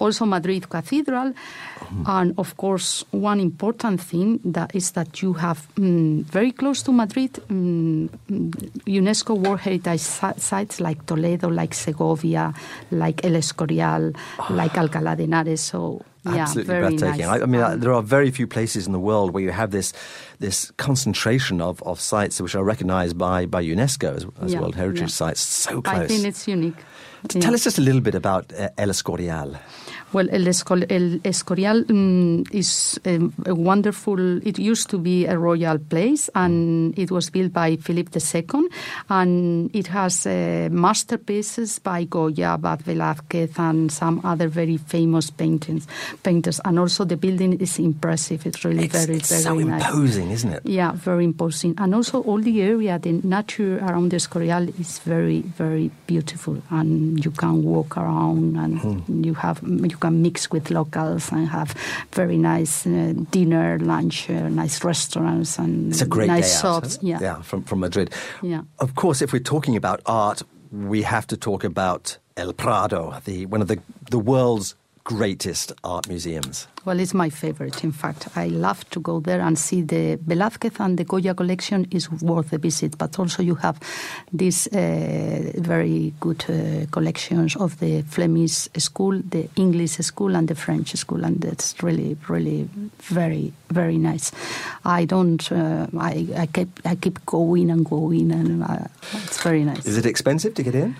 Also 0.00 0.24
Madrid 0.26 0.68
Cathedral, 0.68 1.32
and 2.06 2.34
of 2.38 2.56
course 2.56 3.04
one 3.12 3.40
important 3.40 4.00
thing 4.00 4.40
that 4.44 4.74
is 4.74 4.92
that 4.92 5.22
you 5.22 5.34
have 5.34 5.66
mm, 5.76 6.22
very 6.24 6.52
close 6.52 6.82
to 6.84 6.92
Madrid 6.92 7.32
mm, 7.48 8.08
mm, 8.30 8.50
UNESCO 8.86 9.36
World 9.36 9.60
Heritage 9.60 10.00
sites 10.00 10.80
like 10.80 11.04
Toledo, 11.06 11.48
like 11.48 11.74
Segovia, 11.74 12.52
like 12.90 13.24
El 13.24 13.36
Escorial, 13.36 14.12
like 14.50 14.74
Alcalá 14.78 15.16
de 15.16 15.24
Henares. 15.26 15.60
So 15.60 16.02
yeah, 16.24 16.42
Absolutely 16.42 16.74
very 16.74 16.80
breathtaking. 16.96 17.26
nice. 17.26 17.40
I, 17.40 17.42
I 17.42 17.46
mean, 17.46 17.62
Um, 17.62 17.80
there 17.80 17.92
are 17.94 18.02
very 18.02 18.30
few 18.30 18.46
places 18.46 18.86
in 18.86 18.92
the 18.92 18.98
world 19.00 19.32
where 19.32 19.42
you 19.42 19.52
have 19.52 19.70
this 19.70 19.92
this 20.38 20.70
concentration 20.76 21.60
of, 21.60 21.82
of 21.82 21.98
sites 22.00 22.40
which 22.40 22.54
are 22.54 22.64
recognised 22.64 23.16
by, 23.18 23.46
by 23.46 23.62
UNESCO 23.64 24.16
as, 24.16 24.26
as 24.40 24.52
Yeah, 24.52 24.60
World 24.60 24.76
Heritage 24.76 25.00
yeah. 25.10 25.20
sites. 25.26 25.40
So 25.40 25.80
close. 25.82 26.04
I 26.04 26.06
think 26.06 26.24
it's 26.26 26.46
unique. 26.46 26.76
Tell 27.28 27.42
Yeah. 27.42 27.54
us 27.54 27.64
just 27.64 27.78
a 27.78 27.82
little 27.82 28.00
bit 28.00 28.14
about 28.14 28.52
uh, 28.52 28.68
El 28.78 28.90
Escorial. 28.90 29.56
Well, 30.12 30.28
El, 30.30 30.46
Escol- 30.48 30.86
El 30.90 31.20
Escorial 31.22 31.84
mm, 31.86 32.44
is 32.52 32.98
um, 33.06 33.32
a 33.46 33.54
wonderful. 33.54 34.18
It 34.46 34.58
used 34.58 34.90
to 34.90 34.98
be 34.98 35.24
a 35.26 35.38
royal 35.38 35.78
place, 35.78 36.28
and 36.34 36.98
it 36.98 37.10
was 37.12 37.30
built 37.30 37.52
by 37.52 37.76
Philip 37.76 38.08
II, 38.16 38.68
and 39.08 39.70
it 39.72 39.86
has 39.88 40.26
uh, 40.26 40.68
masterpieces 40.72 41.78
by 41.78 42.04
Goya, 42.04 42.58
Bad 42.58 42.80
Velázquez, 42.84 43.56
and 43.58 43.90
some 43.92 44.20
other 44.24 44.48
very 44.48 44.76
famous 44.78 45.30
paintings, 45.30 45.86
painters. 46.22 46.60
And 46.64 46.78
also, 46.78 47.04
the 47.04 47.16
building 47.16 47.54
is 47.60 47.78
impressive. 47.78 48.46
It's 48.46 48.64
really 48.64 48.84
It's, 48.86 49.04
very, 49.06 49.18
it's 49.18 49.30
very 49.30 49.42
so 49.42 49.54
nice. 49.54 49.84
imposing, 49.86 50.30
isn't 50.32 50.52
it? 50.52 50.62
Yeah, 50.66 50.92
very 50.92 51.24
imposing. 51.24 51.74
And 51.78 51.94
also 51.94 52.22
all 52.22 52.38
the 52.40 52.62
area, 52.62 52.98
the 52.98 53.12
nature 53.22 53.78
around 53.78 54.10
the 54.10 54.16
Escorial 54.16 54.68
is 54.80 54.98
very, 55.00 55.42
very 55.42 55.90
beautiful. 56.06 56.60
And 56.70 57.24
you 57.24 57.30
can 57.30 57.62
walk 57.62 57.96
around 57.96 58.56
and 58.56 58.80
Hmm. 58.80 59.24
you 59.24 59.34
have 59.34 59.60
you 59.62 59.96
can 60.00 60.22
mix 60.22 60.50
with 60.50 60.70
locals 60.70 61.30
and 61.32 61.48
have 61.48 61.74
very 62.12 62.36
nice 62.36 62.86
uh, 62.86 63.12
dinner, 63.30 63.78
lunch, 63.78 64.28
uh, 64.30 64.48
nice 64.48 64.82
restaurants 64.84 65.58
and 65.58 65.92
It's 65.92 66.02
a 66.02 66.06
great 66.06 66.28
nice 66.28 66.60
shops. 66.60 66.96
huh? 66.96 67.18
Yeah. 67.20 67.42
from, 67.42 67.62
from 67.64 67.80
Madrid. 67.80 68.10
Yeah. 68.42 68.62
Of 68.78 68.94
course, 68.94 69.22
if 69.22 69.32
we're 69.32 69.42
talking 69.54 69.76
about 69.76 70.00
art, 70.06 70.42
we 70.72 71.02
have 71.02 71.26
to 71.26 71.36
talk 71.36 71.64
about 71.64 72.18
El 72.36 72.52
Prado, 72.52 73.20
the, 73.24 73.46
one 73.46 73.60
of 73.62 73.68
the, 73.68 73.78
the 74.10 74.18
world's 74.18 74.74
greatest 75.10 75.72
art 75.82 76.08
museums. 76.08 76.68
Well, 76.84 77.00
it's 77.00 77.12
my 77.14 77.30
favorite. 77.30 77.82
In 77.82 77.90
fact, 77.90 78.28
I 78.36 78.46
love 78.46 78.88
to 78.90 79.00
go 79.00 79.18
there 79.18 79.40
and 79.40 79.58
see 79.58 79.82
the 79.82 80.16
Velázquez 80.18 80.78
and 80.78 80.96
the 80.96 81.04
Goya 81.04 81.34
collection 81.34 81.86
is 81.90 82.08
worth 82.22 82.52
a 82.52 82.58
visit. 82.58 82.96
But 82.96 83.18
also, 83.18 83.42
you 83.42 83.56
have 83.56 83.80
these 84.32 84.68
uh, 84.68 85.52
very 85.56 86.14
good 86.20 86.44
uh, 86.48 86.86
collections 86.92 87.56
of 87.56 87.78
the 87.80 88.02
Flemish 88.02 88.68
school, 88.78 89.20
the 89.30 89.48
English 89.56 89.98
school, 89.98 90.36
and 90.36 90.46
the 90.46 90.54
French 90.54 90.94
school, 90.94 91.24
and 91.24 91.44
it's 91.44 91.74
really, 91.82 92.16
really 92.28 92.68
very, 93.02 93.52
very 93.70 93.98
nice. 93.98 94.30
I 94.84 95.06
don't. 95.06 95.42
Uh, 95.50 95.88
I 95.98 96.28
I 96.36 96.46
keep 96.46 96.68
I 96.84 96.94
keep 96.94 97.26
going 97.26 97.70
and 97.70 97.84
going, 97.84 98.30
and 98.30 98.62
uh, 98.62 98.86
it's 99.26 99.42
very 99.42 99.64
nice. 99.64 99.84
Is 99.86 99.98
it 99.98 100.06
expensive 100.06 100.54
to 100.54 100.62
get 100.62 100.74
in? 100.74 100.94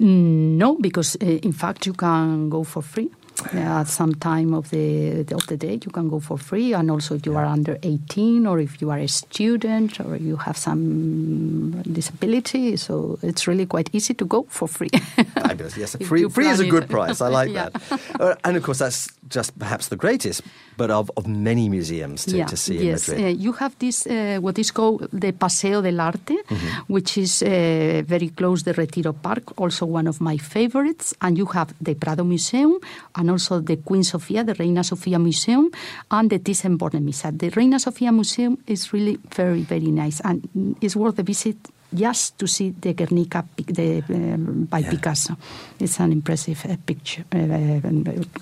No, 0.00 0.76
because 0.80 1.16
uh, 1.20 1.26
in 1.26 1.52
fact 1.52 1.86
you 1.86 1.92
can 1.92 2.48
go 2.50 2.64
for 2.64 2.82
free. 2.82 3.10
Uh, 3.54 3.58
at 3.58 3.86
some 3.86 4.12
time 4.16 4.52
of 4.52 4.68
the 4.70 5.20
of 5.32 5.46
the 5.46 5.56
day, 5.56 5.74
you 5.74 5.92
can 5.92 6.08
go 6.08 6.18
for 6.18 6.36
free, 6.36 6.74
and 6.74 6.90
also 6.90 7.14
if 7.14 7.24
you 7.24 7.36
are 7.36 7.44
under 7.44 7.78
18 7.84 8.46
or 8.48 8.58
if 8.58 8.82
you 8.82 8.90
are 8.90 8.98
a 8.98 9.06
student 9.06 10.00
or 10.00 10.16
you 10.16 10.34
have 10.36 10.56
some 10.56 11.80
disability, 11.92 12.76
so 12.76 13.16
it's 13.22 13.46
really 13.46 13.64
quite 13.64 13.90
easy 13.92 14.12
to 14.14 14.24
go 14.24 14.44
for 14.48 14.66
free. 14.66 14.88
Fabulous. 15.34 15.76
Yes, 15.76 15.94
free, 16.04 16.28
free 16.28 16.48
is 16.48 16.58
a 16.58 16.66
good 16.66 16.88
price. 16.90 17.20
I 17.20 17.28
like 17.28 17.50
Yeah. 17.54 17.68
that. 17.68 18.00
Uh, 18.18 18.34
and 18.42 18.56
of 18.56 18.64
course, 18.64 18.78
that's 18.80 19.08
just 19.28 19.56
perhaps 19.56 19.86
the 19.86 19.96
greatest, 19.96 20.42
but 20.78 20.90
of, 20.90 21.10
of 21.18 21.26
many 21.26 21.68
museums 21.68 22.24
to, 22.24 22.36
yeah, 22.38 22.46
to 22.46 22.56
see 22.56 22.78
yes. 22.78 23.08
in 23.08 23.16
Madrid. 23.18 23.26
Uh, 23.26 23.42
you 23.44 23.52
have 23.58 23.74
this, 23.78 24.06
uh, 24.06 24.38
what 24.40 24.56
is 24.58 24.70
called 24.70 25.08
the 25.12 25.32
Paseo 25.32 25.82
del 25.82 26.00
Arte, 26.00 26.36
Mm-hmm. 26.38 26.92
which 26.94 27.18
is 27.18 27.42
uh, 27.42 28.02
very 28.06 28.30
close 28.30 28.62
the 28.62 28.72
Retiro 28.72 29.12
Park, 29.12 29.58
also 29.60 29.84
one 29.84 30.06
of 30.06 30.20
my 30.20 30.38
favorites. 30.38 31.14
And 31.20 31.36
you 31.36 31.46
have 31.46 31.74
the 31.80 31.94
Prado 31.94 32.24
Museum 32.24 32.78
and 33.16 33.30
also 33.30 33.60
the 33.60 33.76
Queen 33.76 34.04
Sofia, 34.04 34.44
the 34.44 34.54
Reina 34.54 34.82
Sofia 34.84 35.18
Museum, 35.18 35.68
and 36.10 36.30
the 36.30 36.38
Thyssen-Bornemisza. 36.38 37.36
The 37.36 37.50
Reina 37.50 37.78
Sofia 37.78 38.12
Museum 38.12 38.56
is 38.66 38.92
really 38.92 39.18
very, 39.34 39.62
very 39.62 39.90
nice 39.90 40.20
and 40.24 40.48
it's 40.80 40.96
worth 40.96 41.18
a 41.18 41.22
visit 41.22 41.56
just 41.94 42.38
to 42.38 42.46
see 42.46 42.70
the 42.70 42.92
Guernica 42.92 43.44
the, 43.56 44.02
um, 44.08 44.66
by 44.70 44.82
Picasso. 44.82 45.36
It's 45.80 45.98
an 46.00 46.12
impressive 46.12 46.64
uh, 46.66 46.76
picture, 46.84 47.24
uh, 47.32 47.80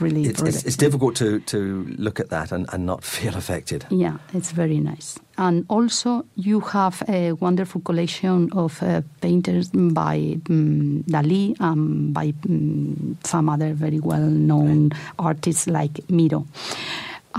really. 0.01 0.25
It's, 0.25 0.43
it's, 0.43 0.65
it's 0.65 0.77
difficult 0.77 1.17
to, 1.17 1.41
to 1.41 1.87
look 1.99 2.21
at 2.21 2.31
that 2.31 2.53
and, 2.53 2.67
and 2.73 2.87
not 2.87 3.05
feel 3.17 3.37
affected. 3.37 3.87
yeah, 3.91 4.19
it's 4.33 4.53
very 4.53 4.81
nice. 4.81 5.19
And 5.39 5.67
also, 5.69 6.25
you 6.37 6.61
have 6.61 7.03
a 7.09 7.33
wonderful 7.33 7.83
collection 7.83 8.51
of 8.53 8.83
uh, 8.83 9.03
painters 9.21 9.69
by 9.69 10.39
um, 10.49 11.05
Dali 11.07 11.55
and 11.61 12.15
by 12.15 12.33
um, 12.49 13.19
some 13.23 13.51
other 13.51 13.75
very 13.75 14.01
well 14.01 14.25
known 14.31 14.93
artists 15.19 15.67
like 15.67 16.09
Miro. 16.09 16.47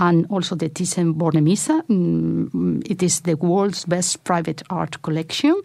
And 0.00 0.26
also 0.30 0.54
the 0.54 0.68
Thyssen-Bornemisza. 0.68 1.82
Mm, 1.88 2.88
it 2.88 3.02
is 3.02 3.20
the 3.22 3.34
world's 3.34 3.84
best 3.84 4.22
private 4.22 4.62
art 4.70 5.02
collection. 5.02 5.60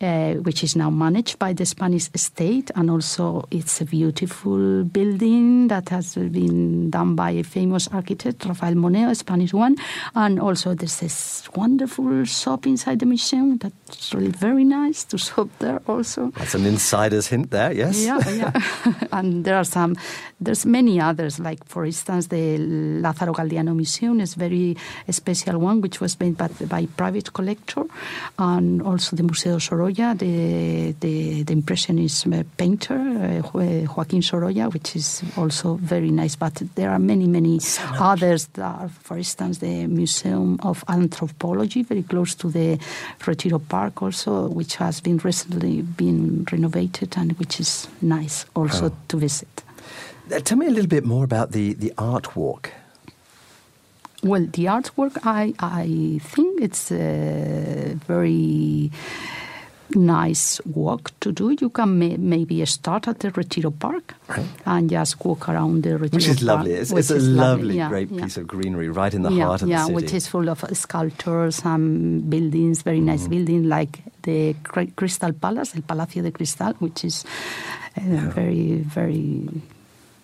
Uh, 0.00 0.34
which 0.46 0.62
is 0.62 0.76
now 0.76 0.88
managed 0.88 1.40
by 1.40 1.52
the 1.52 1.66
Spanish 1.66 2.08
state, 2.14 2.70
and 2.76 2.88
also 2.88 3.44
it's 3.50 3.80
a 3.80 3.84
beautiful 3.84 4.84
building 4.84 5.66
that 5.66 5.88
has 5.88 6.14
been 6.14 6.88
done 6.88 7.16
by 7.16 7.32
a 7.32 7.42
famous 7.42 7.88
architect, 7.88 8.44
Rafael 8.44 8.76
Moneo, 8.76 9.08
a 9.08 9.14
Spanish 9.16 9.52
one, 9.52 9.74
and 10.14 10.38
also 10.38 10.72
there's 10.72 11.00
this 11.00 11.48
wonderful 11.56 12.24
shop 12.26 12.64
inside 12.64 13.00
the 13.00 13.06
museum 13.06 13.58
that's 13.58 14.14
really 14.14 14.30
very 14.30 14.62
nice 14.62 15.02
to 15.02 15.18
shop 15.18 15.48
there 15.58 15.82
also. 15.88 16.30
That's 16.36 16.54
an 16.54 16.64
insider's 16.64 17.26
hint 17.26 17.50
there, 17.50 17.72
yes? 17.72 18.00
Yeah, 18.00 18.20
yeah. 18.30 18.52
and 19.12 19.44
there 19.44 19.56
are 19.56 19.64
some, 19.64 19.96
there's 20.40 20.64
many 20.64 21.00
others, 21.00 21.40
like 21.40 21.64
for 21.64 21.84
instance, 21.84 22.28
the 22.28 22.56
Lázaro 23.02 23.34
Galdiano 23.34 23.74
Museum 23.74 24.20
is 24.20 24.36
very 24.36 24.76
special 25.10 25.58
one, 25.58 25.80
which 25.80 26.00
was 26.00 26.20
made 26.20 26.36
by, 26.36 26.46
by 26.68 26.86
private 26.96 27.32
collector, 27.32 27.82
and 28.38 28.80
also 28.80 29.16
the 29.16 29.24
Museo 29.24 29.58
Sorolla 29.58 29.87
Sorolla, 29.88 30.14
the, 30.18 30.92
the, 31.00 31.42
the 31.44 31.52
impressionist 31.52 32.26
uh, 32.26 32.42
painter, 32.56 32.94
uh, 32.94 33.42
Joaquin 33.94 34.20
Sorolla, 34.22 34.68
which 34.72 34.96
is 34.96 35.22
also 35.36 35.74
very 35.74 36.10
nice. 36.10 36.36
But 36.36 36.62
there 36.74 36.90
are 36.90 36.98
many, 36.98 37.26
many 37.26 37.60
others. 37.98 38.46
That 38.54 38.62
are, 38.80 38.88
for 38.88 39.16
instance, 39.16 39.58
the 39.58 39.86
Museum 39.86 40.58
of 40.62 40.84
Anthropology, 40.88 41.82
very 41.82 42.02
close 42.02 42.34
to 42.36 42.50
the 42.50 42.78
Retiro 43.26 43.58
Park, 43.58 44.02
also, 44.02 44.48
which 44.48 44.76
has 44.76 45.00
been 45.00 45.18
recently 45.18 45.82
been 45.82 46.46
renovated 46.52 47.16
and 47.16 47.32
which 47.38 47.60
is 47.60 47.88
nice 48.02 48.44
also 48.54 48.86
Oh. 48.86 48.92
to 49.08 49.16
visit. 49.18 49.48
Uh, 50.30 50.40
Tell 50.40 50.58
me 50.58 50.66
a 50.66 50.70
little 50.70 50.88
bit 50.88 51.04
more 51.04 51.24
about 51.24 51.52
the, 51.52 51.72
the 51.74 51.92
art 51.96 52.36
walk. 52.36 52.70
Well, 54.22 54.46
the 54.46 54.64
artwork, 54.66 55.16
I 55.24 55.54
I 55.60 56.18
think 56.22 56.60
it's 56.60 56.90
a 56.90 57.94
very 58.08 58.90
nice 59.94 60.60
walk 60.66 61.10
to 61.20 61.32
do. 61.32 61.50
You 61.60 61.70
can 61.70 61.98
may, 61.98 62.16
maybe 62.16 62.64
start 62.66 63.08
at 63.08 63.20
the 63.20 63.30
Retiro 63.30 63.70
Park 63.70 64.14
and 64.66 64.90
just 64.90 65.24
walk 65.24 65.48
around 65.48 65.82
the 65.82 65.96
Retiro 65.98 66.16
Which 66.16 66.28
is 66.28 66.36
Park. 66.36 66.46
lovely. 66.58 66.72
It's, 66.72 66.90
which 66.92 67.00
it's 67.00 67.10
a 67.10 67.16
is 67.16 67.28
lovely, 67.28 67.76
yeah, 67.76 67.88
great 67.88 68.10
yeah. 68.10 68.22
piece 68.24 68.36
of 68.36 68.46
greenery 68.46 68.88
right 68.90 69.12
in 69.14 69.22
the 69.22 69.30
yeah, 69.30 69.46
heart 69.46 69.62
of 69.62 69.68
yeah, 69.68 69.78
the 69.78 69.84
city. 69.86 69.94
which 69.94 70.12
is 70.14 70.26
full 70.28 70.48
of 70.48 70.64
sculptures 70.76 71.62
and 71.64 72.28
buildings, 72.28 72.82
very 72.82 73.00
nice 73.00 73.26
Mm. 73.26 73.30
building 73.30 73.68
like 73.68 74.02
the 74.22 74.54
Crystal 74.96 75.32
Palace, 75.32 75.74
El 75.74 75.82
Palacio 75.82 76.22
de 76.22 76.30
Cristal, 76.32 76.74
which 76.80 77.04
is 77.04 77.24
uh, 77.96 78.00
very, 78.34 78.78
very 78.94 79.48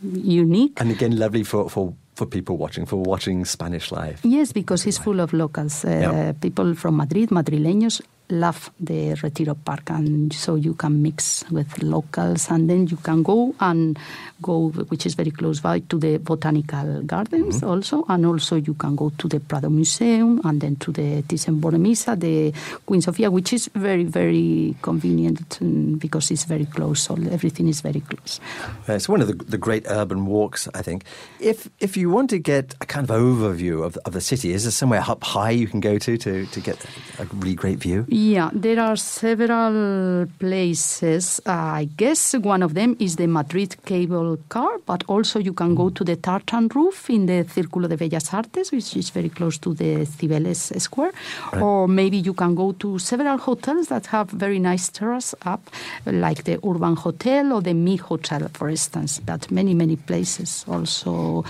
unique. 0.03 0.81
and 0.81 0.91
again, 0.91 1.19
lovely 1.19 1.43
for, 1.45 1.71
for, 1.71 1.95
for 2.15 2.27
people 2.27 2.57
watching, 2.57 2.85
for 2.87 2.97
watching 2.97 3.45
Spanish 3.45 3.91
life. 3.91 4.21
Yes, 4.25 4.53
because 4.53 4.87
it's 4.87 4.99
full 4.99 5.21
of 5.21 5.33
locals. 5.33 5.85
Uh, 5.85 5.89
Yeah. 5.89 6.33
People 6.33 6.75
from 6.75 6.97
Madrid, 6.97 7.31
Madrileños, 7.31 8.03
love 8.31 8.71
the 8.81 9.15
Retiro 9.23 9.55
Park, 9.55 9.91
and 9.91 10.33
so 10.33 10.55
you 10.55 10.75
can 10.75 11.03
mix 11.03 11.45
with 11.51 11.83
locals, 11.83 12.51
and 12.51 12.69
then 12.69 12.87
you 12.87 12.97
can 12.97 13.23
go 13.23 13.55
and 13.61 13.99
go, 14.45 14.69
which 14.93 15.07
is 15.09 15.15
very 15.17 15.33
close 15.33 15.61
by, 15.65 15.81
to 15.91 15.97
the 15.99 16.19
botanical 16.21 17.03
gardens 17.13 17.57
Mm-hmm. 17.61 17.73
also, 17.73 18.05
and 18.09 18.27
also 18.27 18.57
you 18.57 18.75
can 18.75 18.95
go 18.97 19.11
to 19.17 19.29
the 19.29 19.41
Prado 19.41 19.69
Museum, 19.71 20.41
and 20.45 20.61
then 20.61 20.77
to 20.85 20.93
the 20.93 21.23
Thyssen-Bornemisza, 21.29 22.13
the 22.21 22.53
Queen 22.87 23.01
Sofia, 23.01 23.31
which 23.31 23.53
is 23.53 23.71
very, 23.75 24.05
very 24.05 24.75
convenient 24.83 25.59
because 25.99 26.31
it's 26.35 26.45
very 26.45 26.67
close. 26.67 27.01
So 27.03 27.15
everything 27.31 27.69
is 27.69 27.81
very 27.81 28.01
close. 28.01 28.41
Uh, 28.89 28.95
It's 28.99 29.09
one 29.09 29.23
of 29.25 29.29
the, 29.29 29.37
the 29.51 29.59
great 29.59 29.85
urban 29.89 30.27
walks, 30.27 30.69
I 30.75 30.83
think. 30.83 31.05
If 31.41 31.69
if 31.81 31.97
you 31.97 32.11
want 32.13 32.29
to 32.31 32.39
get 32.39 32.75
a 32.81 32.87
kind 32.87 33.09
of 33.09 33.17
overview 33.17 33.85
of, 33.87 33.97
of 34.05 34.13
the 34.13 34.21
city, 34.21 34.53
is 34.53 34.63
there 34.65 34.73
somewhere 34.73 35.03
up 35.09 35.25
high 35.25 35.55
you 35.57 35.67
can 35.67 35.81
go 35.81 35.99
to 35.99 36.13
to, 36.25 36.33
to 36.47 36.61
get 36.61 36.77
a 37.19 37.25
really 37.41 37.57
great 37.57 37.79
view? 37.81 38.05
Yeah, 38.09 38.51
there 38.55 38.81
are 38.81 38.97
several 38.97 40.27
places. 40.39 41.41
I 41.47 41.89
guess 41.97 42.35
one 42.35 42.63
of 42.65 42.75
them 42.75 42.97
is 42.99 43.17
the 43.17 43.27
Madrid 43.27 43.77
cable 43.85 44.34
car, 44.49 44.79
but 44.87 45.05
also 45.09 45.39
you 45.39 45.53
can 45.53 45.75
go 45.75 45.85
mm-hmm. 45.85 45.95
to 45.95 46.05
the 46.05 46.17
tartan 46.17 46.69
roof 46.75 47.11
in 47.11 47.27
the 47.27 47.45
Círculo 47.45 47.89
de 47.89 47.97
Bellas 47.97 48.33
Artes, 48.33 48.71
which 48.73 48.97
is 48.97 49.11
very 49.11 49.29
close 49.29 49.59
to 49.59 49.75
the 49.75 50.07
Cibeles 50.07 50.73
Square. 50.81 51.13
Right. 51.53 51.63
Or 51.63 51.89
maybe 51.89 52.19
you 52.19 52.35
can 52.35 52.55
go 52.55 52.73
to 52.73 52.99
several 52.99 53.39
hotels 53.39 53.89
that 53.89 54.07
have 54.07 54.31
very 54.31 54.59
nice 54.59 54.89
terrace 54.89 55.35
up, 55.45 55.71
like 56.07 56.45
the 56.45 56.59
Urban 56.65 56.97
Hotel 56.97 57.53
or 57.53 57.63
the 57.63 57.75
Mi 57.75 57.97
Hotel, 57.97 58.49
for 58.53 58.69
instance. 58.69 59.21
But 59.21 59.51
many, 59.51 59.75
many 59.75 59.97
places 59.97 60.65
also. 60.69 61.45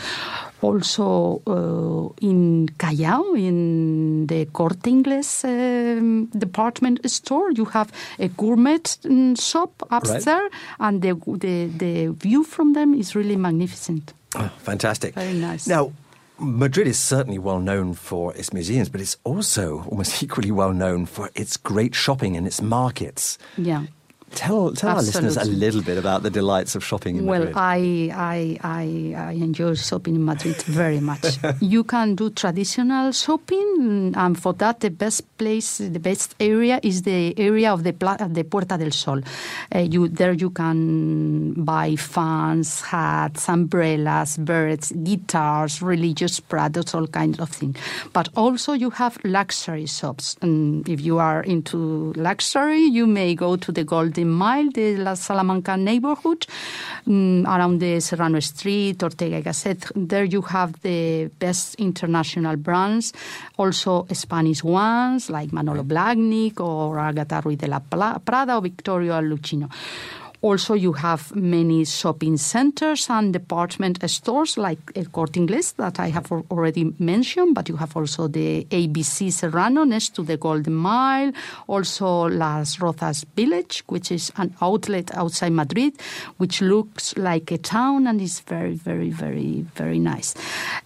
Also 0.64 1.42
uh, 1.46 2.26
in 2.26 2.68
Callao, 2.78 3.34
in 3.34 4.26
the 4.26 4.46
Corte 4.46 4.90
Inglés 4.90 5.44
um, 5.44 6.26
department 6.26 6.98
store, 7.10 7.52
you 7.52 7.66
have 7.66 7.92
a 8.18 8.28
gourmet 8.28 8.78
mm, 8.78 9.38
shop 9.38 9.70
upstairs, 9.90 10.50
and 10.78 11.02
the, 11.02 11.12
the 11.38 11.66
the 11.78 12.06
view 12.12 12.44
from 12.44 12.72
them 12.72 12.94
is 12.94 13.14
really 13.14 13.36
magnificent. 13.36 14.14
Oh, 14.36 14.50
fantastic. 14.62 15.14
Very 15.14 15.34
nice. 15.34 15.66
Now, 15.68 15.92
Madrid 16.38 16.86
is 16.86 16.98
certainly 16.98 17.38
well 17.38 17.60
known 17.60 17.94
for 17.94 18.34
its 18.34 18.52
museums, 18.52 18.88
but 18.88 19.00
it's 19.00 19.16
also 19.24 19.84
almost 19.88 20.22
equally 20.24 20.50
well 20.50 20.72
known 20.72 21.06
for 21.06 21.28
its 21.34 21.58
great 21.58 21.94
shopping 21.94 22.36
and 22.36 22.46
its 22.46 22.62
markets. 22.62 23.38
Yeah. 23.58 23.84
Tell, 24.32 24.72
tell 24.72 24.90
our 24.90 25.02
listeners 25.02 25.36
a 25.36 25.44
little 25.44 25.80
bit 25.82 25.96
about 25.96 26.22
the 26.24 26.30
delights 26.30 26.74
of 26.74 26.84
shopping 26.84 27.16
in 27.16 27.26
Well, 27.26 27.40
Madrid. 27.40 27.56
I, 27.56 28.10
I, 28.12 28.58
I, 28.62 29.28
I 29.28 29.32
enjoy 29.32 29.74
shopping 29.74 30.16
in 30.16 30.24
Madrid 30.24 30.56
very 30.62 30.98
much. 30.98 31.38
you 31.60 31.84
can 31.84 32.16
do 32.16 32.30
traditional 32.30 33.12
shopping, 33.12 34.12
and 34.16 34.38
for 34.40 34.52
that, 34.54 34.80
the 34.80 34.90
best 34.90 35.33
place, 35.36 35.78
the 35.78 35.98
best 35.98 36.34
area 36.40 36.80
is 36.82 37.02
the 37.02 37.38
area 37.38 37.72
of 37.72 37.84
the, 37.84 37.92
pla- 37.92 38.16
the 38.16 38.44
Puerta 38.44 38.76
del 38.78 38.92
Sol. 38.92 39.20
Uh, 39.74 39.78
you, 39.78 40.08
there 40.08 40.32
you 40.32 40.50
can 40.50 41.52
buy 41.54 41.96
fans, 41.96 42.80
hats, 42.82 43.48
umbrellas, 43.48 44.36
birds, 44.38 44.92
guitars, 44.92 45.82
religious 45.82 46.40
products, 46.40 46.94
all 46.94 47.06
kinds 47.06 47.38
of 47.40 47.50
things. 47.50 47.76
But 48.12 48.28
also 48.36 48.72
you 48.72 48.90
have 48.90 49.18
luxury 49.24 49.86
shops. 49.86 50.36
And 50.40 50.88
if 50.88 51.00
you 51.00 51.18
are 51.18 51.42
into 51.42 52.12
luxury, 52.16 52.84
you 52.84 53.06
may 53.06 53.34
go 53.34 53.56
to 53.56 53.72
the 53.72 53.84
Golden 53.84 54.30
Mile, 54.30 54.70
the 54.70 54.96
La 54.96 55.14
Salamanca 55.14 55.76
neighborhood, 55.76 56.46
mm, 57.06 57.44
around 57.46 57.80
the 57.80 58.00
Serrano 58.00 58.40
Street, 58.40 59.02
Ortega 59.02 59.36
y 59.36 59.42
Gasset. 59.42 59.90
There 59.94 60.24
you 60.24 60.42
have 60.42 60.80
the 60.82 61.30
best 61.38 61.74
international 61.76 62.56
brands, 62.56 63.12
also 63.56 64.06
Spanish 64.12 64.62
ones 64.62 65.30
like 65.34 65.52
Manolo 65.52 65.82
Blahnik 65.82 66.60
or 66.60 66.98
Agatha 66.98 67.40
Ruiz 67.40 67.58
de 67.58 67.66
la 67.66 67.80
Prada 67.80 68.56
or 68.56 68.62
Victorio 68.62 69.20
Lucchino. 69.20 69.68
Also, 70.44 70.74
you 70.74 70.92
have 70.92 71.34
many 71.34 71.86
shopping 71.86 72.36
centers 72.36 73.08
and 73.08 73.32
department 73.32 73.98
stores 74.10 74.58
like 74.58 74.78
El 74.94 75.06
Corte 75.06 75.40
Inglés 75.40 75.74
that 75.76 75.98
I 75.98 76.10
have 76.10 76.30
already 76.30 76.92
mentioned, 76.98 77.54
but 77.54 77.70
you 77.70 77.76
have 77.76 77.96
also 77.96 78.28
the 78.28 78.66
ABC 78.66 79.32
Serrano 79.32 79.84
next 79.84 80.14
to 80.16 80.22
the 80.22 80.36
Golden 80.36 80.74
Mile, 80.74 81.32
also 81.66 82.28
Las 82.28 82.76
Rozas 82.76 83.24
Village, 83.34 83.84
which 83.86 84.12
is 84.12 84.30
an 84.36 84.54
outlet 84.60 85.16
outside 85.16 85.52
Madrid, 85.52 85.94
which 86.36 86.60
looks 86.60 87.16
like 87.16 87.50
a 87.50 87.56
town 87.56 88.06
and 88.06 88.20
is 88.20 88.40
very, 88.40 88.74
very, 88.74 89.08
very, 89.08 89.64
very 89.76 89.98
nice. 89.98 90.34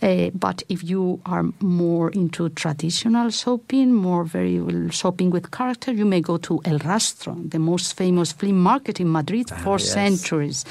Uh, 0.00 0.30
but 0.34 0.62
if 0.68 0.84
you 0.84 1.20
are 1.26 1.46
more 1.58 2.10
into 2.10 2.48
traditional 2.50 3.30
shopping, 3.30 3.92
more 3.92 4.22
very 4.22 4.62
shopping 4.90 5.30
with 5.30 5.50
character, 5.50 5.90
you 5.90 6.04
may 6.04 6.20
go 6.20 6.36
to 6.36 6.60
El 6.64 6.78
Rastro, 6.78 7.34
the 7.44 7.58
most 7.58 7.96
famous 7.96 8.30
flea 8.30 8.52
market 8.52 9.00
in 9.00 9.10
Madrid 9.10 9.47
for 9.50 9.78
yes. 9.78 9.92
centuries. 9.92 10.64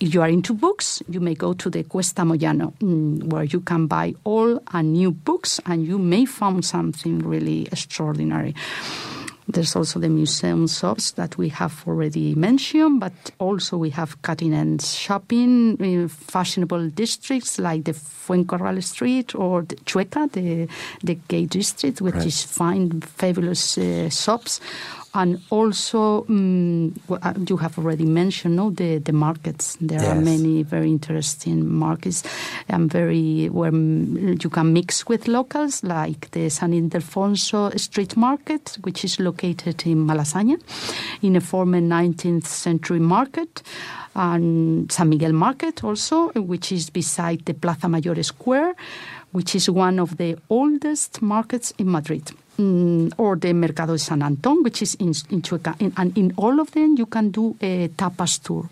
If 0.00 0.14
you 0.14 0.22
are 0.22 0.28
into 0.28 0.54
books, 0.54 1.02
you 1.08 1.20
may 1.20 1.34
go 1.34 1.54
to 1.54 1.68
the 1.70 1.82
Cuesta 1.82 2.22
Moyano, 2.22 2.72
mm, 2.78 3.24
where 3.24 3.42
you 3.44 3.60
can 3.60 3.86
buy 3.88 4.14
all 4.24 4.60
and 4.72 4.92
new 4.92 5.10
books, 5.10 5.60
and 5.66 5.84
you 5.84 5.98
may 5.98 6.24
find 6.24 6.64
something 6.64 7.18
really 7.18 7.66
extraordinary. 7.72 8.54
There's 9.50 9.74
also 9.74 9.98
the 9.98 10.10
museum 10.10 10.68
shops 10.68 11.12
that 11.12 11.38
we 11.38 11.48
have 11.48 11.82
already 11.86 12.34
mentioned, 12.34 13.00
but 13.00 13.14
also 13.38 13.78
we 13.78 13.88
have 13.90 14.20
cutting 14.20 14.52
edge 14.52 14.84
shopping 14.84 15.78
in 15.78 16.08
fashionable 16.08 16.90
districts 16.90 17.58
like 17.58 17.84
the 17.84 17.92
Fuencarral 17.94 18.82
Street 18.84 19.34
or 19.34 19.62
the 19.62 19.76
Chueca, 19.76 20.30
the, 20.32 20.68
the 21.02 21.14
gay 21.28 21.46
district, 21.46 22.02
which 22.02 22.14
Right. 22.16 22.26
is 22.26 22.42
fine, 22.44 23.00
fabulous 23.00 23.78
uh, 23.78 24.10
shops. 24.10 24.60
And 25.14 25.40
also, 25.50 26.26
um, 26.28 26.94
you 27.48 27.56
have 27.56 27.78
already 27.78 28.04
mentioned 28.04 28.56
no, 28.56 28.70
the, 28.70 28.98
the 28.98 29.12
markets. 29.12 29.76
There 29.80 30.04
are 30.04 30.14
many 30.14 30.62
very 30.62 30.90
interesting 30.90 31.66
markets 31.66 32.22
and 32.68 32.90
very 32.92 33.46
where 33.46 33.72
mm, 33.72 34.42
you 34.42 34.50
can 34.50 34.72
mix 34.72 35.06
with 35.06 35.26
locals, 35.26 35.82
like 35.82 36.30
the 36.32 36.50
San 36.50 36.72
Ildefonso 36.72 37.78
Street 37.80 38.16
Market, 38.16 38.76
which 38.82 39.04
is 39.04 39.18
located 39.18 39.86
in 39.86 40.06
Malasaña, 40.06 40.60
in 41.22 41.36
a 41.36 41.40
former 41.40 41.80
19th 41.80 42.46
century 42.46 43.00
market, 43.00 43.62
and 44.14 44.90
San 44.92 45.08
Miguel 45.08 45.32
Market 45.32 45.84
also, 45.84 46.28
which 46.32 46.70
is 46.70 46.90
beside 46.90 47.44
the 47.46 47.54
Plaza 47.54 47.88
Mayor 47.88 48.22
Square, 48.22 48.74
which 49.32 49.54
is 49.54 49.70
one 49.70 49.98
of 49.98 50.16
the 50.16 50.36
oldest 50.50 51.22
markets 51.22 51.72
in 51.78 51.90
Madrid. 51.90 52.30
Mm, 52.58 53.12
or 53.18 53.36
the 53.36 53.52
Mercado 53.52 53.92
de 53.92 53.98
San 54.00 54.20
Antón, 54.20 54.64
which 54.64 54.82
is 54.82 54.94
in, 54.96 55.12
in 55.30 55.42
Chueca. 55.42 55.76
In, 55.80 55.92
and 55.96 56.16
in 56.18 56.32
all 56.36 56.58
of 56.58 56.72
them, 56.72 56.96
you 56.98 57.06
can 57.06 57.30
do 57.30 57.54
a 57.60 57.86
tapas 57.88 58.42
tour. 58.42 58.68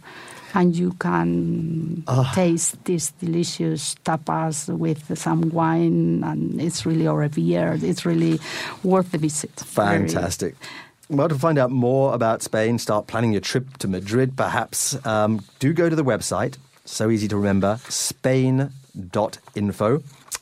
And 0.55 0.75
you 0.75 0.93
can 0.99 2.03
Ah. 2.09 2.33
taste 2.35 2.83
these 2.85 3.13
delicious 3.21 3.95
tapas 4.05 4.69
with 4.77 5.17
some 5.19 5.51
wine, 5.51 6.25
and 6.25 6.61
it's 6.61 6.85
really, 6.87 7.07
or 7.07 7.23
a 7.23 7.29
beer. 7.29 7.79
It's 7.81 8.05
really 8.07 8.41
worth 8.83 9.13
the 9.13 9.19
visit. 9.19 9.53
Very- 9.75 10.09
Fantastic. 10.09 10.57
Well, 11.09 11.29
to 11.29 11.39
find 11.39 11.57
out 11.59 11.71
more 11.71 12.13
about 12.15 12.43
Spain, 12.43 12.79
start 12.81 13.07
planning 13.07 13.31
your 13.33 13.41
trip 13.43 13.77
to 13.79 13.87
Madrid, 13.87 14.37
perhaps, 14.37 14.97
um, 15.07 15.41
do 15.61 15.73
go 15.73 15.89
to 15.89 15.95
the 15.95 16.03
website 16.05 16.55
so 16.85 17.11
easy 17.11 17.29
to 17.29 17.37
remember, 17.37 17.79
spain.info. 17.89 18.71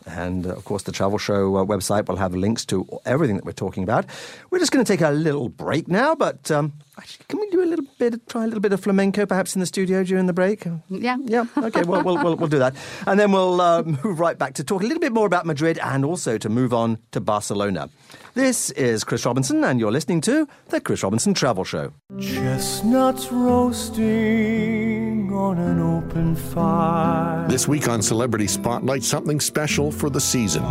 And 0.07 0.47
uh, 0.47 0.51
of 0.51 0.65
course, 0.65 0.83
the 0.83 0.93
travel 0.93 1.19
show 1.19 1.57
uh, 1.57 1.65
website 1.65 2.09
will 2.09 2.17
have 2.17 2.35
links 2.35 2.65
to 2.67 2.87
everything 3.07 3.37
that 3.37 3.45
we're 3.45 3.53
talking 3.53 3.83
about. 3.83 4.05
We're 4.51 4.59
just 4.59 4.71
going 4.71 4.85
to 4.85 4.93
take 4.93 5.01
a 5.01 5.11
little 5.11 5.49
break 5.49 5.89
now, 5.89 6.15
but 6.15 6.51
um, 6.51 6.75
actually, 6.99 7.25
can 7.29 7.41
we 7.41 7.49
do 7.49 7.63
a 7.63 7.65
little 7.65 7.87
bit, 7.99 8.29
try 8.29 8.45
a 8.45 8.47
little 8.47 8.61
bit 8.61 8.75
of 8.75 8.81
flamenco 8.81 9.25
perhaps 9.25 9.57
in 9.57 9.61
the 9.61 9.67
studio 9.67 10.05
during 10.05 10.27
the 10.27 10.35
break? 10.35 10.67
Yeah. 10.91 11.17
Yeah, 11.25 11.47
okay, 11.57 11.85
well, 11.85 12.03
we'll, 12.03 12.23
we'll, 12.23 12.37
we'll 12.37 12.49
do 12.49 12.59
that. 12.59 12.75
And 13.07 13.19
then 13.19 13.33
we'll 13.33 13.61
uh, 13.63 13.83
move 13.83 14.21
right 14.21 14.37
back 14.39 14.55
to 14.55 14.65
talk 14.65 14.83
a 14.83 14.87
little 14.87 15.01
bit 15.01 15.13
more 15.13 15.27
about 15.27 15.47
Madrid 15.47 15.79
and 15.79 16.05
also 16.05 16.37
to 16.37 16.49
move 16.51 16.75
on 16.75 16.99
to 17.13 17.21
Barcelona. 17.21 17.89
This 18.35 18.71
is 18.73 19.05
Chris 19.05 19.25
Robinson, 19.25 19.65
and 19.65 19.81
you're 19.81 19.93
listening 19.93 20.21
to 20.23 20.47
The 20.69 20.81
Chris 20.81 21.03
Robinson 21.05 21.35
Travel 21.35 21.63
Show. 21.65 21.93
Chestnuts 22.21 23.31
roasting 23.31 25.33
on 25.33 25.59
an 25.59 25.81
open 25.81 26.35
fire. 26.35 27.47
This 27.49 27.69
week 27.69 27.89
on 27.89 28.03
Celebrity 28.03 28.49
Spotlight, 28.49 29.05
something 29.05 29.39
special 29.39 29.74
for 29.75 30.09
the 30.09 30.21
season. 30.21 30.63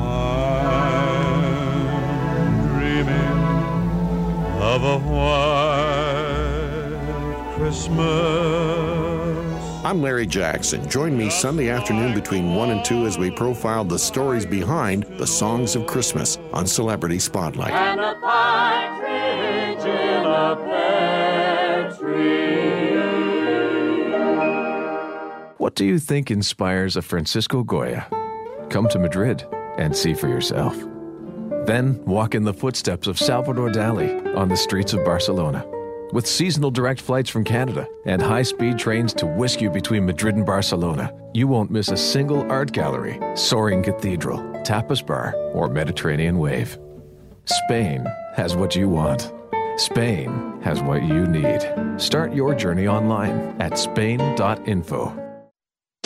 Dreaming 2.72 3.16
of 4.62 4.84
a 4.84 4.98
white 5.00 6.24
Christmas. 7.58 8.06
I'm 9.84 10.02
Larry 10.02 10.26
Jackson. 10.26 10.90
Join 10.90 11.18
me 11.18 11.30
Sunday 11.30 11.68
afternoon 11.68 12.14
between 12.14 12.56
1 12.56 12.70
and 12.70 12.86
2 12.86 13.06
as 13.06 13.18
we 13.18 13.30
profile 13.30 13.84
the 13.84 14.00
stories 14.00 14.46
behind 14.46 15.04
the 15.18 15.28
songs 15.28 15.76
of 15.76 15.86
Christmas 15.86 16.38
on 16.54 16.66
Celebrity 16.66 17.20
Spotlight. 17.20 17.74
And 17.74 18.00
a 18.00 18.16
partridge 18.22 19.84
in 19.86 20.26
a 20.26 20.56
pear 20.56 21.92
tree. 22.00 22.54
What 25.58 25.76
do 25.76 25.84
you 25.84 26.00
think 26.00 26.32
inspires 26.32 26.96
a 26.96 27.02
Francisco 27.02 27.64
Goya? 27.64 28.08
Come 28.74 28.90
to 28.90 28.98
Madrid 28.98 29.46
and 29.78 29.96
see 29.96 30.16
for 30.16 30.28
yourself. 30.28 30.76
Then 31.68 32.04
walk 32.06 32.34
in 32.34 32.44
the 32.44 32.56
footsteps 32.56 33.06
of 33.06 33.20
Salvador 33.20 33.70
Dali 33.70 34.36
on 34.36 34.50
the 34.50 34.58
streets 34.58 34.94
of 34.94 35.06
Barcelona. 35.06 35.64
With 36.12 36.26
seasonal 36.26 36.72
direct 36.72 37.00
flights 37.00 37.30
from 37.30 37.44
Canada 37.44 37.88
and 38.08 38.20
high 38.20 38.42
speed 38.42 38.80
trains 38.80 39.14
to 39.14 39.28
whisk 39.28 39.62
you 39.62 39.70
between 39.70 40.08
Madrid 40.08 40.34
and 40.34 40.44
Barcelona, 40.44 41.14
you 41.36 41.48
won't 41.48 41.70
miss 41.70 41.90
a 41.90 41.96
single 41.96 42.52
art 42.52 42.72
gallery, 42.72 43.20
soaring 43.36 43.84
cathedral, 43.84 44.40
tapas 44.64 45.06
bar, 45.06 45.36
or 45.54 45.70
Mediterranean 45.70 46.40
wave. 46.40 46.80
Spain 47.46 48.04
has 48.36 48.56
what 48.56 48.76
you 48.76 48.90
want. 48.90 49.32
Spain 49.78 50.60
has 50.64 50.82
what 50.82 51.04
you 51.04 51.28
need. 51.28 51.62
Start 51.98 52.34
your 52.34 52.56
journey 52.56 52.88
online 52.88 53.56
at 53.62 53.78
spain.info. 53.78 55.23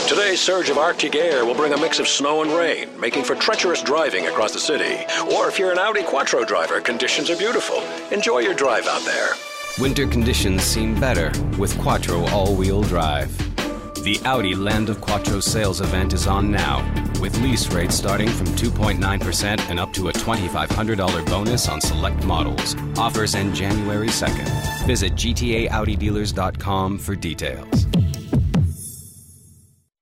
Today's 0.07 0.39
surge 0.39 0.69
of 0.69 0.77
Arctic 0.77 1.15
air 1.15 1.45
will 1.45 1.53
bring 1.53 1.73
a 1.73 1.77
mix 1.77 1.99
of 1.99 2.07
snow 2.07 2.41
and 2.41 2.49
rain, 2.51 2.87
making 2.97 3.25
for 3.25 3.35
treacherous 3.35 3.83
driving 3.83 4.27
across 4.27 4.53
the 4.53 4.59
city. 4.59 5.03
Or 5.35 5.49
if 5.49 5.59
you're 5.59 5.73
an 5.73 5.77
Audi 5.77 6.01
Quattro 6.01 6.45
driver, 6.45 6.79
conditions 6.79 7.29
are 7.29 7.35
beautiful. 7.35 7.83
Enjoy 8.09 8.39
your 8.39 8.53
drive 8.53 8.87
out 8.87 9.01
there. 9.01 9.31
Winter 9.79 10.07
conditions 10.07 10.63
seem 10.63 10.97
better 10.97 11.29
with 11.59 11.77
Quattro 11.79 12.25
all 12.27 12.55
wheel 12.55 12.83
drive. 12.83 13.35
The 14.05 14.17
Audi 14.23 14.55
Land 14.55 14.87
of 14.87 15.01
Quattro 15.01 15.41
sales 15.41 15.81
event 15.81 16.13
is 16.13 16.25
on 16.25 16.49
now, 16.49 16.89
with 17.19 17.37
lease 17.41 17.69
rates 17.73 17.95
starting 17.95 18.29
from 18.29 18.47
2.9% 18.47 19.59
and 19.69 19.77
up 19.77 19.91
to 19.91 20.07
a 20.07 20.13
$2,500 20.13 21.25
bonus 21.25 21.67
on 21.67 21.81
select 21.81 22.23
models. 22.23 22.77
Offers 22.97 23.35
end 23.35 23.53
January 23.53 24.07
2nd. 24.07 24.87
Visit 24.87 25.15
GTAAudiDealers.com 25.15 26.97
for 26.97 27.13
details. 27.13 27.87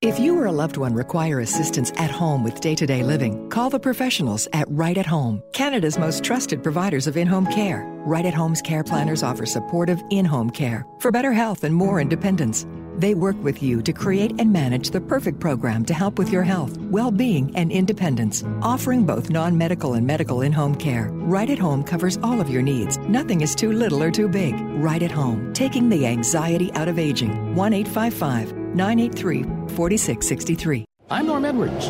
If 0.06 0.20
you 0.20 0.38
or 0.38 0.46
a 0.46 0.52
loved 0.52 0.78
one 0.78 0.94
require 0.94 1.40
assistance 1.40 1.92
at 1.98 2.12
home 2.12 2.44
with 2.44 2.60
day 2.60 2.76
to 2.76 2.86
day 2.86 3.02
living, 3.02 3.50
call 3.50 3.72
the 3.72 3.80
professionals 3.80 4.48
at 4.54 4.68
Right 4.70 4.96
at 5.00 5.06
Home, 5.08 5.42
Canada's 5.52 5.98
most 5.98 6.24
trusted 6.24 6.62
providers 6.62 7.08
of 7.08 7.18
in 7.18 7.26
home 7.26 7.48
care. 7.48 7.82
Right 8.06 8.24
at 8.24 8.36
Home's 8.36 8.62
care 8.62 8.84
planners 8.84 9.24
offer 9.24 9.48
supportive 9.48 10.04
in 10.12 10.24
home 10.24 10.52
care 10.52 10.86
for 11.00 11.10
better 11.10 11.34
health 11.34 11.64
and 11.64 11.74
more 11.74 12.00
independence. 12.00 12.68
They 13.00 13.16
work 13.16 13.36
with 13.44 13.64
you 13.64 13.82
to 13.82 13.92
create 13.92 14.40
and 14.40 14.54
manage 14.54 14.92
the 14.92 15.02
perfect 15.02 15.40
program 15.40 15.84
to 15.86 15.96
help 15.96 16.20
with 16.20 16.32
your 16.32 16.44
health, 16.44 16.78
well 16.92 17.10
being, 17.10 17.52
and 17.56 17.72
independence, 17.72 18.44
offering 18.62 19.08
both 19.08 19.32
non 19.32 19.58
medical 19.58 19.96
and 19.96 20.06
medical 20.06 20.44
in 20.44 20.52
home 20.52 20.76
care. 20.76 21.10
Right 21.14 21.50
at 21.50 21.58
Home 21.58 21.84
covers 21.84 22.20
all 22.22 22.40
of 22.40 22.52
your 22.52 22.62
needs. 22.62 23.00
Nothing 23.10 23.42
is 23.42 23.56
too 23.56 23.72
little 23.72 24.04
or 24.04 24.12
too 24.12 24.30
big. 24.30 24.54
Right 24.84 25.02
at 25.02 25.10
Home, 25.10 25.52
taking 25.54 25.90
the 25.90 26.06
anxiety 26.06 26.72
out 26.74 26.88
of 26.88 27.00
aging. 27.00 27.56
1 27.56 27.74
855 27.74 28.65
983 28.76 29.44
4663. 29.76 30.86
I'm 31.10 31.28
Norm 31.28 31.46
Edwards. 31.46 31.88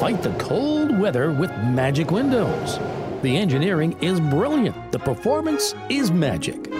Fight 0.00 0.22
the 0.22 0.34
cold 0.38 0.98
weather 0.98 1.32
with 1.32 1.50
Magic 1.64 2.10
Windows. 2.10 2.78
The 3.22 3.36
engineering 3.36 3.96
is 4.02 4.20
brilliant, 4.20 4.92
the 4.92 4.98
performance 4.98 5.74
is 5.88 6.10
magic. 6.10 6.70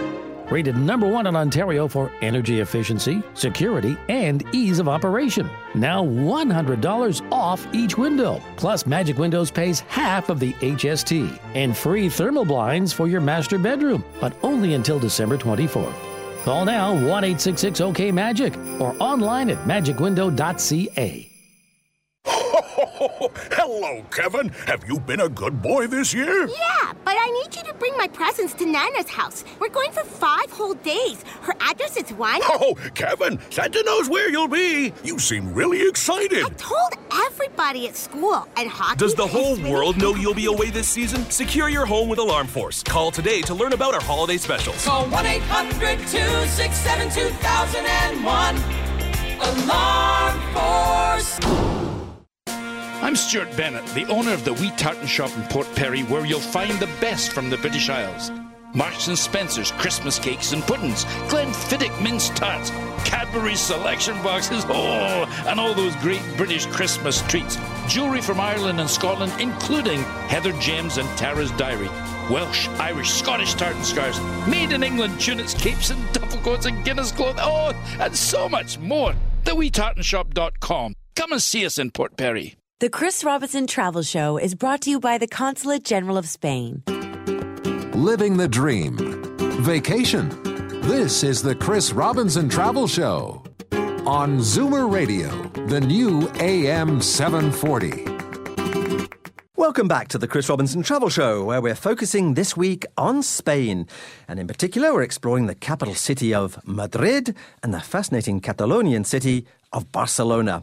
Rated 0.51 0.77
number 0.77 1.09
one 1.09 1.27
in 1.27 1.35
Ontario 1.35 1.89
for 1.89 2.13
energy 2.21 2.61
efficiency, 2.61 3.23
security, 3.35 3.97
and 4.09 4.45
ease 4.55 4.79
of 4.79 4.89
operation. 4.89 5.51
Now 5.75 6.05
$100 6.05 7.33
off 7.33 7.67
each 7.73 7.99
window. 7.99 8.41
Plus, 8.57 8.87
Magic 8.87 9.19
Windows 9.19 9.51
pays 9.51 9.81
half 9.81 10.29
of 10.29 10.39
the 10.39 10.53
HST 10.55 11.37
and 11.55 11.77
free 11.77 12.09
thermal 12.09 12.45
blinds 12.45 12.93
for 12.93 13.09
your 13.09 13.21
master 13.21 13.59
bedroom, 13.59 14.05
but 14.21 14.37
only 14.43 14.75
until 14.75 15.01
December 15.01 15.37
24th. 15.37 16.16
Call 16.47 16.65
now 16.65 16.93
1 16.93 17.03
866 17.03 17.81
OK 17.81 18.13
Magic 18.13 18.57
or 18.79 18.95
online 19.01 19.51
at 19.51 19.59
magicwindow.ca. 19.65 21.36
Hello, 23.53 24.03
Kevin. 24.11 24.49
Have 24.67 24.89
you 24.89 24.99
been 24.99 25.21
a 25.21 25.29
good 25.29 25.61
boy 25.61 25.87
this 25.87 26.15
year? 26.15 26.47
Yeah, 26.47 26.93
but 27.05 27.15
I 27.19 27.31
need 27.43 27.55
you 27.55 27.63
to 27.65 27.75
bring 27.75 27.95
my 27.99 28.09
presents 28.09 28.55
to 28.55 28.65
Nana's 28.65 29.11
house. 29.11 29.45
We're 29.61 29.69
going 29.69 29.93
for 29.93 30.03
five 30.05 30.51
whole 30.51 30.73
days. 30.75 31.23
Her 31.43 31.53
address 31.61 31.97
is 31.97 32.11
one. 32.13 32.41
Oh, 32.59 32.75
Kevin, 32.95 33.39
Santa 33.51 33.83
knows 33.85 34.09
where 34.09 34.31
you'll 34.31 34.49
be. 34.49 34.93
You 35.05 35.19
seem 35.19 35.53
really 35.53 35.87
excited. 35.87 36.43
I 36.43 36.49
told 36.51 36.95
everybody 37.13 37.87
at 37.87 37.97
school 37.97 38.49
and 38.57 38.67
hockey. 38.69 38.97
Does 38.97 39.15
the 39.15 39.27
whole 39.27 39.61
world 39.71 39.99
know 39.99 40.15
you'll 40.15 40.33
be 40.33 40.47
away 40.47 40.71
this 40.71 40.89
season? 40.89 41.29
Secure 41.31 41.69
your 41.69 41.85
home 41.85 42.09
with 42.09 42.19
Alarm 42.19 42.47
Force. 42.47 42.83
Call 42.83 43.11
today 43.11 43.43
to 43.43 43.55
learn 43.55 43.75
about 43.75 43.93
our 43.93 44.01
holiday 44.01 44.39
specials. 44.39 44.83
Call 44.87 45.05
1 45.11 45.27
800 45.27 45.99
267 46.09 47.11
2001. 47.11 48.57
Alarm 49.43 50.41
Force. 50.55 51.76
I'm 53.07 53.15
Stuart 53.15 53.57
Bennett, 53.57 53.87
the 53.95 54.05
owner 54.07 54.33
of 54.33 54.45
the 54.45 54.55
Wee 54.55 54.73
Tartan 54.73 55.07
Shop 55.07 55.31
in 55.37 55.45
Port 55.45 55.73
Perry, 55.77 56.03
where 56.03 56.27
you'll 56.27 56.41
find 56.41 56.77
the 56.81 56.91
best 57.01 57.31
from 57.31 57.51
the 57.51 57.57
British 57.57 57.89
Isles. 57.89 58.33
Marks 58.75 59.07
and 59.07 59.17
Spencer's 59.17 59.71
Christmas 59.71 60.19
cakes 60.19 60.51
and 60.51 60.61
puddings, 60.65 61.05
Glenfiddich 61.29 62.03
mince 62.03 62.31
tarts, 62.31 62.71
Cadbury's 63.05 63.61
selection 63.61 64.21
boxes, 64.25 64.65
oh, 64.67 65.45
and 65.47 65.61
all 65.61 65.73
those 65.73 65.95
great 65.97 66.21
British 66.37 66.67
Christmas 66.67 67.23
treats. 67.29 67.57
Jewelry 67.87 68.21
from 68.21 68.41
Ireland 68.41 68.81
and 68.81 68.91
Scotland, 68.91 69.33
including 69.39 70.03
Heather 70.27 70.53
James 70.55 70.99
and 70.99 71.09
Tara's 71.17 71.53
Diary. 71.53 71.89
Welsh, 72.29 72.67
Irish, 72.81 73.13
Scottish 73.13 73.55
tartan 73.55 73.85
scarves, 73.85 74.19
made 74.49 74.73
in 74.73 74.83
England 74.83 75.21
tunics, 75.21 75.55
capes 75.55 75.91
and 75.91 76.13
duffel 76.13 76.41
coats 76.41 76.67
and 76.67 76.85
Guinness 76.85 77.13
cloth, 77.13 77.37
oh, 77.39 77.73
and 78.01 78.17
so 78.17 78.49
much 78.49 78.81
more. 78.81 79.15
TheWeeTartanShop.com. 79.45 80.95
Come 81.15 81.31
and 81.31 81.41
see 81.41 81.65
us 81.65 81.79
in 81.79 81.93
Port 81.93 82.17
Perry. 82.17 82.57
The 82.79 82.91
Chris 82.91 83.25
Robinson 83.25 83.67
Travel 83.67 84.03
Show 84.03 84.37
is 84.37 84.55
brought 84.55 84.83
to 84.83 84.91
you 84.91 85.01
by 85.01 85.17
the 85.17 85.27
Consulate 85.27 85.83
General 85.83 86.19
of 86.19 86.29
Spain. 86.29 86.83
Living 87.95 88.37
the 88.37 88.49
dream. 88.51 88.99
Vacation. 89.63 90.29
This 90.83 91.25
is 91.25 91.41
the 91.41 91.55
Chris 91.55 91.95
Robinson 91.95 92.51
Travel 92.51 92.87
Show 92.87 93.43
on 94.05 94.41
Zoomer 94.41 94.93
Radio, 94.93 95.31
the 95.69 95.81
new 95.81 96.31
AM 96.35 97.01
740. 97.01 98.05
Welcome 99.57 99.89
back 99.89 100.09
to 100.09 100.19
the 100.19 100.29
Chris 100.29 100.51
Robinson 100.51 100.83
Travel 100.83 101.09
Show, 101.09 101.45
where 101.45 101.63
we're 101.63 101.75
focusing 101.75 102.35
this 102.35 102.59
week 102.59 102.85
on 102.99 103.23
Spain. 103.23 103.89
And 104.29 104.39
in 104.39 104.47
particular, 104.47 104.93
we're 104.93 105.01
exploring 105.01 105.47
the 105.47 105.55
capital 105.55 105.95
city 105.95 106.35
of 106.35 106.63
Madrid 106.67 107.35
and 107.63 107.73
the 107.73 107.81
fascinating 107.81 108.41
Catalonian 108.41 109.05
city 109.05 109.47
of 109.73 109.91
Barcelona. 109.93 110.63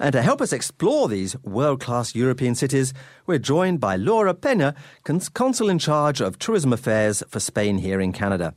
And 0.00 0.14
to 0.14 0.22
help 0.22 0.40
us 0.40 0.54
explore 0.54 1.08
these 1.08 1.36
world 1.42 1.80
class 1.80 2.14
European 2.14 2.54
cities, 2.54 2.94
we're 3.26 3.38
joined 3.38 3.80
by 3.80 3.96
Laura 3.96 4.32
Pena, 4.32 4.74
cons- 5.04 5.28
consul 5.28 5.68
in 5.68 5.78
charge 5.78 6.22
of 6.22 6.38
tourism 6.38 6.72
affairs 6.72 7.22
for 7.28 7.38
Spain 7.38 7.76
here 7.76 8.00
in 8.00 8.12
Canada. 8.12 8.54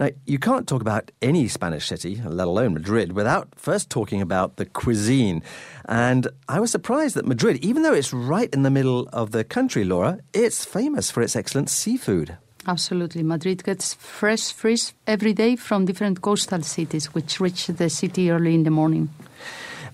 Now, 0.00 0.10
you 0.26 0.40
can't 0.40 0.66
talk 0.66 0.80
about 0.80 1.12
any 1.22 1.46
Spanish 1.46 1.86
city, 1.86 2.20
let 2.26 2.48
alone 2.48 2.74
Madrid, 2.74 3.12
without 3.12 3.48
first 3.54 3.88
talking 3.88 4.20
about 4.20 4.56
the 4.56 4.66
cuisine. 4.66 5.44
And 5.88 6.26
I 6.48 6.58
was 6.58 6.72
surprised 6.72 7.14
that 7.14 7.26
Madrid, 7.26 7.64
even 7.64 7.84
though 7.84 7.94
it's 7.94 8.12
right 8.12 8.52
in 8.52 8.64
the 8.64 8.70
middle 8.70 9.08
of 9.12 9.30
the 9.30 9.44
country, 9.44 9.84
Laura, 9.84 10.18
it's 10.32 10.64
famous 10.64 11.08
for 11.08 11.22
its 11.22 11.36
excellent 11.36 11.70
seafood. 11.70 12.36
Absolutely. 12.66 13.22
Madrid 13.22 13.62
gets 13.62 13.94
fresh 13.94 14.52
fish 14.52 14.92
every 15.06 15.34
day 15.34 15.54
from 15.54 15.84
different 15.84 16.20
coastal 16.20 16.62
cities, 16.62 17.14
which 17.14 17.38
reach 17.38 17.68
the 17.68 17.88
city 17.88 18.30
early 18.32 18.56
in 18.56 18.64
the 18.64 18.70
morning. 18.70 19.08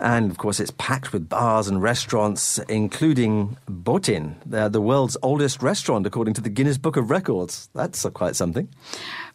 And 0.00 0.30
of 0.30 0.38
course, 0.38 0.60
it's 0.60 0.72
packed 0.78 1.12
with 1.12 1.28
bars 1.28 1.68
and 1.68 1.82
restaurants, 1.82 2.58
including 2.68 3.58
Botin, 3.68 4.34
the, 4.46 4.80
world's 4.80 5.16
oldest 5.22 5.62
restaurant, 5.62 6.06
according 6.06 6.32
to 6.34 6.40
the 6.40 6.48
Guinness 6.48 6.78
Book 6.78 6.96
of 6.96 7.10
Records. 7.10 7.68
That's 7.74 8.06
quite 8.14 8.34
something. 8.34 8.68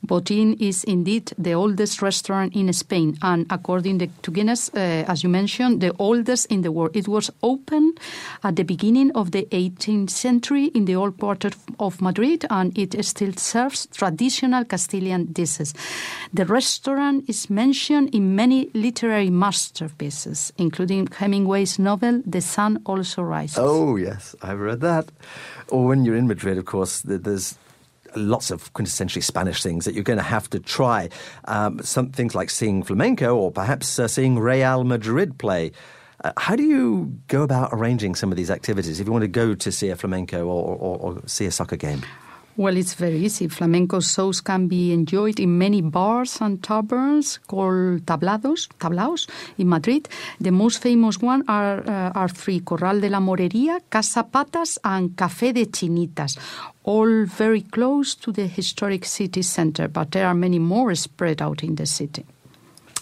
Botin 0.08 0.56
is 0.60 0.84
indeed 0.84 1.34
the 1.38 1.54
oldest 1.54 2.02
restaurant 2.02 2.56
in 2.56 2.72
Spain, 2.74 3.18
and 3.22 3.46
according 3.50 4.00
to- 4.00 4.32
Guinness, 4.32 4.70
uh, 4.74 5.06
as 5.08 5.24
you 5.24 5.30
mentioned, 5.30 5.82
the 5.82 5.94
oldest 5.98 6.46
in 6.48 6.62
the 6.62 6.72
world. 6.72 6.96
It 6.96 7.08
was 7.08 7.32
opened 7.41 8.00
at 8.44 8.56
the 8.56 8.63
beginning 8.63 9.12
of 9.15 9.32
the 9.32 9.48
18th 9.52 10.10
century 10.10 10.65
in 10.74 10.86
the 10.86 10.96
old 10.96 11.18
quarter 11.18 11.52
of 11.80 12.02
Madrid, 12.02 12.46
and 12.50 12.78
it 12.78 12.96
still 13.06 13.34
serves 13.38 13.88
traditional 13.94 14.65
Castilian 14.65 15.26
dishes. 15.32 15.74
The 16.34 16.46
restaurant 16.46 17.30
is 17.30 17.50
mentioned 17.50 18.13
in 18.13 18.36
many 18.36 18.70
literary 18.74 19.30
masterpieces, 19.30 20.52
including 20.58 21.08
Hemingway's 21.08 21.80
novel 21.80 22.22
*The 22.26 22.41
Sun 22.41 22.82
Also 22.86 23.22
Rises*. 23.22 23.58
Oh, 23.58 23.96
yes, 23.96 24.36
I've 24.41 24.60
read 24.60 24.82
that. 24.82 25.06
Or 25.70 25.86
when 25.86 26.04
you're 26.04 26.18
in 26.18 26.28
Madrid, 26.28 26.58
of 26.58 26.65
course, 26.65 27.02
there's 27.02 27.56
lots 28.15 28.51
of 28.51 28.73
quintessentially 28.73 29.23
Spanish 29.23 29.62
things 29.62 29.86
that 29.86 29.93
you're 29.93 30.04
going 30.04 30.17
to 30.17 30.23
have 30.23 30.49
to 30.51 30.60
try. 30.60 31.10
Um, 31.45 31.82
some 31.82 32.12
things 32.12 32.36
like 32.36 32.49
seeing 32.49 32.84
flamenco 32.84 33.36
or 33.36 33.51
perhaps 33.51 33.99
uh, 33.99 34.08
seeing 34.08 34.39
Real 34.39 34.84
Madrid 34.84 35.38
play. 35.38 35.71
Uh, 36.23 36.32
how 36.38 36.56
do 36.56 36.63
you 36.63 37.13
go 37.28 37.43
about 37.43 37.69
arranging 37.71 38.15
some 38.15 38.32
of 38.32 38.38
these 38.38 38.49
activities 38.49 38.99
if 38.99 39.06
you 39.06 39.12
want 39.12 39.23
to 39.23 39.28
go 39.28 39.54
to 39.54 39.71
see 39.71 39.89
a 39.89 39.95
flamenco 39.95 40.45
or, 40.45 40.75
or, 40.75 40.97
or 40.97 41.21
see 41.28 41.45
a 41.45 41.51
soccer 41.51 41.75
game? 41.75 42.04
Well, 42.58 42.78
it's 42.78 42.94
very 42.94 43.18
easy. 43.18 43.50
Flamenco 43.50 44.00
shows 44.00 44.39
can 44.39 44.68
be 44.68 44.94
enjoyed 44.94 45.41
in 45.41 45.58
many 45.58 45.82
bars 45.82 46.39
and 46.39 46.63
taverns 46.63 47.38
called 47.48 48.06
tablados, 48.06 48.70
tablaos 48.80 49.28
in 49.58 49.68
Madrid. 49.68 50.08
The 50.39 50.52
most 50.52 50.82
famous 50.82 51.22
one 51.22 51.44
are, 51.50 51.80
uh, 51.86 52.12
are 52.15 52.30
three, 52.30 52.62
Corral 52.62 53.02
de 53.02 53.10
la 53.10 53.20
Morería, 53.20 53.82
Casa 53.89 54.24
Patas 54.24 54.78
and 54.86 55.18
Café 55.18 55.54
de 55.54 55.65
Chinitas, 55.65 56.38
all 56.86 57.26
very 57.26 57.62
close 57.62 58.15
to 58.15 58.32
the 58.32 58.48
historic 58.48 59.04
city 59.04 59.41
center, 59.41 59.89
but 59.89 60.12
there 60.12 60.26
are 60.26 60.34
many 60.34 60.60
more 60.60 60.96
spread 60.96 61.41
out 61.41 61.62
in 61.62 61.76
the 61.76 61.86
city. 61.86 62.24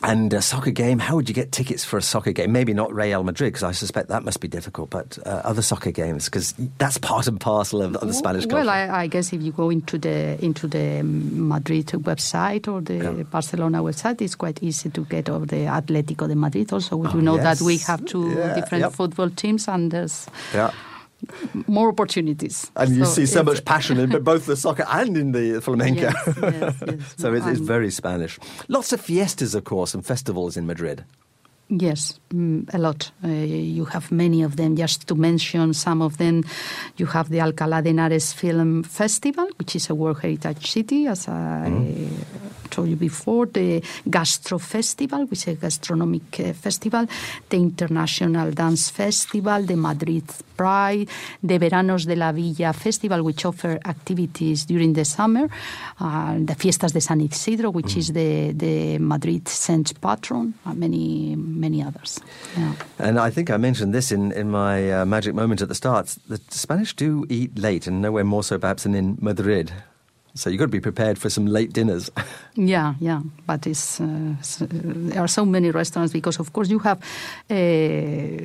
And 0.04 0.34
a 0.34 0.42
soccer 0.42 0.72
game, 0.72 1.00
how 1.00 1.16
would 1.16 1.30
you 1.30 1.34
get 1.36 1.52
tickets 1.54 1.86
for 1.86 1.98
a 1.98 2.02
soccer 2.02 2.34
game? 2.34 2.52
Maybe 2.52 2.74
not 2.74 2.94
Real 2.94 3.24
Madrid, 3.24 3.54
because 3.54 3.64
I 3.64 3.72
suspect 3.72 4.10
that 4.10 4.24
must 4.24 4.42
be 4.42 4.50
difficult, 4.50 4.90
but 4.90 5.18
uh, 5.26 5.42
other 5.46 5.62
soccer 5.62 5.92
games, 5.92 6.26
because 6.26 6.54
that's 6.78 6.98
part 6.98 7.28
and 7.28 7.40
parcel 7.40 7.82
of, 7.82 7.96
of 7.96 8.08
the 8.08 8.14
Spanish 8.14 8.44
culture. 8.46 8.58
Well, 8.58 8.70
I, 8.70 9.04
I 9.04 9.08
guess 9.08 9.32
if 9.32 9.42
you 9.42 9.54
go 9.54 9.70
into 9.70 9.98
the 9.98 10.38
into 10.44 10.68
the 10.68 11.02
Madrid 11.04 11.88
website 11.88 12.68
or 12.68 12.82
the 12.82 13.24
Barcelona 13.24 13.82
website, 13.82 14.22
it's 14.22 14.36
quite 14.36 14.62
easy 14.62 14.90
to 14.90 15.06
get 15.06 15.30
over 15.30 15.46
the 15.46 15.66
Atletico 15.68 16.28
de 16.28 16.36
Madrid. 16.36 16.74
Also, 16.74 16.98
Oh, 16.98 17.14
you 17.14 17.22
know 17.22 17.38
that 17.38 17.62
we 17.62 17.78
have 17.78 18.04
two 18.06 18.30
Yeah, 18.32 18.56
different 18.56 18.82
yep. 18.84 18.92
football 18.92 19.30
teams, 19.30 19.68
and 19.70 19.90
there's 19.90 20.28
yeah. 20.54 20.72
More 21.68 21.90
opportunities. 21.90 22.72
And 22.76 22.96
you 22.96 23.06
see 23.06 23.26
so 23.26 23.44
much 23.44 23.64
passion 23.66 23.98
in 24.00 24.10
both 24.24 24.46
the 24.46 24.56
soccer 24.56 24.86
and 24.90 25.18
in 25.18 25.32
the 25.32 25.62
flamenco. 25.62 26.02
Yes, 26.02 26.36
yes, 26.42 26.76
yes. 26.88 27.16
so 27.18 27.34
it's, 27.34 27.46
it's 27.48 27.60
Um, 27.60 27.66
very 27.68 27.92
Spanish. 27.92 28.40
Lots 28.68 28.94
of 28.94 29.02
fiestas, 29.02 29.56
of 29.56 29.64
course, 29.64 29.94
and 29.94 30.06
festivals 30.06 30.58
in 30.58 30.66
Madrid. 30.66 31.04
Yes, 31.70 32.20
mm, 32.30 32.68
a 32.74 32.78
lot. 32.78 33.12
Uh, 33.24 33.30
you 33.30 33.86
have 33.86 34.12
many 34.12 34.44
of 34.44 34.58
them. 34.58 34.76
Just 34.76 35.08
to 35.08 35.16
mention 35.16 35.74
some 35.74 36.02
of 36.04 36.18
them, 36.18 36.44
you 36.98 37.08
have 37.08 37.30
the 37.30 37.40
Alcalá 37.40 37.82
de 37.82 37.90
Henares 37.90 38.34
Film 38.34 38.84
Festival, 38.84 39.48
which 39.58 39.76
is 39.76 39.90
a 39.90 39.96
World 39.96 40.20
Heritage 40.22 40.70
City, 40.70 41.08
as 41.08 41.28
I 41.28 41.72
told 42.74 42.90
you 42.90 42.96
before. 42.96 43.46
The 43.46 43.82
Gastro 44.10 44.58
Festival, 44.58 45.26
which 45.26 45.48
is 45.48 45.54
a 45.54 45.56
gastronomic 45.56 46.40
uh, 46.40 46.54
festival. 46.54 47.06
The 47.50 47.58
International 47.58 48.52
Dance 48.52 48.90
Festival, 48.90 49.64
the 49.64 49.76
Madrid 49.76 50.26
Pride, 50.58 51.08
the 51.42 51.60
Veranos 51.60 52.06
de 52.06 52.16
la 52.16 52.32
Villa 52.32 52.74
Festival, 52.74 53.24
which 53.24 53.46
offer 53.46 53.80
activities 53.86 54.66
during 54.66 54.94
the 54.94 55.06
summer. 55.06 55.48
Uh, 56.00 56.38
the 56.40 56.56
Fiestas 56.56 56.92
de 56.92 57.02
San 57.02 57.22
Isidro, 57.22 57.70
which 57.70 57.96
is 57.98 58.14
the, 58.14 58.52
the 58.54 58.98
Madrid 58.98 59.48
saint 59.48 60.00
patron, 60.02 60.54
and 60.66 60.80
many, 60.80 61.36
many 61.36 61.84
others. 61.84 62.20
Yeah. 62.58 62.74
And 63.00 63.20
I 63.20 63.30
think 63.30 63.50
I 63.50 63.58
mentioned 63.58 63.94
this 63.94 64.12
in, 64.12 64.32
in 64.32 64.50
my 64.50 64.92
uh, 64.92 65.06
magic 65.06 65.36
moment 65.36 65.62
at 65.62 65.70
the 65.70 65.76
start. 65.76 66.16
The 66.28 66.40
Spanish 66.50 66.96
do 66.96 67.26
eat 67.30 67.58
late, 67.58 67.88
and 67.88 68.02
nowhere 68.02 68.24
more 68.24 68.44
so 68.44 68.58
perhaps 68.58 68.84
than 68.84 68.96
in 68.96 69.18
Madrid. 69.22 69.72
So 70.36 70.50
you've 70.50 70.60
got 70.60 70.66
to 70.66 70.72
be 70.72 70.80
prepared 70.80 71.20
for 71.20 71.30
some 71.30 71.46
late 71.46 71.74
dinners. 71.74 72.10
Yeah, 72.56 72.94
yeah, 73.00 73.22
but 73.48 73.66
it's, 73.66 74.00
uh, 74.00 74.06
uh, 74.06 74.68
there 74.70 75.24
are 75.24 75.28
so 75.28 75.44
many 75.44 75.72
restaurants 75.72 76.14
because, 76.14 76.40
of 76.40 76.54
course, 76.54 76.70
you 76.70 76.78
have 76.80 77.00
uh, 77.50 77.56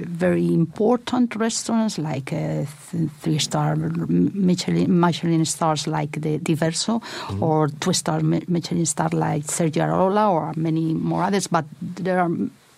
very 0.09 0.46
important 0.55 1.37
restaurants 1.37 1.98
like 1.98 2.33
uh, 2.33 2.64
th- 2.90 3.11
three-star 3.20 3.77
Michelin, 3.77 4.98
Michelin 4.98 5.44
stars 5.44 5.87
like 5.87 6.12
the 6.22 6.38
DiverXO, 6.38 7.03
or 7.42 7.68
two-star 7.68 8.20
Michelin 8.20 8.87
star 8.87 9.11
like 9.12 9.44
Sergio 9.44 9.83
Arola, 9.85 10.31
or 10.31 10.55
many 10.57 10.94
more 10.94 11.22
others. 11.24 11.48
But 11.48 11.66
there 11.83 12.18
are 12.18 12.31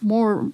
more 0.03 0.51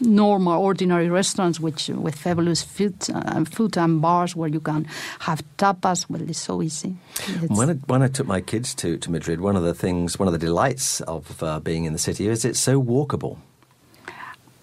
normal, 0.00 0.60
ordinary 0.62 1.08
restaurants 1.08 1.58
which 1.60 1.88
with 1.88 2.14
fabulous 2.14 2.62
food, 2.62 2.94
uh, 3.14 3.44
food 3.44 3.76
and 3.76 4.00
bars 4.00 4.36
where 4.36 4.48
you 4.48 4.60
can 4.60 4.86
have 5.20 5.42
tapas. 5.56 6.06
Well, 6.08 6.22
it's 6.22 6.38
so 6.38 6.62
easy. 6.62 6.96
It's- 7.42 7.48
When 7.58 7.70
I, 7.70 7.74
when 7.86 8.02
I 8.02 8.08
took 8.08 8.26
my 8.26 8.40
kids 8.40 8.74
to, 8.76 8.96
to 8.98 9.10
Madrid, 9.10 9.40
one 9.40 9.56
of 9.56 9.62
the 9.64 9.74
things, 9.74 10.18
one 10.18 10.28
of 10.28 10.32
the 10.32 10.46
delights 10.46 11.00
of 11.02 11.42
uh, 11.42 11.60
being 11.60 11.84
in 11.84 11.92
the 11.92 11.98
city 11.98 12.28
is 12.28 12.44
it's 12.44 12.60
so 12.60 12.80
walkable. 12.82 13.38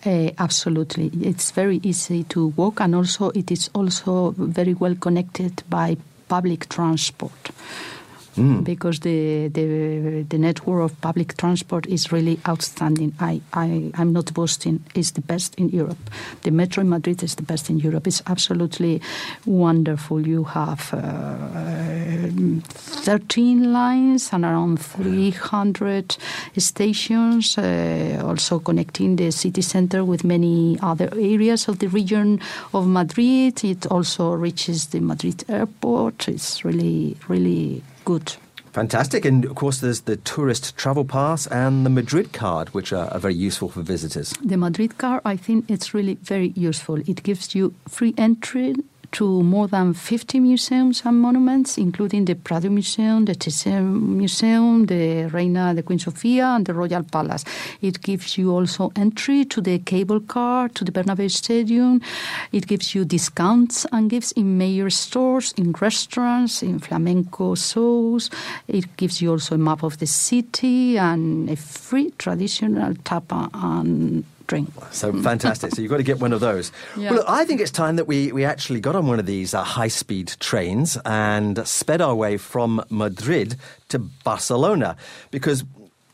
Uh, 0.06 0.30
absolutely, 0.38 1.08
it's 1.22 1.50
very 1.50 1.80
easy 1.82 2.24
to 2.26 2.48
walk, 2.56 2.80
and 2.80 2.94
also 2.94 3.32
it 3.32 3.50
is 3.52 3.70
also 3.74 4.36
very 4.38 4.76
well 4.76 4.94
connected 4.96 5.64
by 5.68 5.98
public 6.28 6.70
transport. 6.70 7.50
Because 8.64 9.00
the, 9.00 9.48
the 9.48 10.26
the 10.28 10.38
network 10.38 10.84
of 10.84 11.02
public 11.02 11.38
transport 11.38 11.86
is 11.88 12.12
really 12.12 12.40
outstanding. 12.48 13.14
I, 13.20 13.42
I 13.54 13.92
I'm 13.96 14.12
not 14.12 14.34
boasting; 14.34 14.84
it's 14.94 15.12
the 15.12 15.22
best 15.22 15.56
in 15.56 15.70
Europe. 15.70 16.10
The 16.42 16.52
metro 16.52 16.82
in 16.82 16.90
Madrid 16.90 17.24
is 17.24 17.36
the 17.36 17.44
best 17.44 17.70
in 17.70 17.80
Europe. 17.80 18.08
It's 18.08 18.22
absolutely 18.28 19.02
wonderful. 19.46 20.28
You 20.28 20.44
have 20.44 20.94
uh, 20.94 22.28
13 23.06 23.72
lines 23.72 24.34
and 24.34 24.44
around 24.44 24.80
300 24.80 26.18
stations, 26.58 27.58
uh, 27.58 28.22
also 28.26 28.60
connecting 28.60 29.16
the 29.16 29.32
city 29.32 29.62
center 29.62 30.04
with 30.04 30.24
many 30.24 30.78
other 30.82 31.10
areas 31.14 31.68
of 31.68 31.80
the 31.80 31.88
region 31.88 32.42
of 32.74 32.88
Madrid. 32.88 33.64
It 33.64 33.86
also 33.88 34.34
reaches 34.34 34.88
the 34.88 35.00
Madrid 35.00 35.44
airport. 35.48 36.28
It's 36.28 36.66
really, 36.66 37.16
really 37.28 37.84
good. 38.06 38.36
Fantastic. 38.72 39.24
And 39.24 39.46
of 39.46 39.56
course, 39.56 39.80
there's 39.80 40.02
the 40.02 40.18
tourist 40.18 40.76
travel 40.76 41.06
pass 41.06 41.48
and 41.48 41.86
the 41.86 41.90
Madrid 41.90 42.34
card, 42.34 42.74
which 42.74 42.92
are, 42.92 43.08
are 43.08 43.20
very 43.20 43.34
useful 43.34 43.70
for 43.70 43.82
visitors. 43.82 44.34
The 44.44 44.58
Madrid 44.58 44.98
card, 44.98 45.22
I 45.24 45.38
think 45.38 45.70
it's 45.70 45.94
really 45.94 46.16
very 46.16 46.50
useful. 46.58 46.98
It 47.10 47.24
gives 47.24 47.56
you 47.56 47.74
free 47.88 48.14
entry 48.18 48.76
to 49.16 49.44
more 49.44 49.66
than 49.70 49.94
50 49.94 50.42
museums 50.42 51.02
and 51.06 51.22
monuments, 51.22 51.78
including 51.78 52.26
the 52.26 52.36
Prado 52.36 52.70
Museum, 52.70 53.24
the 53.24 53.34
Thyssen 53.34 54.18
Museum, 54.18 54.88
the 54.88 55.30
Reina 55.32 55.74
de 55.74 55.84
Queen 55.84 56.00
Sofia, 56.00 56.48
and 56.48 56.66
the 56.66 56.74
Royal 56.74 57.02
Palace. 57.02 57.46
It 57.82 58.02
gives 58.02 58.38
you 58.38 58.52
also 58.52 58.92
entry 58.98 59.46
to 59.46 59.62
the 59.62 59.80
cable 59.80 60.20
car, 60.20 60.68
to 60.68 60.84
the 60.84 60.92
Bernabeu 60.92 61.32
Stadium. 61.32 62.02
It 62.52 62.68
gives 62.68 62.94
you 62.94 63.06
discounts 63.06 63.86
and 63.94 64.10
gifts 64.10 64.34
in 64.34 64.58
major 64.58 64.90
stores, 64.90 65.54
in 65.56 65.72
restaurants, 65.72 66.62
in 66.62 66.80
flamenco 66.80 67.56
shows. 67.56 68.30
It 68.68 68.98
gives 68.98 69.22
you 69.22 69.32
also 69.32 69.56
a 69.56 69.58
map 69.58 69.82
of 69.84 69.98
the 70.00 70.08
city 70.08 70.98
and 70.98 71.50
a 71.50 71.56
free 71.56 72.12
traditional 72.18 72.94
tapa 73.06 73.50
and 73.54 74.26
drink. 74.48 74.70
So 74.92 75.12
fantastic. 75.22 75.72
so 75.74 75.82
you've 75.82 75.92
got 75.92 75.98
to 75.98 76.04
get 76.04 76.20
one 76.20 76.34
of 76.34 76.40
those. 76.40 76.72
Yeah. 76.98 77.10
Well, 77.10 77.20
look, 77.20 77.30
I 77.30 77.46
think 77.46 77.62
it's 77.62 77.72
time 77.72 77.96
that 77.96 78.06
we, 78.06 78.32
we 78.32 78.46
actually 78.46 78.80
got 78.80 78.96
on 78.96 79.08
one 79.08 79.20
of 79.20 79.26
these 79.26 79.54
uh, 79.54 79.64
high 79.64 79.88
speed 79.88 80.36
trains 80.40 80.98
and 81.06 81.68
sped 81.68 82.02
our 82.02 82.16
way 82.16 82.38
from 82.38 82.84
Madrid 82.90 83.56
to 83.90 84.00
Barcelona. 84.00 84.96
Because 85.32 85.64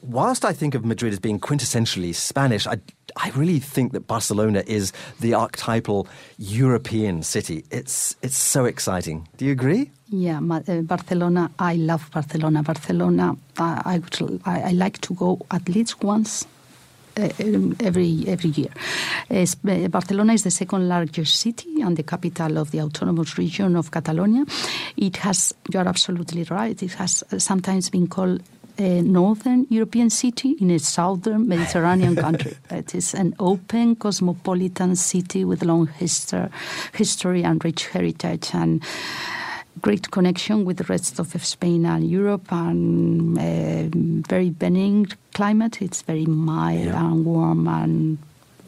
whilst 0.02 0.46
I 0.46 0.54
think 0.54 0.76
of 0.76 0.86
Madrid 0.86 1.14
as 1.14 1.20
being 1.20 1.40
quintessentially 1.40 2.14
Spanish, 2.14 2.68
I, 2.68 2.78
I 3.16 3.30
really 3.32 3.60
think 3.60 3.94
that 3.94 4.08
Barcelona 4.08 4.64
is 4.66 4.94
the 5.20 5.34
archetypal 5.34 6.08
European 6.38 7.24
city. 7.24 7.66
It's, 7.72 8.16
it's 8.22 8.38
so 8.38 8.66
exciting. 8.66 9.28
Do 9.38 9.46
you 9.46 9.52
agree? 9.52 9.92
Yeah, 10.10 10.40
uh, 10.40 10.82
Barcelona. 10.82 11.52
I 11.58 11.76
love 11.76 12.10
Barcelona. 12.12 12.64
Barcelona. 12.64 13.38
I, 13.58 13.82
I, 13.86 13.98
would, 14.00 14.42
I, 14.46 14.62
I 14.62 14.72
like 14.72 15.00
to 15.02 15.14
go 15.14 15.40
at 15.52 15.70
least 15.70 16.04
once. 16.04 16.46
Uh, 17.18 17.28
every 17.82 18.24
every 18.28 18.52
year, 18.52 18.70
uh, 19.30 19.88
Barcelona 19.90 20.34
is 20.34 20.44
the 20.44 20.52
second 20.52 20.88
largest 20.88 21.40
city 21.40 21.82
and 21.82 21.98
the 21.98 22.04
capital 22.04 22.58
of 22.58 22.72
the 22.72 22.80
autonomous 22.80 23.38
region 23.38 23.76
of 23.76 23.92
Catalonia. 23.92 24.46
It 24.96 25.18
has, 25.18 25.54
you 25.74 25.80
are 25.80 25.88
absolutely 25.88 26.44
right. 26.44 26.82
It 26.82 26.94
has 26.94 27.24
sometimes 27.38 27.90
been 27.90 28.08
called 28.08 28.42
a 28.78 29.02
northern 29.02 29.68
European 29.70 30.10
city 30.10 30.56
in 30.60 30.72
a 30.72 30.80
southern 30.80 31.48
Mediterranean 31.48 32.16
country. 32.16 32.56
It 32.72 32.96
is 32.96 33.14
an 33.14 33.36
open, 33.40 33.96
cosmopolitan 33.96 34.96
city 34.96 35.44
with 35.44 35.64
long 35.64 35.88
history, 35.88 36.48
history 36.94 37.44
and 37.44 37.64
rich 37.64 37.88
heritage 37.88 38.52
and 38.54 38.82
great 39.80 40.12
connection 40.12 40.66
with 40.66 40.78
the 40.78 40.84
rest 40.86 41.20
of 41.20 41.28
Spain 41.46 41.86
and 41.86 42.10
Europe 42.10 42.52
and 42.52 43.38
uh, 43.38 43.88
very 44.28 44.50
benign 44.50 45.08
climate. 45.34 45.82
It's 45.82 46.02
very 46.02 46.26
mild 46.26 46.86
Yeah. 46.86 47.00
and 47.06 47.26
warm 47.26 47.68
and 47.68 48.18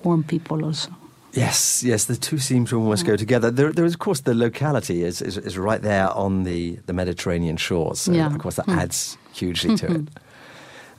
warm 0.03 0.23
people 0.23 0.63
also. 0.65 0.89
Yes, 1.33 1.83
yes, 1.83 2.05
the 2.05 2.15
two 2.15 2.37
seem 2.37 2.65
to 2.65 2.77
almost 2.77 3.05
go 3.07 3.15
together. 3.17 3.49
There, 3.51 3.71
there 3.71 3.85
is, 3.85 3.93
of 3.95 3.99
course, 3.99 4.21
the 4.21 4.35
locality 4.35 5.03
is, 5.03 5.19
is, 5.21 5.35
is 5.37 5.57
right 5.57 5.81
there 5.81 6.09
on 6.11 6.43
the, 6.43 6.77
the 6.85 6.93
Mediterranean 6.93 7.57
shores. 7.57 8.01
So, 8.01 8.11
Yeah. 8.11 8.27
of 8.27 8.37
course, 8.37 8.55
that 8.57 8.67
Mm. 8.67 8.77
adds 8.77 9.17
hugely 9.33 9.75
to 9.77 9.85
it. 9.95 10.07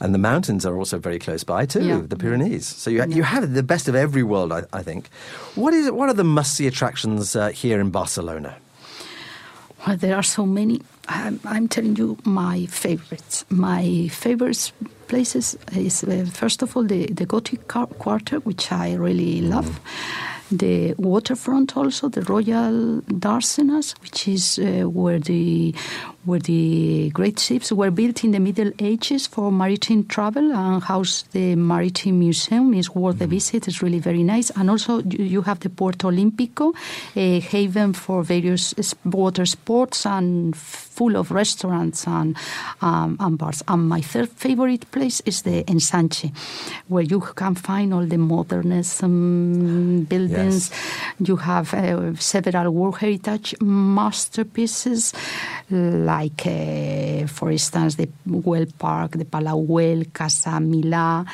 And 0.01 0.13
the 0.13 0.19
mountains 0.19 0.67
are 0.67 0.77
also 0.77 0.99
very 0.99 1.21
close 1.21 1.45
by 1.45 1.67
too, 1.67 1.85
Yeah. 1.85 2.03
the 2.09 2.17
Pyrenees. 2.17 2.67
So 2.67 2.91
you, 2.91 3.05
you 3.09 3.23
have 3.23 3.55
the 3.55 3.63
best 3.63 3.89
of 3.89 3.95
every 3.95 4.25
world, 4.25 4.51
I, 4.53 4.65
I 4.73 4.83
think. 4.83 5.09
What 5.55 5.73
is 5.73 5.89
what 5.93 6.09
are 6.09 6.15
the 6.15 6.25
must 6.25 6.57
see 6.57 6.67
attractions 6.67 7.37
uh, 7.37 7.51
here 7.51 7.81
in 7.81 7.91
Barcelona? 7.91 8.57
Well, 9.87 9.97
there 9.99 10.16
are 10.16 10.22
so 10.22 10.47
many. 10.47 10.80
I'm, 11.09 11.41
I'm 11.45 11.68
telling 11.68 11.97
you 11.97 12.16
my 12.24 12.66
favorites. 12.66 13.45
My 13.51 14.09
favorite 14.09 14.72
places 15.09 15.59
is 15.72 16.03
uh, 16.05 16.26
first 16.32 16.62
of 16.62 16.74
all 16.74 16.85
the, 16.85 17.07
the 17.07 17.26
Gothic 17.26 17.68
Quarter, 17.68 18.41
which 18.41 18.72
I 18.72 18.95
really 18.95 19.43
love. 19.43 19.80
The 20.51 20.95
waterfront, 20.95 21.76
also 21.76 22.09
the 22.09 22.22
Royal 22.22 23.03
Darsenas, 23.03 23.95
which 24.01 24.26
is 24.28 24.59
uh, 24.59 24.89
where 24.89 25.18
the 25.18 25.74
where 26.25 26.41
the 26.41 27.11
great 27.11 27.39
ships 27.39 27.70
were 27.72 27.91
built 27.91 28.25
in 28.25 28.31
the 28.31 28.41
Middle 28.41 28.72
Ages 28.79 29.27
for 29.27 29.53
maritime 29.53 30.05
travel, 30.05 30.53
and 30.53 30.83
house 30.83 31.25
the 31.33 31.55
Maritime 31.55 32.18
Museum 32.18 32.75
is 32.75 32.91
worth 32.95 33.20
a 33.20 33.27
visit. 33.27 33.68
It's 33.68 33.83
really 33.83 33.99
very 33.99 34.22
nice, 34.22 34.51
and 34.57 34.70
also 34.70 35.01
you, 35.03 35.25
you 35.25 35.43
have 35.43 35.61
the 35.61 35.70
Puerto 35.70 36.09
Olímpico, 36.09 36.75
a 37.16 37.41
haven 37.41 37.93
for 37.93 38.22
various 38.22 38.75
water 39.05 39.47
sports 39.47 40.07
and 40.07 40.57
full 40.57 41.16
of 41.16 41.31
restaurants 41.31 42.07
and 42.07 42.37
um, 42.81 43.16
and 43.20 43.37
bars. 43.37 43.62
And 43.68 43.89
my 43.89 44.01
third 44.01 44.29
favorite 44.31 44.91
place 44.91 45.20
is 45.27 45.43
the 45.43 45.64
Ensanche, 45.64 46.33
where 46.89 47.03
you 47.03 47.20
can 47.20 47.55
find 47.55 47.93
all 47.93 48.07
the 48.07 48.18
modernism 48.18 50.05
buildings. 50.05 50.70
You 51.18 51.37
have 51.37 51.75
uh, 51.75 52.14
several 52.16 52.70
World 52.72 52.99
Heritage 52.99 53.55
masterpieces, 53.61 55.12
like, 55.70 56.14
uh, 56.15 57.27
for 57.27 57.51
instance, 57.51 57.97
the 57.97 58.09
Güell 58.27 58.73
Park, 58.77 59.12
the 59.12 59.25
Palau 59.25 59.67
Güell, 59.67 60.12
Casa 60.12 60.61
Milà, 60.61 61.25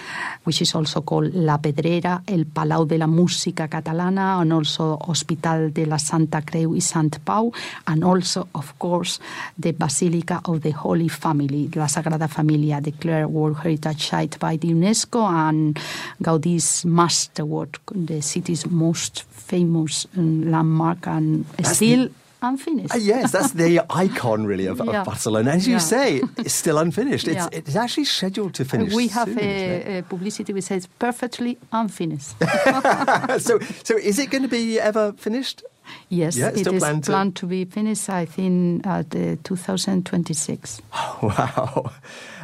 which 0.45 0.63
is 0.63 0.75
also 0.75 1.03
called 1.03 1.35
La 1.35 1.59
Pedrera, 1.59 2.23
El 2.27 2.47
Palau 2.47 2.87
de 2.87 2.97
la 2.99 3.07
Música 3.07 3.69
Catalana, 3.69 4.41
and 4.41 4.53
also 4.53 4.99
Hospital 5.07 5.73
de 5.73 5.87
la 5.87 5.99
Santa 5.99 6.43
Creu 6.43 6.75
y 6.75 6.81
Sant 6.81 7.19
Pau, 7.25 7.53
and 7.87 8.05
also, 8.05 8.49
of 8.55 8.79
course, 8.79 9.21
the 9.59 9.73
Basilica 9.73 10.41
of 10.45 10.61
the 10.63 10.73
Holy 10.73 11.09
Family, 11.09 11.69
La 11.75 11.87
Sagrada 11.87 12.29
Familia, 12.29 12.81
declared 12.81 13.27
World 13.27 13.59
Heritage 13.59 14.09
Site 14.09 14.39
by 14.39 14.57
the 14.57 14.69
UNESCO, 14.69 15.29
and 15.29 15.79
Gaudi's 16.23 16.85
masterwork, 16.85 17.81
the 17.93 18.23
city's 18.23 18.67
most 18.67 19.25
famous 19.25 20.07
um, 20.17 20.51
landmark, 20.51 21.07
and 21.07 21.45
That's 21.57 21.77
still 21.77 22.09
unfinished. 22.43 22.95
Uh, 22.95 22.99
yes, 22.99 23.33
that's 23.33 23.53
the 23.53 23.81
icon 23.91 24.45
really 24.47 24.67
of, 24.67 24.79
Yeah. 24.85 25.01
of 25.01 25.07
Barcelona. 25.07 25.51
As 25.53 25.67
you 25.67 25.75
Yeah. 25.75 25.79
say, 25.79 26.23
it's 26.39 26.55
still 26.55 26.79
unfinished. 26.79 27.27
It's, 27.29 27.37
Yeah. 27.37 27.49
it's 27.53 27.77
actually 27.77 28.05
scheduled 28.07 28.55
to 28.55 28.65
finish. 28.65 28.95
we 28.95 29.09
have 29.09 29.29
soon, 29.29 29.39
a, 29.39 29.99
a 29.99 30.03
publicity 30.03 30.53
which 30.53 30.65
says 30.65 30.87
perfectly 30.99 31.59
unfinished. 31.73 32.35
so, 33.39 33.59
so 33.85 33.97
is 33.97 34.19
it 34.19 34.31
going 34.31 34.43
to 34.43 34.49
be 34.49 34.79
ever 34.81 35.13
finished? 35.19 35.63
Yes, 36.09 36.37
Yeah, 36.37 36.49
it 36.49 36.67
is 36.67 36.79
planned 36.83 37.05
to- 37.05 37.11
planned 37.11 37.35
to 37.37 37.47
be 37.47 37.65
finished, 37.65 38.09
I 38.09 38.25
think, 38.27 38.87
at 38.87 39.15
uh, 39.15 39.37
2026. 39.43 40.81
Wow. 41.23 41.91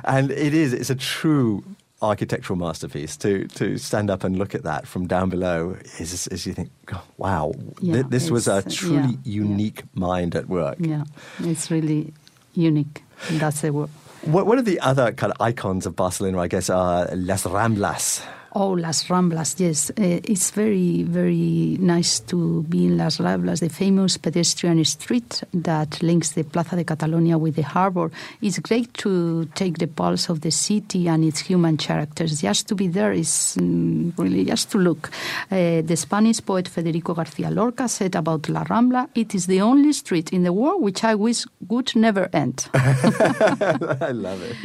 And 0.04 0.30
it 0.30 0.52
is, 0.54 0.72
it's 0.72 0.90
a 0.90 0.94
true 0.94 1.62
architectural 2.02 2.58
masterpiece 2.58 3.16
to, 3.16 3.46
to 3.48 3.78
stand 3.78 4.10
up 4.10 4.22
and 4.22 4.38
look 4.38 4.54
at 4.54 4.62
that 4.64 4.86
from 4.86 5.06
down 5.06 5.30
below 5.30 5.76
is, 5.98 6.26
is 6.28 6.46
you 6.46 6.52
think, 6.52 6.70
"God, 6.84 7.00
wow, 7.16 7.52
Yeah, 7.80 7.94
th- 7.94 8.06
this 8.08 8.30
was 8.30 8.48
a 8.48 8.54
uh, 8.54 8.62
truly 8.68 9.18
yeah, 9.24 9.42
unique 9.42 9.82
mind 9.94 10.34
at 10.34 10.48
work. 10.48 10.76
Yeah, 10.78 11.04
it's 11.40 11.70
really 11.70 12.12
unique. 12.54 13.02
That's 13.30 13.62
the 13.62 13.72
word. 13.72 13.90
What, 14.22 14.46
one 14.46 14.58
of 14.58 14.64
the 14.64 14.80
other 14.80 15.12
kind 15.12 15.32
of 15.32 15.40
icons 15.40 15.86
of 15.86 15.94
Barcelona, 15.96 16.40
I 16.40 16.48
guess, 16.48 16.68
are 16.68 17.08
Las 17.14 17.44
Ramblas. 17.44 18.22
Oh, 18.58 18.70
Las 18.70 19.08
Ramblas, 19.08 19.60
yes. 19.60 19.90
Uh, 19.90 20.18
it's 20.24 20.50
very, 20.50 21.02
very 21.02 21.76
nice 21.78 22.20
to 22.20 22.62
be 22.62 22.86
in 22.86 22.96
Las 22.96 23.18
Ramblas, 23.18 23.60
the 23.60 23.68
famous 23.68 24.16
pedestrian 24.16 24.82
street 24.86 25.42
that 25.52 26.02
links 26.02 26.32
the 26.32 26.42
Plaza 26.42 26.74
de 26.74 26.82
Catalonia 26.82 27.36
with 27.36 27.56
the 27.56 27.62
harbor. 27.62 28.10
It's 28.40 28.58
great 28.60 28.94
to 28.94 29.44
take 29.54 29.76
the 29.76 29.86
pulse 29.86 30.30
of 30.30 30.40
the 30.40 30.50
city 30.50 31.06
and 31.06 31.22
its 31.22 31.40
human 31.40 31.76
characters. 31.76 32.40
Just 32.40 32.66
to 32.68 32.74
be 32.74 32.88
there 32.88 33.12
is 33.12 33.58
mm, 33.60 34.16
really 34.16 34.46
just 34.46 34.70
to 34.70 34.78
look. 34.78 35.10
Uh, 35.50 35.82
the 35.82 35.96
Spanish 35.96 36.42
poet 36.42 36.66
Federico 36.66 37.12
Garcia 37.12 37.50
Lorca 37.50 37.88
said 37.88 38.14
about 38.14 38.48
La 38.48 38.64
Rambla, 38.64 39.10
it 39.14 39.34
is 39.34 39.48
the 39.48 39.60
only 39.60 39.92
street 39.92 40.32
in 40.32 40.44
the 40.44 40.52
world 40.54 40.80
which 40.80 41.04
I 41.04 41.14
wish 41.14 41.44
would 41.68 41.94
never 41.94 42.30
end. 42.32 42.70
I 42.74 44.12
love 44.14 44.40
it. 44.40 44.56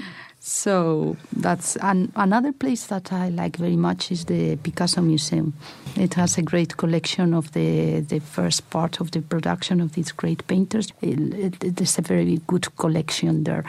So 0.43 1.17
that's 1.37 1.75
an, 1.77 2.11
another 2.15 2.51
place 2.51 2.87
that 2.87 3.13
I 3.13 3.29
like 3.29 3.57
very 3.57 3.75
much 3.75 4.11
is 4.11 4.25
the 4.25 4.55
Picasso 4.55 4.99
Museum. 4.99 5.53
It 5.95 6.15
has 6.15 6.35
a 6.35 6.41
great 6.41 6.77
collection 6.77 7.35
of 7.35 7.51
the 7.51 7.99
the 7.99 8.19
first 8.19 8.67
part 8.71 8.99
of 8.99 9.11
the 9.11 9.21
production 9.21 9.79
of 9.81 9.91
these 9.93 10.11
great 10.11 10.47
painters. 10.47 10.87
It, 11.03 11.19
it, 11.35 11.63
it 11.63 11.79
is 11.79 11.99
a 11.99 12.01
very 12.01 12.41
good 12.47 12.75
collection 12.77 13.43
there, 13.43 13.63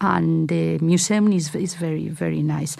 and 0.00 0.48
the 0.48 0.78
museum 0.78 1.32
is 1.32 1.52
is 1.56 1.74
very 1.74 2.08
very 2.08 2.42
nice. 2.42 2.76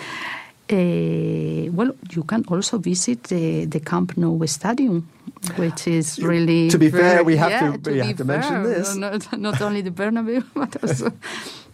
Uh, 0.71 1.69
well, 1.73 1.93
you 2.13 2.23
can 2.23 2.45
also 2.49 2.79
visit 2.79 3.25
the, 3.25 3.65
the 3.65 3.81
Camp 3.81 4.17
Nou 4.17 4.47
Stadium, 4.47 5.09
which 5.57 5.89
is 5.89 6.21
really. 6.21 6.71
To 6.71 6.79
be 6.79 6.91
fair, 6.91 7.25
we 7.25 7.37
have 7.37 7.51
yeah, 7.51 7.77
to- 7.77 7.91
we 7.91 7.99
have 7.99 8.09
be 8.09 8.15
to 8.15 8.25
mention 8.25 8.63
fair, 8.63 8.69
this. 8.69 8.95
Not, 8.95 9.37
not 9.37 9.61
only 9.61 9.83
the 9.83 9.91
Bernabeu, 9.91 10.45
but 10.55 10.77
also 10.83 11.11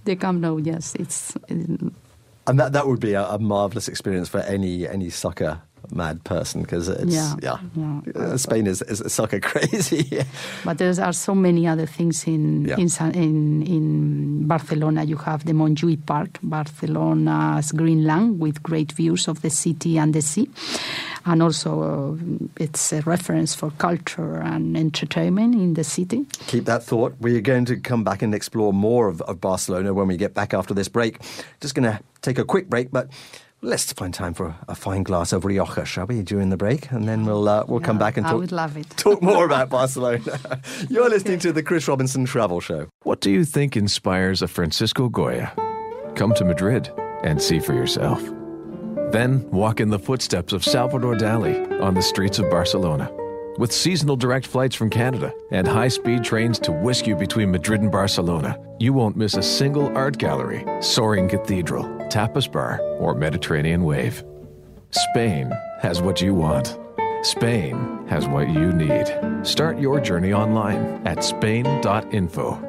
the 0.08 0.16
Camp 0.16 0.40
Nou. 0.40 0.58
Yes, 0.58 0.94
it's. 0.98 1.36
And 2.46 2.58
that, 2.58 2.72
that 2.72 2.86
would 2.88 3.00
be 3.00 3.12
a, 3.12 3.24
a 3.28 3.38
marvelous 3.38 3.88
experience 3.88 4.28
for 4.28 4.40
any 4.40 4.88
any 4.88 5.10
soccer 5.10 5.60
mad 5.90 6.24
person 6.24 6.62
because 6.62 6.88
it's 6.88 7.14
Yeah, 7.14 7.34
yeah, 7.42 7.58
yeah. 7.76 8.00
Uh, 8.16 8.36
Spain 8.36 8.66
is, 8.66 8.82
is 8.82 9.02
soccer 9.12 9.40
crazy. 9.50 10.04
But 10.64 10.78
there 10.78 10.92
are 11.00 11.12
so 11.12 11.34
many 11.34 11.66
other 11.68 11.86
things 11.86 12.26
in 12.26 12.64
Yeah. 12.66 12.76
in, 12.78 12.88
in 13.14 13.62
in 13.62 14.46
Barcelona. 14.48 15.04
You 15.04 15.16
have 15.18 15.44
the 15.44 15.52
Montjuïc 15.52 16.04
Park, 16.06 16.38
Barcelona's 16.42 17.72
green 17.72 18.04
land 18.04 18.40
with 18.40 18.62
great 18.62 18.92
views 18.92 19.28
of 19.28 19.40
the 19.42 19.50
city 19.50 19.98
and 19.98 20.12
the 20.14 20.22
sea, 20.22 20.48
and 21.28 21.42
also 21.42 21.82
uh, 21.82 22.16
it's 22.58 22.92
a 22.92 23.02
reference 23.02 23.54
for 23.54 23.70
culture 23.72 24.36
and 24.36 24.76
entertainment 24.76 25.54
in 25.54 25.74
the 25.74 25.84
city. 25.84 26.26
Keep 26.46 26.64
that 26.64 26.82
thought. 26.82 27.14
We're 27.20 27.40
going 27.40 27.66
to 27.66 27.76
come 27.76 28.02
back 28.04 28.22
and 28.22 28.34
explore 28.34 28.72
more 28.72 29.08
of, 29.08 29.20
of 29.22 29.40
Barcelona 29.40 29.92
when 29.92 30.08
we 30.08 30.16
get 30.16 30.34
back 30.34 30.54
after 30.54 30.74
this 30.74 30.88
break. 30.88 31.20
Just 31.60 31.74
going 31.74 31.90
to 31.90 32.00
take 32.22 32.38
a 32.38 32.44
quick 32.44 32.68
break, 32.68 32.90
but 32.90 33.08
let's 33.60 33.92
find 33.92 34.14
time 34.14 34.34
for 34.34 34.56
a 34.68 34.74
fine 34.74 35.02
glass 35.02 35.32
of 35.32 35.44
Rioja, 35.44 35.84
shall 35.84 36.06
we, 36.06 36.22
during 36.22 36.48
the 36.48 36.56
break? 36.56 36.90
And 36.90 37.08
then 37.08 37.26
we'll, 37.26 37.48
uh, 37.48 37.64
we'll 37.68 37.80
come 37.80 37.98
back 37.98 38.16
and 38.16 38.26
I 38.26 38.30
talk, 38.30 38.40
would 38.40 38.52
love 38.52 38.76
it. 38.76 38.88
talk 38.96 39.20
more 39.20 39.44
about 39.44 39.68
Barcelona. 39.78 40.40
You're 40.88 41.10
listening 41.10 41.40
to 41.40 41.52
the 41.52 41.62
Chris 41.62 41.86
Robinson 41.88 42.24
Travel 42.24 42.60
Show. 42.60 42.88
What 43.02 43.20
do 43.20 43.30
you 43.30 43.44
think 43.44 43.76
inspires 43.76 44.42
a 44.42 44.48
Francisco 44.48 45.08
Goya? 45.08 45.52
Come 46.14 46.32
to 46.34 46.44
Madrid 46.44 46.90
and 47.22 47.42
see 47.42 47.58
for 47.60 47.74
yourself. 47.74 48.22
Then 49.10 49.50
walk 49.50 49.80
in 49.80 49.88
the 49.88 49.98
footsteps 49.98 50.52
of 50.52 50.62
Salvador 50.62 51.14
Dali 51.14 51.80
on 51.80 51.94
the 51.94 52.02
streets 52.02 52.38
of 52.38 52.50
Barcelona. 52.50 53.10
With 53.56 53.72
seasonal 53.72 54.16
direct 54.16 54.46
flights 54.46 54.76
from 54.76 54.90
Canada 54.90 55.32
and 55.50 55.66
high 55.66 55.88
speed 55.88 56.22
trains 56.22 56.58
to 56.60 56.72
whisk 56.72 57.06
you 57.06 57.16
between 57.16 57.50
Madrid 57.50 57.80
and 57.80 57.90
Barcelona, 57.90 58.56
you 58.78 58.92
won't 58.92 59.16
miss 59.16 59.34
a 59.34 59.42
single 59.42 59.88
art 59.96 60.18
gallery, 60.18 60.64
soaring 60.80 61.28
cathedral, 61.28 61.84
tapas 62.10 62.50
bar, 62.50 62.80
or 63.00 63.14
Mediterranean 63.14 63.82
wave. 63.82 64.22
Spain 64.90 65.50
has 65.80 66.02
what 66.02 66.20
you 66.20 66.34
want. 66.34 66.78
Spain 67.22 68.06
has 68.08 68.28
what 68.28 68.48
you 68.48 68.72
need. 68.72 69.06
Start 69.42 69.78
your 69.78 70.00
journey 70.00 70.32
online 70.32 71.04
at 71.06 71.24
spain.info. 71.24 72.67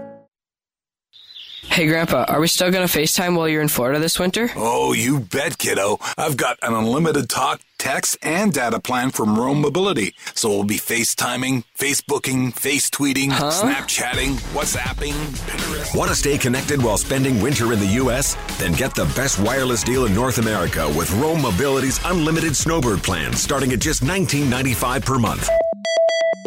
Hey, 1.64 1.88
Grandpa, 1.88 2.26
are 2.28 2.40
we 2.40 2.48
still 2.48 2.72
going 2.72 2.88
to 2.88 3.00
FaceTime 3.00 3.36
while 3.36 3.48
you're 3.48 3.62
in 3.62 3.68
Florida 3.68 4.00
this 4.00 4.18
winter? 4.20 4.50
Oh, 4.56 4.94
you 4.94 5.20
bet, 5.20 5.58
kiddo. 5.58 6.00
I've 6.18 6.36
got 6.38 6.58
an 6.62 6.74
unlimited 6.74 7.30
talk, 7.30 7.62
text, 7.78 8.18
and 8.22 8.52
data 8.54 8.80
plan 8.80 9.12
from 9.12 9.38
Roam 9.38 9.62
Mobility. 9.62 10.16
So 10.36 10.50
we'll 10.50 10.64
be 10.64 10.78
FaceTiming, 10.78 11.64
Facebooking, 11.78 12.54
Face 12.54 12.90
tweeting, 12.90 13.30
Huh? 13.32 13.52
Snapchatting, 13.52 14.36
WhatsApping, 14.54 15.14
Pinterest. 15.48 15.96
Want 15.98 16.10
to 16.10 16.16
stay 16.16 16.38
connected 16.38 16.82
while 16.82 16.98
spending 16.98 17.42
winter 17.42 17.72
in 17.74 17.80
the 17.80 17.88
U.S.? 18.04 18.36
Then 18.58 18.74
get 18.74 18.96
the 18.96 19.06
best 19.16 19.40
wireless 19.40 19.84
deal 19.84 20.06
in 20.06 20.14
North 20.16 20.38
America 20.40 20.88
with 20.98 21.12
Roam 21.16 21.42
Mobility's 21.42 22.00
unlimited 22.06 22.56
snowbird 22.56 23.04
plan 23.04 23.34
starting 23.34 23.72
at 23.74 23.80
just 23.80 24.04
$19.95 24.04 25.06
per 25.06 25.20
month. 25.20 25.50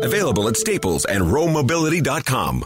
Available 0.03 0.49
at 0.49 0.57
Staples 0.57 1.05
and 1.05 1.23
RoamMobility.com. 1.25 2.65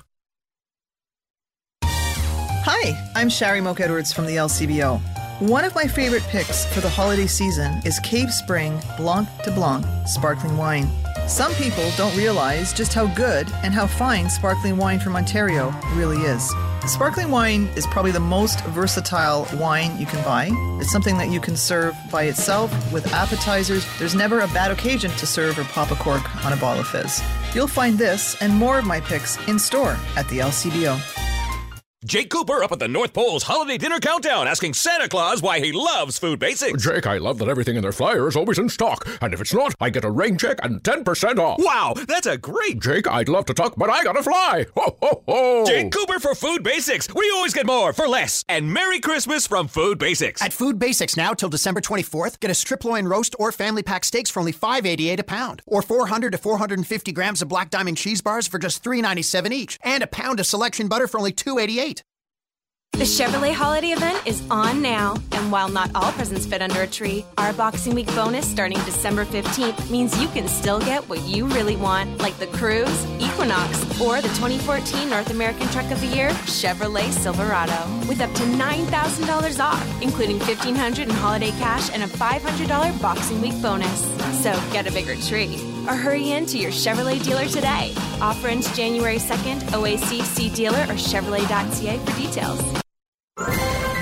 Hi, 2.69 2.99
I'm 3.14 3.29
Shari 3.29 3.61
Mogk-Edwards 3.61 4.12
from 4.12 4.27
the 4.27 4.39
LCBO. 4.39 5.01
One 5.39 5.64
of 5.64 5.73
my 5.77 5.87
favorite 5.87 6.25
picks 6.25 6.67
for 6.75 6.81
the 6.81 6.89
holiday 6.89 7.29
season 7.29 7.81
is 7.85 8.01
Cave 8.01 8.33
Spring 8.33 8.81
Blanc 8.97 9.29
de 9.45 9.53
Blanc 9.53 9.87
sparkling 10.05 10.57
wine. 10.57 10.89
Some 11.29 11.53
people 11.55 11.89
don't 11.97 12.17
realize 12.17 12.73
just 12.73 12.93
how 12.93 13.07
good 13.14 13.49
and 13.62 13.73
how 13.73 13.87
fine 13.87 14.29
sparkling 14.29 14.79
wine 14.79 14.99
from 14.99 15.14
Ontario 15.14 15.73
really 15.95 16.17
is. 16.23 16.53
Sparkling 16.89 17.31
wine 17.31 17.69
is 17.77 17.87
probably 17.87 18.11
the 18.11 18.19
most 18.19 18.64
versatile 18.64 19.47
wine 19.61 19.97
you 19.97 20.07
can 20.07 20.25
buy. 20.25 20.49
It's 20.81 20.91
something 20.91 21.19
that 21.19 21.31
you 21.31 21.39
can 21.39 21.55
serve 21.55 21.97
by 22.11 22.25
itself 22.25 22.73
with 22.93 23.07
appetizers. 23.12 23.87
There's 24.01 24.17
never 24.17 24.41
a 24.41 24.49
bad 24.49 24.73
occasion 24.73 25.12
to 25.12 25.27
serve 25.27 25.57
or 25.57 25.64
pop 25.67 25.93
a 25.93 25.95
cork 25.95 26.45
on 26.45 26.53
a 26.53 26.57
bottle 26.57 26.81
of 26.81 26.89
fizz. 26.89 27.23
You'll 27.55 27.69
find 27.69 27.97
this 27.97 28.37
and 28.43 28.53
more 28.53 28.81
of 28.81 28.85
my 28.85 28.99
picks 28.99 29.39
in 29.47 29.57
store 29.61 29.97
at 30.17 30.29
the 30.31 30.41
LCBO. 30.41 31.16
Jake 32.05 32.29
Cooper 32.29 32.63
up 32.63 32.73
at 32.73 32.79
the 32.79 32.87
North 32.87 33.15
Pole's 33.15 33.43
Holiday 33.43 33.79
Dinner 33.79 33.99
Countdown 33.99 34.47
asking 34.47 34.75
Santa 34.75 35.09
Claus 35.09 35.41
why 35.41 35.61
he 35.61 35.73
loves 35.73 36.19
food 36.19 36.39
basics. 36.39 36.85
Jake, 36.85 37.07
I 37.07 37.17
love 37.17 37.39
that 37.39 37.49
everything 37.49 37.75
in 37.77 37.83
their 37.83 37.91
flyer 37.91 38.29
is 38.29 38.37
always 38.37 38.59
in 38.59 38.69
stock. 38.69 39.09
And 39.23 39.33
if 39.33 39.41
it's 39.41 39.55
not, 39.55 39.75
I 39.81 39.89
get 39.89 40.05
a 40.05 40.11
rain 40.11 40.37
check 40.37 40.59
and 40.63 40.83
10% 40.83 41.39
off. 41.39 41.59
Wow, 41.59 41.95
that's 42.07 42.27
a 42.27 42.37
great. 42.37 42.81
Jake, 42.81 43.09
I'd 43.09 43.31
love 43.31 43.47
to 43.47 43.55
talk, 43.55 43.77
but 43.79 43.89
I 43.89 44.05
gotta 44.05 44.23
fly. 44.23 44.67
Ho, 44.77 44.97
ho, 45.03 45.23
ho. 45.27 45.65
Jake 45.67 45.91
Cooper 45.91 46.21
for 46.21 46.35
Food 46.35 46.63
Basics, 46.63 47.13
We 47.15 47.31
always 47.35 47.55
get 47.55 47.65
more 47.67 47.95
for 47.95 48.07
less. 48.07 48.45
And 48.47 48.73
Merry 48.75 49.01
Christmas 49.01 49.47
from 49.47 49.67
Food 49.67 49.99
Basics. 49.99 50.43
At 50.43 50.53
Food 50.53 50.79
Basics 50.79 51.17
now 51.17 51.33
till 51.33 51.49
December 51.49 51.81
24th, 51.81 52.41
get 52.41 52.51
a 52.51 52.55
strip 52.55 52.85
loin 52.85 53.07
roast 53.09 53.35
or 53.39 53.53
family 53.53 53.83
pack 53.83 54.05
steaks 54.05 54.29
for 54.29 54.41
only 54.41 54.53
$5.88 54.53 55.19
a 55.21 55.25
pound, 55.25 55.63
or 55.67 55.81
400 55.81 56.33
to 56.33 56.39
450 56.39 57.11
grams 57.13 57.41
of 57.41 57.49
black 57.49 57.71
diamond 57.71 57.97
cheese 57.97 58.21
bars 58.21 58.47
for 58.47 58.59
just 58.59 58.85
$3.97 58.85 59.51
each, 59.53 59.79
and 59.83 60.03
a 60.03 60.07
pound 60.07 60.39
of 60.41 60.47
selection 60.47 60.89
butter 60.89 61.07
for 61.09 61.17
only 61.19 61.33
$2.88. 61.33 61.96
The 62.97 63.05
Chevrolet 63.05 63.53
holiday 63.53 63.91
event 63.91 64.27
is 64.27 64.43
on 64.51 64.81
now, 64.81 65.17
and 65.33 65.53
while 65.53 65.69
not 65.69 65.91
all 65.95 66.13
presents 66.13 66.47
fit 66.47 66.63
under 66.63 66.81
a 66.81 66.87
tree, 66.87 67.27
our 67.37 67.53
Boxing 67.53 67.95
Week 67.95 68.07
bonus 68.15 68.51
starting 68.51 68.79
December 68.87 69.27
15th 69.27 69.91
means 69.91 70.19
you 70.19 70.29
can 70.29 70.49
still 70.49 70.81
get 70.81 71.07
what 71.07 71.21
you 71.29 71.47
really 71.49 71.77
want, 71.77 72.17
like 72.23 72.39
the 72.39 72.47
Cruze, 72.47 73.05
Equinox, 73.21 74.01
or 74.01 74.23
the 74.23 74.29
2014 74.29 75.11
North 75.11 75.29
American 75.29 75.69
Truck 75.69 75.91
of 75.91 76.01
the 76.01 76.07
Year, 76.07 76.31
Chevrolet 76.47 77.13
Silverado, 77.13 77.77
with 78.09 78.23
up 78.23 78.33
to 78.33 78.43
$9,000 78.45 79.61
off, 79.61 80.03
including 80.03 80.39
$1,500 80.39 80.99
in 81.01 81.11
holiday 81.11 81.51
cash 81.51 81.91
and 81.93 82.03
a 82.03 82.07
$500 82.07 83.03
Boxing 83.03 83.43
Week 83.43 83.61
bonus. 83.61 84.07
So 84.43 84.59
get 84.73 84.87
a 84.87 84.91
bigger 84.91 85.17
tree. 85.17 85.61
Or 85.87 85.97
hurry 85.97 86.31
in 86.31 86.47
to 86.47 86.59
your 86.59 86.73
Chevrolet 86.73 87.23
dealer 87.23 87.45
today. 87.45 87.93
Offer 88.23 88.49
ends 88.49 88.75
January 88.75 89.19
2nd, 89.19 89.61
OACC 89.73 90.55
dealer 90.55 90.81
or 90.85 90.97
Chevrolet.ca 90.97 91.99
for 91.99 92.19
details. 92.19 92.86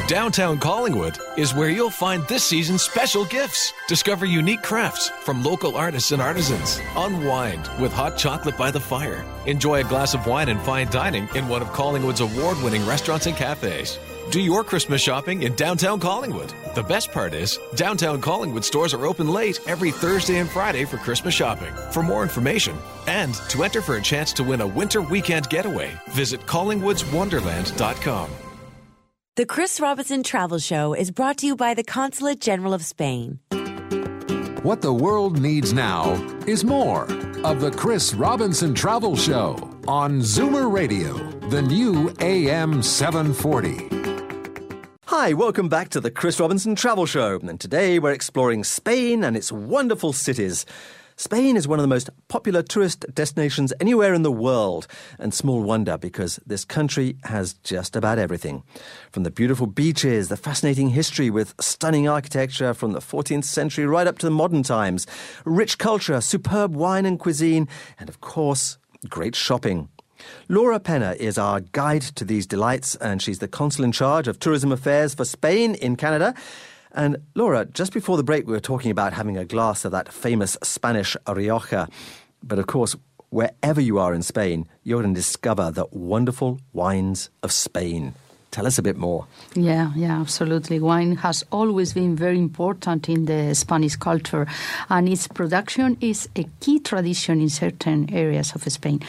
Downtown 0.06 0.58
Collingwood 0.58 1.18
is 1.38 1.54
where 1.54 1.70
you'll 1.70 1.88
find 1.88 2.26
this 2.28 2.44
season's 2.44 2.82
special 2.82 3.24
gifts. 3.24 3.72
Discover 3.88 4.26
unique 4.26 4.62
crafts 4.62 5.08
from 5.08 5.42
local 5.42 5.76
artists 5.76 6.12
and 6.12 6.20
artisans. 6.20 6.78
Unwind 6.94 7.68
with 7.80 7.90
hot 7.90 8.18
chocolate 8.18 8.58
by 8.58 8.70
the 8.70 8.80
fire. 8.80 9.24
Enjoy 9.46 9.80
a 9.80 9.88
glass 9.88 10.12
of 10.12 10.26
wine 10.26 10.50
and 10.50 10.60
fine 10.60 10.88
dining 10.88 11.26
in 11.34 11.48
one 11.48 11.62
of 11.62 11.72
Collingwood's 11.72 12.20
award 12.20 12.62
winning 12.62 12.84
restaurants 12.86 13.26
and 13.26 13.34
cafes. 13.34 13.98
Do 14.30 14.40
your 14.40 14.62
Christmas 14.62 15.00
shopping 15.00 15.42
in 15.42 15.54
downtown 15.54 16.00
Collingwood. 16.00 16.52
The 16.74 16.82
best 16.82 17.10
part 17.10 17.32
is, 17.32 17.58
downtown 17.74 18.20
Collingwood 18.20 18.64
stores 18.64 18.92
are 18.92 19.06
open 19.06 19.28
late 19.28 19.58
every 19.66 19.90
Thursday 19.90 20.36
and 20.38 20.50
Friday 20.50 20.84
for 20.84 20.98
Christmas 20.98 21.34
shopping. 21.34 21.72
For 21.92 22.02
more 22.02 22.22
information 22.22 22.76
and 23.06 23.34
to 23.48 23.64
enter 23.64 23.80
for 23.80 23.96
a 23.96 24.02
chance 24.02 24.34
to 24.34 24.44
win 24.44 24.60
a 24.60 24.66
winter 24.66 25.00
weekend 25.00 25.48
getaway, 25.48 25.98
visit 26.10 26.44
collingwoodswonderland.com. 26.46 28.30
The 29.36 29.46
Chris 29.46 29.80
Robinson 29.80 30.22
Travel 30.22 30.60
Show 30.60 30.94
is 30.94 31.10
brought 31.10 31.38
to 31.38 31.46
you 31.48 31.56
by 31.56 31.74
the 31.74 31.82
Consulate 31.82 32.40
General 32.40 32.72
of 32.72 32.84
Spain. 32.84 33.40
What 34.62 34.80
the 34.80 34.92
world 34.92 35.40
needs 35.40 35.72
now 35.72 36.12
is 36.46 36.62
more 36.62 37.02
of 37.42 37.60
the 37.60 37.72
Chris 37.72 38.14
Robinson 38.14 38.74
Travel 38.74 39.16
Show 39.16 39.56
on 39.88 40.20
Zoomer 40.20 40.72
Radio, 40.72 41.14
the 41.48 41.60
new 41.62 42.14
AM 42.20 42.80
740. 42.80 43.88
Hi, 45.06 45.32
welcome 45.32 45.68
back 45.68 45.88
to 45.88 46.00
the 46.00 46.12
Chris 46.12 46.38
Robinson 46.38 46.76
Travel 46.76 47.06
Show. 47.06 47.40
And 47.40 47.58
today 47.58 47.98
we're 47.98 48.12
exploring 48.12 48.62
Spain 48.62 49.24
and 49.24 49.36
its 49.36 49.50
wonderful 49.50 50.12
cities. 50.12 50.64
Spain 51.16 51.56
is 51.56 51.68
one 51.68 51.78
of 51.78 51.84
the 51.84 51.88
most 51.88 52.10
popular 52.26 52.60
tourist 52.60 53.06
destinations 53.14 53.72
anywhere 53.78 54.14
in 54.14 54.22
the 54.22 54.32
world, 54.32 54.88
and 55.18 55.32
small 55.32 55.62
wonder 55.62 55.96
because 55.96 56.40
this 56.44 56.64
country 56.64 57.16
has 57.24 57.54
just 57.62 57.94
about 57.94 58.18
everything. 58.18 58.64
From 59.12 59.22
the 59.22 59.30
beautiful 59.30 59.68
beaches, 59.68 60.28
the 60.28 60.36
fascinating 60.36 60.88
history 60.88 61.30
with 61.30 61.54
stunning 61.60 62.08
architecture 62.08 62.74
from 62.74 62.92
the 62.92 62.98
14th 62.98 63.44
century 63.44 63.86
right 63.86 64.08
up 64.08 64.18
to 64.18 64.26
the 64.26 64.30
modern 64.30 64.64
times, 64.64 65.06
rich 65.44 65.78
culture, 65.78 66.20
superb 66.20 66.74
wine 66.74 67.06
and 67.06 67.20
cuisine, 67.20 67.68
and 68.00 68.08
of 68.08 68.20
course, 68.20 68.78
great 69.08 69.36
shopping. 69.36 69.88
Laura 70.48 70.80
Penna 70.80 71.14
is 71.18 71.38
our 71.38 71.60
guide 71.60 72.02
to 72.02 72.24
these 72.24 72.46
delights, 72.46 72.96
and 72.96 73.22
she's 73.22 73.38
the 73.38 73.48
consul 73.48 73.84
in 73.84 73.92
charge 73.92 74.26
of 74.26 74.40
tourism 74.40 74.72
affairs 74.72 75.14
for 75.14 75.24
Spain 75.24 75.76
in 75.76 75.94
Canada. 75.94 76.34
And 76.94 77.16
Laura, 77.34 77.64
just 77.64 77.92
before 77.92 78.16
the 78.16 78.22
break, 78.22 78.46
we 78.46 78.52
were 78.52 78.60
talking 78.60 78.92
about 78.92 79.12
having 79.12 79.36
a 79.36 79.44
glass 79.44 79.84
of 79.84 79.92
that 79.92 80.12
famous 80.12 80.56
Spanish 80.62 81.16
Rioja. 81.26 81.88
But 82.42 82.60
of 82.60 82.68
course, 82.68 82.94
wherever 83.30 83.80
you 83.80 83.98
are 83.98 84.14
in 84.14 84.22
Spain, 84.22 84.68
you're 84.84 85.02
going 85.02 85.12
to 85.12 85.20
discover 85.20 85.72
the 85.72 85.86
wonderful 85.90 86.60
wines 86.72 87.30
of 87.42 87.50
Spain. 87.50 88.14
Tell 88.52 88.68
us 88.68 88.78
a 88.78 88.82
bit 88.82 88.96
more. 88.96 89.26
Yeah, 89.56 89.90
yeah, 89.96 90.20
absolutely. 90.20 90.78
Wine 90.78 91.16
has 91.16 91.42
always 91.50 91.92
been 91.92 92.14
very 92.14 92.38
important 92.38 93.08
in 93.08 93.24
the 93.24 93.52
Spanish 93.52 93.96
culture, 93.96 94.46
and 94.88 95.08
its 95.08 95.26
production 95.26 95.96
is 96.00 96.28
a 96.36 96.46
key 96.60 96.78
tradition 96.78 97.40
in 97.40 97.48
certain 97.48 98.14
areas 98.14 98.54
of 98.54 98.62
Spain. 98.70 99.00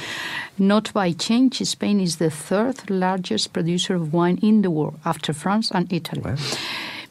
Not 0.58 0.92
by 0.94 1.12
change, 1.12 1.62
Spain 1.62 2.00
is 2.00 2.18
the 2.18 2.32
third 2.32 2.90
largest 2.90 3.54
producer 3.54 3.94
of 3.94 4.12
wine 4.12 4.40
in 4.42 4.64
the 4.64 4.72
world 4.72 5.00
after 5.06 5.32
France 5.32 5.70
and 5.70 5.94
Italy. 5.94 6.24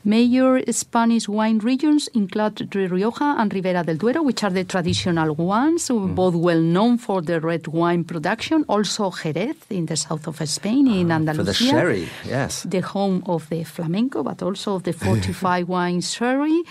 Major 0.07 0.61
Spanish 0.71 1.29
wine 1.29 1.61
regions 1.61 2.09
include 2.09 2.75
Rioja 2.75 3.37
and 3.39 3.51
Ribera 3.53 3.83
del 3.83 3.97
Duero, 3.97 4.23
which 4.23 4.45
are 4.45 4.51
the 4.51 4.65
traditional 4.65 5.35
ones, 5.35 5.89
mm. 5.89 6.15
both 6.15 6.35
well 6.35 6.61
known 6.61 6.99
for 6.99 7.23
the 7.23 7.41
red 7.41 7.67
wine 7.69 8.05
production. 8.05 8.67
Also, 8.69 9.11
Jerez 9.11 9.57
in 9.71 9.87
the 9.87 9.97
south 9.97 10.27
of 10.27 10.47
Spain, 10.47 10.89
in 10.89 11.11
Andalusia. 11.11 11.39
For 11.39 11.45
the 11.45 11.55
sherry, 11.55 12.09
yes. 12.27 12.65
The 12.65 12.81
home 12.81 13.23
of 13.25 13.49
the 13.49 13.65
flamenco, 13.65 14.23
but 14.23 14.43
also 14.43 14.75
of 14.75 14.83
the 14.83 14.93
fortified 15.05 15.69
wine 15.69 16.03
sherry. 16.03 16.63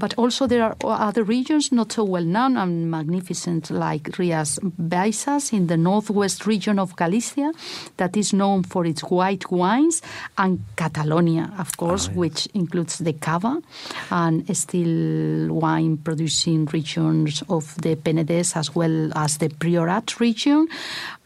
But 0.00 0.14
also 0.16 0.46
there 0.46 0.64
are 0.64 0.76
other 0.82 1.24
regions 1.24 1.70
not 1.72 1.92
so 1.92 2.04
well 2.04 2.24
known 2.24 2.56
and 2.56 2.90
magnificent 2.90 3.70
like 3.70 4.18
Rias 4.18 4.58
Baixas 4.62 5.52
in 5.52 5.66
the 5.66 5.76
northwest 5.76 6.46
region 6.46 6.78
of 6.78 6.96
Galicia 6.96 7.52
that 7.98 8.16
is 8.16 8.32
known 8.32 8.62
for 8.62 8.86
its 8.86 9.02
white 9.02 9.50
wines 9.50 10.00
and 10.38 10.64
Catalonia, 10.76 11.52
of 11.58 11.76
course, 11.76 12.08
which 12.08 12.48
includes 12.54 12.98
the 12.98 13.12
Cava 13.12 13.60
and 14.10 14.56
still 14.56 15.52
wine 15.54 15.98
producing 15.98 16.64
regions 16.72 17.42
of 17.50 17.76
the 17.82 17.96
Penedès 17.96 18.56
as 18.56 18.74
well 18.74 19.12
as 19.14 19.36
the 19.36 19.50
Priorat 19.50 20.18
region. 20.18 20.66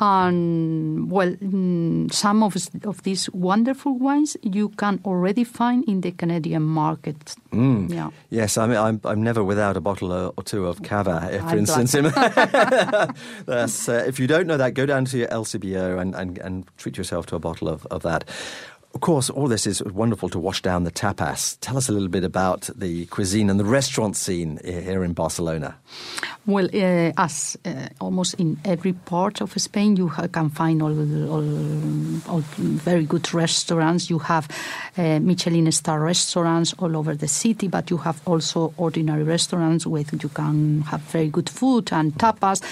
And 0.00 1.10
well, 1.10 1.32
mm, 1.32 2.12
some 2.12 2.42
of, 2.42 2.56
of 2.84 3.02
these 3.04 3.30
wonderful 3.30 3.96
wines 3.98 4.36
you 4.42 4.70
can 4.70 5.00
already 5.04 5.44
find 5.44 5.84
in 5.88 6.00
the 6.00 6.10
Canadian 6.10 6.62
market. 6.62 7.36
Mm. 7.52 7.90
Yeah. 7.90 8.10
Yes, 8.30 8.58
I 8.58 8.63
mean, 8.66 8.76
I'm, 8.76 9.00
I'm 9.04 9.22
never 9.22 9.42
without 9.42 9.76
a 9.76 9.80
bottle 9.80 10.12
or 10.12 10.42
two 10.42 10.66
of 10.66 10.82
cava, 10.82 11.20
for 11.48 11.56
instance. 11.56 11.94
Uh, 13.46 13.68
if 14.06 14.18
you 14.18 14.26
don't 14.26 14.46
know 14.46 14.56
that, 14.56 14.74
go 14.74 14.86
down 14.86 15.04
to 15.04 15.18
your 15.18 15.28
LCBO 15.28 16.00
and, 16.00 16.14
and, 16.14 16.38
and 16.38 16.64
treat 16.76 16.96
yourself 16.96 17.26
to 17.26 17.36
a 17.36 17.38
bottle 17.38 17.68
of, 17.68 17.86
of 17.86 18.02
that. 18.02 18.24
Of 18.94 19.00
course, 19.00 19.28
all 19.28 19.48
this 19.48 19.66
is 19.66 19.82
wonderful 19.82 20.28
to 20.28 20.38
wash 20.38 20.62
down 20.62 20.84
the 20.84 20.92
tapas. 20.92 21.58
Tell 21.60 21.76
us 21.76 21.88
a 21.88 21.92
little 21.92 22.08
bit 22.08 22.22
about 22.22 22.70
the 22.76 23.06
cuisine 23.06 23.50
and 23.50 23.58
the 23.58 23.64
restaurant 23.64 24.16
scene 24.16 24.60
here 24.64 25.02
in 25.02 25.14
Barcelona. 25.14 25.74
Well, 26.46 26.66
uh, 26.72 27.12
as 27.16 27.56
uh, 27.64 27.88
almost 28.00 28.34
in 28.34 28.56
every 28.64 28.92
part 28.92 29.40
of 29.40 29.52
Spain, 29.60 29.96
you 29.96 30.10
can 30.32 30.48
find 30.48 30.80
all, 30.80 30.92
all, 31.28 31.44
all 32.28 32.40
very 32.56 33.04
good 33.04 33.34
restaurants. 33.34 34.10
You 34.10 34.20
have 34.20 34.46
uh, 34.96 35.18
Michelin 35.18 35.72
star 35.72 36.00
restaurants 36.00 36.72
all 36.78 36.96
over 36.96 37.16
the 37.16 37.28
city, 37.28 37.66
but 37.66 37.90
you 37.90 37.96
have 37.96 38.20
also 38.26 38.74
ordinary 38.76 39.24
restaurants 39.24 39.86
where 39.86 40.04
you 40.12 40.28
can 40.28 40.82
have 40.82 41.00
very 41.00 41.30
good 41.30 41.50
food 41.50 41.92
and 41.92 42.14
tapas. 42.14 42.62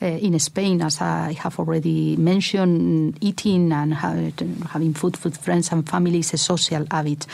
Uh, 0.00 0.06
in 0.06 0.38
Spain, 0.38 0.80
as 0.80 1.00
I 1.00 1.32
have 1.32 1.58
already 1.58 2.16
mentioned, 2.16 3.18
eating 3.20 3.72
and 3.72 3.94
ha- 3.94 4.30
having 4.70 4.94
food 4.94 5.16
with 5.24 5.36
friends 5.36 5.72
and 5.72 5.88
family 5.88 6.20
is 6.20 6.32
a 6.34 6.38
social 6.38 6.86
habit. 6.90 7.26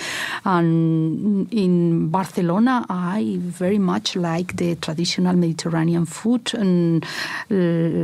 And 0.46 1.52
in 1.52 2.08
Barcelona, 2.08 2.86
I 2.88 3.36
very 3.40 3.78
much 3.78 4.16
like 4.16 4.56
the 4.56 4.76
traditional 4.76 5.36
Mediterranean 5.36 6.06
food, 6.06 6.54
and 6.54 7.04
uh, 7.50 7.54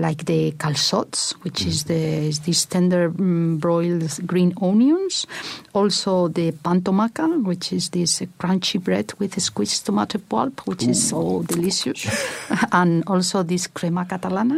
like 0.01 0.27
the 0.27 0.53
calçots, 0.53 1.33
which 1.43 1.65
is 1.65 1.85
the 1.85 2.29
is 2.29 2.41
this 2.41 2.67
tender 2.67 3.11
mm, 3.11 3.59
broiled 3.61 4.27
green 4.27 4.53
onions. 4.61 5.27
Also 5.73 6.29
the 6.29 6.53
pan 6.53 6.83
tomaca, 6.83 7.43
which 7.45 7.73
is 7.73 7.91
this 7.91 8.21
crunchy 8.39 8.83
bread 8.83 9.13
with 9.19 9.41
squeezed 9.41 9.87
tomato 9.87 10.19
pulp, 10.19 10.67
which 10.67 10.83
is 10.83 11.09
so 11.09 11.43
delicious. 11.45 12.07
and 12.73 13.05
also 13.07 13.43
this 13.43 13.67
crema 13.69 14.05
catalana, 14.05 14.50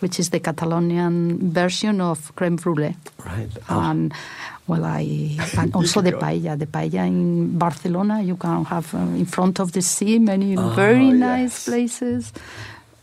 which 0.00 0.18
is 0.18 0.30
the 0.30 0.40
Catalonian 0.40 1.52
version 1.52 2.00
of 2.00 2.34
creme 2.36 2.56
brulee. 2.56 2.94
Right. 3.24 3.48
And 3.68 4.12
well, 4.66 4.84
I 4.84 5.36
and 5.58 5.74
also 5.78 6.00
the 6.00 6.12
paella. 6.12 6.58
The 6.58 6.66
paella 6.66 7.06
in 7.06 7.58
Barcelona, 7.58 8.22
you 8.22 8.36
can 8.36 8.64
have 8.66 8.92
uh, 8.94 8.98
in 8.98 9.26
front 9.26 9.60
of 9.60 9.72
the 9.72 9.82
sea 9.82 10.18
many 10.18 10.56
Oh, 10.56 10.70
very 10.70 11.06
yes. 11.06 11.14
nice 11.14 11.64
places. 11.64 12.32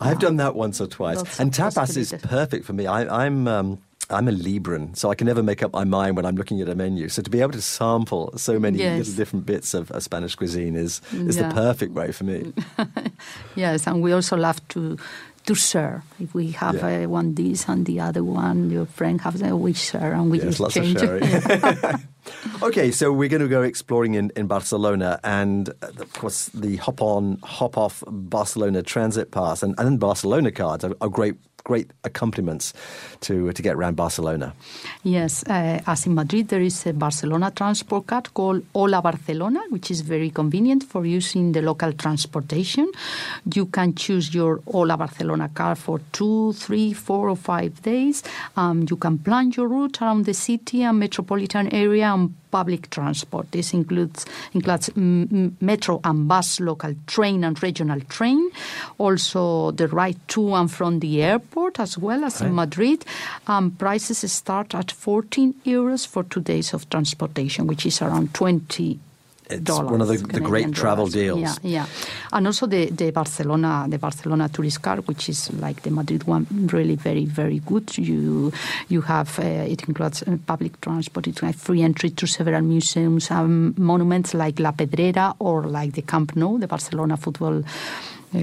I've 0.02 0.20
done 0.20 0.36
that 0.38 0.56
once 0.56 0.82
or 0.82 0.88
twice, 0.88 1.40
and 1.40 1.54
tapas 1.54 1.96
is 1.96 2.14
perfect 2.24 2.66
for 2.66 2.74
me. 2.74 2.88
I, 2.88 3.26
I'm. 3.26 3.48
Um, 3.48 3.78
I'm 4.10 4.28
a 4.28 4.32
Libran, 4.34 4.96
so 4.98 5.10
I 5.10 5.16
can 5.16 5.26
never 5.28 5.42
make 5.42 5.64
up 5.64 5.72
my 5.72 5.86
mind 5.86 6.18
when 6.18 6.26
I'm 6.26 6.36
looking 6.36 6.60
at 6.62 6.68
a 6.68 6.76
menu. 6.76 7.08
So 7.08 7.22
to 7.22 7.30
be 7.30 7.40
able 7.40 7.54
to 7.54 7.62
sample 7.62 8.34
so 8.38 8.60
many 8.60 8.78
Yes. 8.80 8.98
little 9.00 9.14
different 9.16 9.46
bits 9.46 9.74
of, 9.74 9.90
of 9.92 10.04
Spanish 10.04 10.36
cuisine 10.36 10.76
is 10.76 11.02
is 11.14 11.38
Yeah. 11.38 11.48
the 11.48 11.56
perfect 11.56 11.94
way 11.94 12.12
for 12.12 12.26
me. 12.26 12.52
Yes, 13.56 13.88
and 13.88 14.02
we 14.04 14.12
also 14.12 14.36
love 14.36 14.60
to 14.70 14.98
to 15.46 15.56
share. 15.56 16.04
If 16.20 16.34
we 16.34 16.52
have 16.52 16.76
Yeah. 16.76 17.06
uh, 17.06 17.10
one 17.10 17.34
this 17.36 17.68
and 17.68 17.86
the 17.86 18.00
other 18.00 18.24
one, 18.24 18.70
your 18.70 18.86
friend 18.86 19.20
has 19.22 19.42
a 19.42 19.56
we 19.56 19.74
share 19.74 20.14
and 20.14 20.32
we 20.32 20.40
Yes, 20.40 20.60
lots 20.60 20.76
of 20.78 20.84
exchange. 20.90 21.24
okay, 22.64 22.92
so 22.92 23.12
we're 23.12 23.30
going 23.30 23.42
to 23.42 23.48
go 23.50 23.62
exploring 23.62 24.14
in, 24.16 24.32
in 24.36 24.48
Barcelona, 24.48 25.20
and 25.24 25.70
of 25.82 26.14
course 26.14 26.50
the 26.54 26.78
hop 26.78 27.02
on, 27.02 27.40
hop 27.44 27.78
off 27.78 28.04
Barcelona 28.08 28.82
transit 28.84 29.32
pass 29.32 29.64
and, 29.64 29.76
and 29.78 30.00
Barcelona 30.00 30.52
cards 30.52 30.84
are, 30.84 30.94
are 31.02 31.10
great, 31.10 31.36
great 31.64 31.92
accompaniments 32.04 32.74
to 33.22 33.52
to 33.54 33.62
get 33.62 33.76
around 33.76 33.96
Barcelona. 33.96 34.54
Yes, 35.04 35.44
uh, 35.48 35.80
as 35.88 36.06
in 36.06 36.14
Madrid, 36.14 36.48
there 36.50 36.62
is 36.62 36.86
a 36.86 36.94
Barcelona 36.94 37.52
transport 37.52 38.08
card 38.08 38.34
called 38.34 38.64
Hola 38.74 39.02
Barcelona, 39.02 39.62
which 39.70 39.92
is 39.92 40.02
very 40.02 40.30
convenient 40.30 40.84
for 40.84 41.06
using 41.06 41.54
the 41.54 41.62
local 41.62 41.94
transportation. 41.94 42.92
You 43.54 43.66
can 43.68 43.96
choose 43.96 44.34
your 44.34 44.62
Hola 44.66 44.98
Barcelona 44.98 45.50
card 45.54 45.78
for 45.78 46.00
two, 46.12 46.54
three, 46.54 46.94
four, 46.94 47.30
or 47.30 47.38
five 47.38 47.82
days. 47.82 48.24
Um, 48.58 48.86
you 48.90 48.98
can 48.98 49.18
plan 49.18 49.52
your 49.52 49.68
route 49.68 50.02
around 50.02 50.26
the 50.26 50.34
city 50.34 50.84
and 50.84 51.00
metropolitan 51.00 51.74
area 51.74 52.14
and 52.14 52.34
public 52.54 52.90
transport. 52.92 53.52
This 53.52 53.74
includes 53.74 54.28
includes 54.54 54.90
mm, 54.90 55.54
metro 55.60 56.00
and 56.04 56.28
bus, 56.28 56.60
local 56.60 56.94
train 57.08 57.44
and 57.44 57.58
regional 57.64 58.00
train. 58.02 58.52
Also, 59.00 59.72
the 59.72 59.88
ride 59.88 60.20
to 60.28 60.54
and 60.54 60.70
from 60.70 61.00
the 61.00 61.24
airport, 61.24 61.53
as 61.80 61.98
well 61.98 62.24
as 62.26 62.42
in 62.42 62.48
Right. 62.48 62.54
Madrid. 62.56 63.06
Um, 63.48 63.72
prices 63.72 64.32
start 64.32 64.74
at 64.76 64.92
14 64.92 65.54
euros 65.66 66.08
for 66.08 66.24
two 66.24 66.42
days 66.42 66.74
of 66.74 66.90
transportation, 66.90 67.68
which 67.68 67.86
is 67.86 68.02
around 68.02 68.34
20 68.34 69.00
It's 69.50 69.70
one 69.70 70.02
of 70.02 70.08
the, 70.08 70.18
the 70.18 70.40
great 70.40 70.64
Canadian 70.64 70.72
travel 70.72 71.06
dollars. 71.06 71.14
deals. 71.14 71.60
Yeah, 71.64 71.70
yeah, 71.72 71.86
and 72.32 72.48
also 72.48 72.66
the, 72.66 72.90
the 72.90 73.12
Barcelona 73.12 73.86
the 73.90 73.98
Barcelona 74.00 74.48
tourist 74.50 74.82
card, 74.82 75.06
which 75.08 75.30
is 75.30 75.52
like 75.60 75.82
the 75.84 75.92
Madrid 75.92 76.24
one, 76.24 76.48
really 76.72 76.96
very 76.96 77.26
very 77.26 77.60
good. 77.60 77.96
You 77.98 78.52
you 78.90 79.02
have 79.02 79.38
uh, 79.40 79.44
it 79.74 79.84
includes 79.88 80.24
uh, 80.24 80.38
public 80.48 80.80
transport, 80.82 81.28
it 81.28 81.40
has 81.40 81.56
free 81.56 81.84
entry 81.84 82.10
to 82.12 82.26
several 82.26 82.62
museums 82.62 83.30
and 83.32 83.78
monuments 83.78 84.34
like 84.34 84.60
La 84.64 84.72
Pedrera 84.72 85.36
or 85.40 85.64
like 85.68 85.92
the 85.92 86.02
Camp 86.04 86.36
Nou, 86.36 86.58
the 86.58 86.68
Barcelona 86.68 87.18
football. 87.18 87.64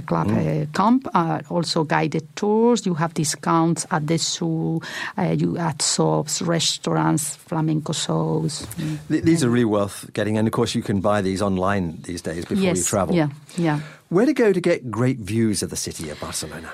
Club 0.07 0.28
Mm. 0.28 0.38
uh, 0.38 0.66
camp, 0.72 1.09
uh, 1.14 1.41
also 1.51 1.84
guided 1.84 2.24
tours. 2.36 2.86
You 2.86 2.95
have 2.95 3.12
discounts 3.14 3.86
at 3.91 4.07
the 4.07 4.18
zoo, 4.18 4.80
uh, 5.18 5.34
you 5.36 5.59
at 5.59 5.82
shops, 5.82 6.41
restaurants, 6.43 7.36
flamenco 7.36 7.93
shows. 7.93 8.66
Mm. 8.78 8.99
Th- 9.09 9.24
These 9.24 9.43
are 9.45 9.51
really 9.51 9.64
worth 9.66 10.07
getting, 10.12 10.38
and 10.38 10.47
of 10.47 10.53
course 10.53 10.74
you 10.74 10.82
can 10.82 11.01
buy 11.01 11.20
these 11.22 11.43
online 11.43 11.99
these 12.03 12.22
days 12.22 12.45
before 12.45 12.62
yes, 12.64 12.78
you 12.78 12.84
travel. 12.84 13.14
yeah, 13.16 13.28
yeah. 13.59 13.80
Where 14.11 14.26
to 14.26 14.32
go 14.32 14.53
to 14.53 14.61
get 14.61 14.91
great 14.91 15.18
views 15.18 15.62
of 15.62 15.70
the 15.70 15.76
city 15.76 16.11
of 16.11 16.18
Barcelona? 16.20 16.70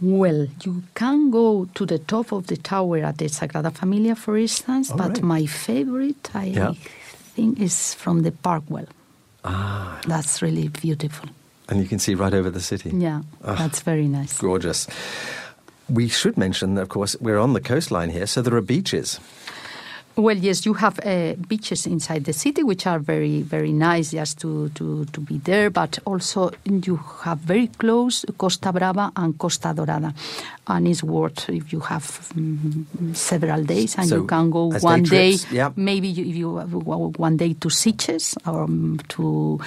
Well, 0.00 0.46
you 0.64 0.82
can 0.94 1.30
go 1.30 1.66
to 1.74 1.86
the 1.86 1.98
top 1.98 2.32
of 2.32 2.46
the 2.48 2.56
tower 2.58 2.98
at 2.98 3.16
the 3.18 3.26
Sagrada 3.28 3.72
Familia, 3.72 4.14
for 4.14 4.36
instance, 4.36 4.90
All 4.90 4.98
but 4.98 5.08
right. 5.08 5.22
my 5.22 5.46
favorite, 5.46 6.28
I 6.34 6.46
Yeah. 6.52 6.74
think, 7.34 7.58
is 7.60 7.94
from 7.94 8.22
the 8.22 8.30
Park 8.32 8.64
Güell. 8.68 8.88
Ah, 9.44 9.98
That's 10.06 10.42
really 10.42 10.68
beautiful. 10.68 11.28
And 11.68 11.80
you 11.80 11.86
can 11.88 11.98
see 11.98 12.14
right 12.14 12.34
over 12.34 12.50
the 12.50 12.60
city. 12.60 12.90
Yeah, 12.90 13.22
Ah. 13.44 13.54
that's 13.56 13.80
very 13.82 14.06
nice. 14.08 14.38
Gorgeous. 14.38 14.86
We 15.88 16.08
should 16.08 16.36
mention, 16.36 16.78
of 16.78 16.88
course, 16.88 17.16
we're 17.20 17.38
on 17.38 17.52
the 17.52 17.60
coastline 17.60 18.10
here, 18.10 18.26
so 18.26 18.42
there 18.42 18.54
are 18.56 18.60
beaches. 18.62 19.20
Well, 20.16 20.38
yes, 20.38 20.64
you 20.64 20.72
have 20.72 20.98
uh, 21.04 21.34
beaches 21.46 21.86
inside 21.86 22.24
the 22.24 22.32
city, 22.32 22.62
which 22.62 22.86
are 22.86 22.98
very, 22.98 23.42
very 23.42 23.72
nice 23.72 24.12
just 24.12 24.40
to, 24.40 24.70
to, 24.70 25.04
to 25.04 25.20
be 25.20 25.36
there. 25.36 25.68
But 25.68 25.98
also, 26.06 26.52
you 26.64 26.96
have 27.22 27.38
very 27.40 27.66
close 27.66 28.24
Costa 28.38 28.72
Brava 28.72 29.12
and 29.14 29.36
Costa 29.36 29.74
Dorada, 29.74 30.14
and 30.68 30.88
it's 30.88 31.02
worth 31.02 31.50
if 31.50 31.70
you 31.70 31.80
have 31.80 32.02
mm, 32.34 33.14
several 33.14 33.62
days 33.64 33.98
and 33.98 34.08
So, 34.08 34.16
you 34.16 34.26
can 34.26 34.48
go 34.48 34.70
one 34.80 35.02
day, 35.02 35.36
trips, 35.36 35.52
yeah. 35.52 35.70
maybe 35.76 36.08
you, 36.08 36.24
if 36.24 36.36
you 36.36 36.56
have 36.56 36.72
one 36.72 37.36
day 37.36 37.52
to 37.52 37.68
Sitges 37.68 38.38
or 38.46 38.62
um, 38.62 38.98
to 39.08 39.60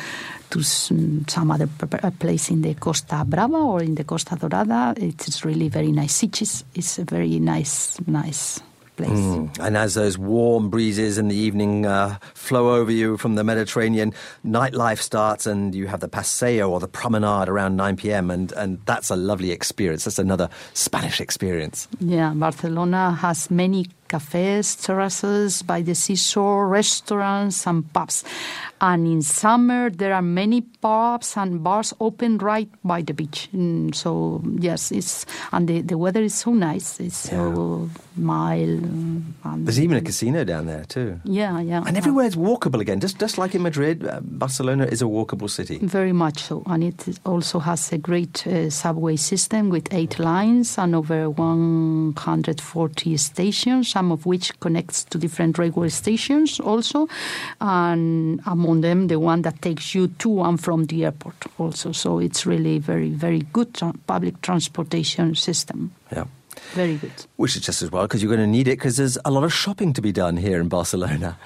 to 0.50 0.64
some 0.64 1.52
other 1.52 1.68
p- 1.68 2.10
place 2.18 2.50
in 2.50 2.64
the 2.64 2.74
Costa 2.74 3.24
Brava 3.24 3.58
or 3.58 3.84
in 3.84 3.94
the 3.94 4.04
Costa 4.04 4.36
Dorada. 4.36 4.96
It's 4.98 5.46
really 5.46 5.70
very 5.70 5.92
nice. 5.92 6.24
Sitges 6.24 6.64
is 6.74 6.98
a 6.98 7.04
very 7.04 7.38
nice, 7.38 8.00
nice 8.08 8.60
place. 9.00 9.10
Mm. 9.12 9.60
And 9.60 9.78
as 9.78 9.94
those 9.94 10.18
warm 10.18 10.70
breezes 10.70 11.18
in 11.18 11.30
the 11.30 11.36
evening 11.36 11.86
uh, 11.86 12.18
flow 12.34 12.76
over 12.76 12.92
you 12.92 13.18
from 13.18 13.36
the 13.36 13.44
Mediterranean, 13.44 14.14
nightlife 14.46 15.00
starts 15.00 15.48
and 15.48 15.74
you 15.74 15.88
have 15.88 16.02
the 16.02 16.10
paseo 16.10 16.70
or 16.70 16.80
the 16.80 16.88
promenade 16.88 17.48
around 17.48 17.78
9 17.78 17.96
p.m. 17.96 18.30
And, 18.30 18.52
and 18.54 18.80
that's 18.86 19.10
a 19.10 19.16
lovely 19.16 19.52
experience. 19.52 20.04
That's 20.04 20.20
another 20.20 20.50
Spanish 20.74 21.22
experience. 21.22 21.88
Yeah, 22.00 22.34
Barcelona 22.36 23.12
has 23.12 23.50
many 23.50 23.88
cafes, 24.10 24.76
terraces 24.76 25.62
by 25.62 25.82
the 25.82 25.96
seashore, 25.96 26.68
restaurants, 26.68 27.66
and 27.68 27.92
pubs. 27.94 28.24
And 28.82 29.06
in 29.08 29.22
summer, 29.22 29.90
there 29.90 30.14
are 30.14 30.22
many 30.22 30.62
pubs 30.62 31.36
and 31.36 31.62
bars 31.64 31.94
open 32.00 32.38
right 32.38 32.70
by 32.84 33.02
the 33.02 33.14
beach. 33.14 33.50
Mm, 33.54 33.94
so 33.94 34.42
yes, 34.58 34.92
it's 34.92 35.26
and 35.52 35.68
the, 35.68 35.82
the 35.82 35.98
weather 35.98 36.22
is 36.22 36.34
so 36.34 36.54
nice. 36.54 37.00
It's 37.00 37.30
so 37.30 37.90
mild. 38.16 38.84
And, 39.44 39.66
There's 39.68 39.80
even 39.80 39.98
a 39.98 40.02
casino 40.02 40.44
down 40.44 40.66
there 40.68 40.86
too. 40.86 41.20
yeah, 41.26 41.60
yeah, 41.60 41.84
And 41.86 41.98
everywhere 41.98 42.26
is 42.26 42.36
walkable 42.36 42.80
again, 42.80 43.00
just, 43.00 43.20
just 43.20 43.38
like 43.38 43.54
in 43.56 43.62
Madrid. 43.62 44.06
Uh, 44.08 44.20
Barcelona 44.22 44.86
is 44.86 45.02
a 45.02 45.06
walkable 45.06 45.50
city. 45.50 45.80
Very 45.82 46.14
much 46.14 46.44
so, 46.44 46.64
and 46.66 46.84
it 46.84 47.20
also 47.26 47.60
has 47.60 47.92
a 47.92 47.98
great 47.98 48.46
uh, 48.48 48.70
subway 48.70 49.16
system 49.18 49.70
with 49.70 49.94
eight 49.94 50.20
lines 50.20 50.78
and 50.78 50.96
over 50.96 51.30
140 51.30 53.18
stations, 53.18 53.96
some 54.00 54.14
of 54.14 54.26
which 54.26 54.58
connects 54.62 55.04
to 55.04 55.18
different 55.18 55.58
railway 55.58 55.90
stations 55.90 56.60
also, 56.62 57.08
and 57.60 58.40
among 58.46 58.80
them 58.80 59.08
the 59.08 59.20
one 59.20 59.42
that 59.42 59.62
takes 59.62 59.94
you 59.94 60.08
to 60.20 60.42
and 60.44 60.58
from 60.58 60.86
the 60.86 61.04
airport 61.04 61.36
also. 61.58 61.92
So 61.92 62.20
it's 62.20 62.46
really 62.46 62.80
very, 62.80 63.10
very 63.10 63.40
good 63.52 63.74
tra- 63.74 63.94
public 64.08 64.42
transportation 64.42 65.36
system. 65.36 65.92
Yeah. 66.12 66.26
Very 66.76 66.96
good. 66.96 67.12
Which 67.36 67.56
is 67.56 67.62
just 67.62 67.82
as 67.82 67.92
well 67.92 68.04
because 68.04 68.22
you're 68.22 68.36
going 68.36 68.46
to 68.46 68.58
need 68.58 68.68
it 68.68 68.78
because 68.80 68.96
there's 68.96 69.18
a 69.24 69.32
lot 69.32 69.44
of 69.44 69.54
shopping 69.54 69.94
to 69.94 70.02
be 70.02 70.12
done 70.12 70.38
here 70.38 70.60
in 70.62 70.68
Barcelona. 70.68 71.38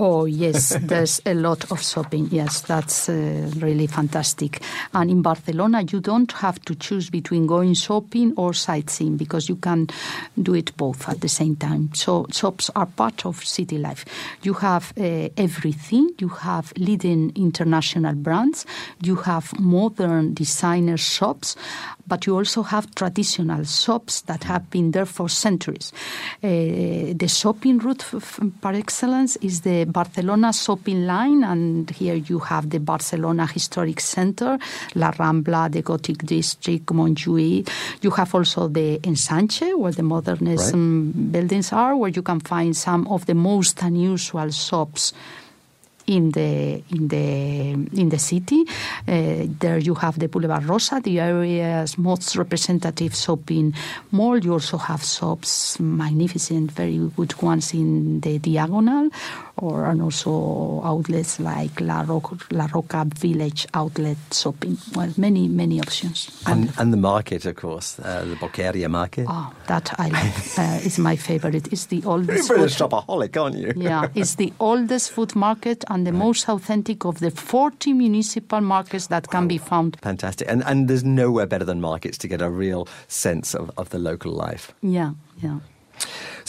Oh, 0.00 0.26
yes, 0.26 0.76
there's 0.80 1.20
a 1.26 1.34
lot 1.34 1.72
of 1.72 1.82
shopping. 1.82 2.28
Yes, 2.30 2.60
that's 2.60 3.08
uh, 3.08 3.50
really 3.56 3.88
fantastic. 3.88 4.62
And 4.94 5.10
in 5.10 5.22
Barcelona, 5.22 5.82
you 5.82 5.98
don't 5.98 6.30
have 6.34 6.60
to 6.66 6.76
choose 6.76 7.10
between 7.10 7.48
going 7.48 7.74
shopping 7.74 8.32
or 8.36 8.54
sightseeing 8.54 9.16
because 9.16 9.48
you 9.48 9.56
can 9.56 9.88
do 10.40 10.54
it 10.54 10.76
both 10.76 11.08
at 11.08 11.20
the 11.20 11.28
same 11.28 11.56
time. 11.56 11.90
So, 11.94 12.28
shops 12.30 12.70
are 12.76 12.86
part 12.86 13.26
of 13.26 13.44
city 13.44 13.76
life. 13.76 14.04
You 14.44 14.54
have 14.54 14.92
uh, 14.96 15.30
everything. 15.36 16.12
You 16.20 16.28
have 16.28 16.72
leading 16.76 17.32
international 17.34 18.14
brands, 18.14 18.66
you 19.02 19.16
have 19.16 19.58
modern 19.58 20.32
designer 20.32 20.96
shops, 20.96 21.56
but 22.08 22.26
you 22.26 22.36
also 22.36 22.62
have 22.62 22.92
traditional 22.94 23.64
shops 23.64 24.22
that 24.22 24.44
have 24.44 24.70
been 24.70 24.90
there 24.92 25.06
for 25.06 25.28
centuries. 25.28 25.92
Uh, 26.42 27.12
the 27.14 27.28
shopping 27.28 27.78
route 27.78 28.02
f- 28.02 28.14
f- 28.14 28.40
par 28.60 28.74
excellence 28.74 29.36
is 29.36 29.60
the 29.60 29.84
Barcelona 29.84 30.52
shopping 30.52 31.06
line, 31.06 31.44
and 31.44 31.90
here 31.90 32.14
you 32.14 32.38
have 32.38 32.70
the 32.70 32.80
Barcelona 32.80 33.46
Historic 33.46 34.00
Center, 34.00 34.58
La 34.94 35.10
Rambla, 35.12 35.70
the 35.70 35.82
Gothic 35.82 36.24
District, 36.24 36.86
Montjuïc. 36.86 37.68
You 38.02 38.10
have 38.12 38.34
also 38.34 38.68
the 38.68 38.98
Ensanche, 39.02 39.76
where 39.76 39.92
the 39.92 40.02
modernism 40.02 41.12
buildings 41.30 41.72
are, 41.72 41.96
where 41.96 42.10
you 42.10 42.22
can 42.22 42.40
find 42.40 42.76
some 42.76 43.06
of 43.08 43.26
the 43.26 43.34
most 43.34 43.82
unusual 43.82 44.50
shops 44.50 45.12
in 46.08 46.30
the 46.30 46.82
in 46.90 47.08
the 47.08 47.20
in 48.00 48.08
the 48.08 48.18
city. 48.18 48.64
Uh, 49.06 49.46
there 49.60 49.78
you 49.78 49.94
have 49.94 50.18
the 50.18 50.28
Boulevard 50.28 50.64
Rosa, 50.64 51.00
the 51.00 51.20
area's 51.20 51.96
most 51.98 52.36
representative 52.36 53.14
shopping 53.14 53.74
mall. 54.10 54.38
You 54.38 54.54
also 54.54 54.78
have 54.78 55.04
shops, 55.04 55.78
magnificent, 55.78 56.72
very 56.72 56.98
good 57.16 57.40
ones 57.42 57.74
in 57.74 58.20
the 58.20 58.38
Diagonal, 58.38 59.10
or 59.58 59.86
and 59.86 60.02
also 60.02 60.80
outlets 60.84 61.40
like 61.40 61.80
La, 61.80 62.04
Ro- 62.06 62.38
La 62.50 62.68
Roca 62.72 63.04
Village 63.04 63.66
Outlet 63.74 64.16
Shopping. 64.32 64.78
Well, 64.94 65.12
many 65.16 65.48
many 65.48 65.80
options. 65.80 66.42
And, 66.46 66.72
and 66.78 66.92
the 66.92 66.96
market, 66.96 67.44
of 67.46 67.56
course, 67.56 67.98
uh, 67.98 68.24
the 68.24 68.36
Boqueria 68.36 68.88
market. 68.88 69.26
Oh, 69.28 69.52
that 69.66 69.92
I 69.98 70.08
like. 70.08 70.34
uh, 70.58 70.86
it's 70.86 70.98
my 70.98 71.16
favorite. 71.16 71.72
It's 71.72 71.86
the 71.86 72.02
oldest. 72.04 72.48
You're 72.48 72.58
a 72.58 72.68
shopaholic, 72.68 73.36
aren't 73.40 73.56
you? 73.56 73.72
yeah, 73.76 74.08
it's 74.14 74.36
the 74.36 74.52
oldest 74.60 75.12
food 75.12 75.34
market 75.36 75.84
and 75.88 76.06
the 76.06 76.12
most 76.12 76.48
authentic 76.48 77.04
of 77.04 77.20
the 77.20 77.30
40 77.30 77.92
municipal 77.92 78.60
markets 78.60 79.08
that 79.08 79.28
can 79.28 79.48
be 79.48 79.58
found. 79.58 79.98
Fantastic. 80.02 80.48
And, 80.50 80.62
and 80.64 80.88
there's 80.88 81.04
nowhere 81.04 81.46
better 81.46 81.64
than 81.64 81.80
markets 81.80 82.18
to 82.18 82.28
get 82.28 82.40
a 82.40 82.50
real 82.50 82.88
sense 83.08 83.54
of, 83.54 83.70
of 83.76 83.90
the 83.90 83.98
local 83.98 84.32
life. 84.32 84.72
Yeah, 84.82 85.12
yeah. 85.42 85.58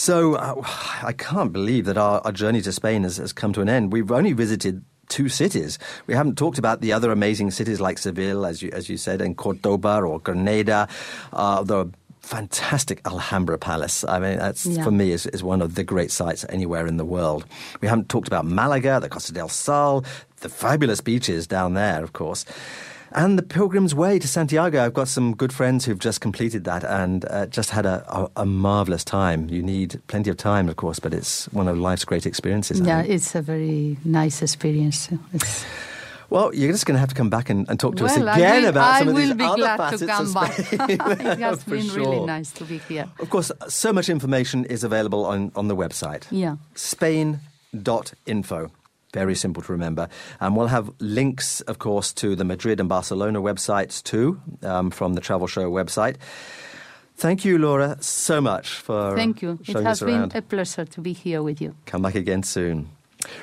So 0.00 0.36
uh, 0.36 0.54
I 1.02 1.12
can't 1.12 1.52
believe 1.52 1.84
that 1.84 1.98
our, 1.98 2.22
our 2.24 2.32
journey 2.32 2.62
to 2.62 2.72
Spain 2.72 3.02
has, 3.02 3.18
has 3.18 3.34
come 3.34 3.52
to 3.52 3.60
an 3.60 3.68
end. 3.68 3.92
We've 3.92 4.10
only 4.10 4.32
visited 4.32 4.82
two 5.08 5.28
cities. 5.28 5.78
We 6.06 6.14
haven't 6.14 6.38
talked 6.38 6.56
about 6.56 6.80
the 6.80 6.90
other 6.94 7.12
amazing 7.12 7.50
cities 7.50 7.82
like 7.82 7.98
Seville, 7.98 8.46
as 8.46 8.62
you, 8.62 8.70
as 8.72 8.88
you 8.88 8.96
said, 8.96 9.20
and 9.20 9.36
Cordoba 9.36 10.00
or 10.00 10.18
Granada, 10.20 10.88
uh, 11.34 11.62
the 11.64 11.90
fantastic 12.20 13.02
Alhambra 13.04 13.58
Palace. 13.58 14.02
I 14.04 14.20
mean, 14.20 14.38
that's 14.38 14.64
Yeah. 14.64 14.84
for 14.84 14.90
me 14.90 15.10
is, 15.12 15.26
is 15.26 15.42
one 15.42 15.60
of 15.60 15.74
the 15.74 15.84
great 15.84 16.10
sites 16.10 16.46
anywhere 16.48 16.86
in 16.86 16.96
the 16.96 17.04
world. 17.04 17.44
We 17.82 17.88
haven't 17.88 18.08
talked 18.08 18.26
about 18.26 18.46
Malaga, 18.46 19.00
the 19.00 19.10
Costa 19.10 19.34
del 19.34 19.50
Sol, 19.50 20.02
the 20.40 20.48
fabulous 20.48 21.02
beaches 21.02 21.46
down 21.46 21.74
there, 21.74 22.02
of 22.02 22.14
course. 22.14 22.46
And 23.12 23.36
the 23.38 23.42
Pilgrim's 23.42 23.94
Way 23.94 24.18
to 24.20 24.28
Santiago. 24.28 24.84
I've 24.84 24.94
got 24.94 25.08
some 25.08 25.34
good 25.34 25.52
friends 25.52 25.84
who've 25.84 25.98
just 25.98 26.20
completed 26.20 26.62
that 26.64 26.84
and 26.84 27.24
uh, 27.24 27.46
just 27.46 27.70
had 27.70 27.84
a, 27.84 28.04
a, 28.08 28.30
a 28.42 28.46
marvelous 28.46 29.02
time. 29.04 29.48
You 29.50 29.62
need 29.62 30.00
plenty 30.06 30.30
of 30.30 30.36
time, 30.36 30.68
of 30.68 30.76
course, 30.76 31.00
but 31.00 31.12
it's 31.12 31.46
one 31.52 31.66
of 31.66 31.76
life's 31.76 32.04
great 32.04 32.24
experiences. 32.24 32.80
I 32.80 32.84
Yeah, 32.86 33.02
think. 33.02 33.14
it's 33.14 33.34
a 33.34 33.42
very 33.42 33.96
nice 34.04 34.42
experience. 34.42 35.08
It's, 35.32 35.64
Well, 36.30 36.54
you're 36.54 36.70
just 36.70 36.86
going 36.86 36.94
to 36.94 37.00
have 37.00 37.08
to 37.08 37.14
come 37.16 37.28
back 37.30 37.50
and, 37.50 37.68
and 37.68 37.80
talk 37.80 37.96
to 37.96 38.04
us 38.04 38.16
well, 38.16 38.28
I 38.28 38.36
again 38.36 38.62
will, 38.62 38.68
about 38.68 38.98
some 39.00 39.08
I 39.08 39.10
of 39.10 39.16
these 39.16 39.28
will 39.30 39.34
be 39.36 39.44
other 39.44 39.56
glad 39.56 39.76
facets 39.78 40.00
to 40.02 40.06
come 40.06 40.26
of 40.26 40.34
back. 40.34 40.52
Spain. 40.52 40.90
it 41.26 41.38
has 41.40 41.64
been 41.64 41.88
really 41.88 42.24
nice 42.24 42.52
to 42.52 42.64
be 42.64 42.78
here. 42.78 43.06
Of 43.18 43.30
course, 43.30 43.50
so 43.66 43.92
much 43.92 44.08
information 44.08 44.64
is 44.66 44.84
available 44.84 45.26
on, 45.26 45.50
on 45.56 45.66
the 45.66 45.74
website. 45.74 46.26
Yeah. 46.30 46.58
Spain.info. 46.76 48.70
Very 49.12 49.34
simple 49.34 49.62
to 49.62 49.72
remember. 49.72 50.08
And 50.40 50.56
we'll 50.56 50.68
have 50.68 50.90
links, 51.00 51.60
of 51.62 51.78
course, 51.78 52.12
to 52.14 52.36
the 52.36 52.44
Madrid 52.44 52.78
and 52.78 52.88
Barcelona 52.88 53.40
websites 53.40 54.02
too, 54.02 54.40
um, 54.62 54.90
from 54.90 55.14
the 55.14 55.20
Travel 55.20 55.48
Show 55.48 55.70
website. 55.70 56.16
Thank 57.16 57.44
you, 57.44 57.58
Laura, 57.58 57.98
so 58.00 58.40
much 58.40 58.70
for 58.70 59.14
Thank 59.14 59.42
you. 59.42 59.58
It 59.66 59.76
has 59.76 59.86
us 59.86 60.00
been 60.00 60.20
around. 60.20 60.36
a 60.36 60.42
pleasure 60.42 60.86
to 60.86 61.00
be 61.00 61.12
here 61.12 61.42
with 61.42 61.60
you. 61.60 61.74
Come 61.86 62.02
back 62.02 62.14
again 62.14 62.42
soon. 62.42 62.90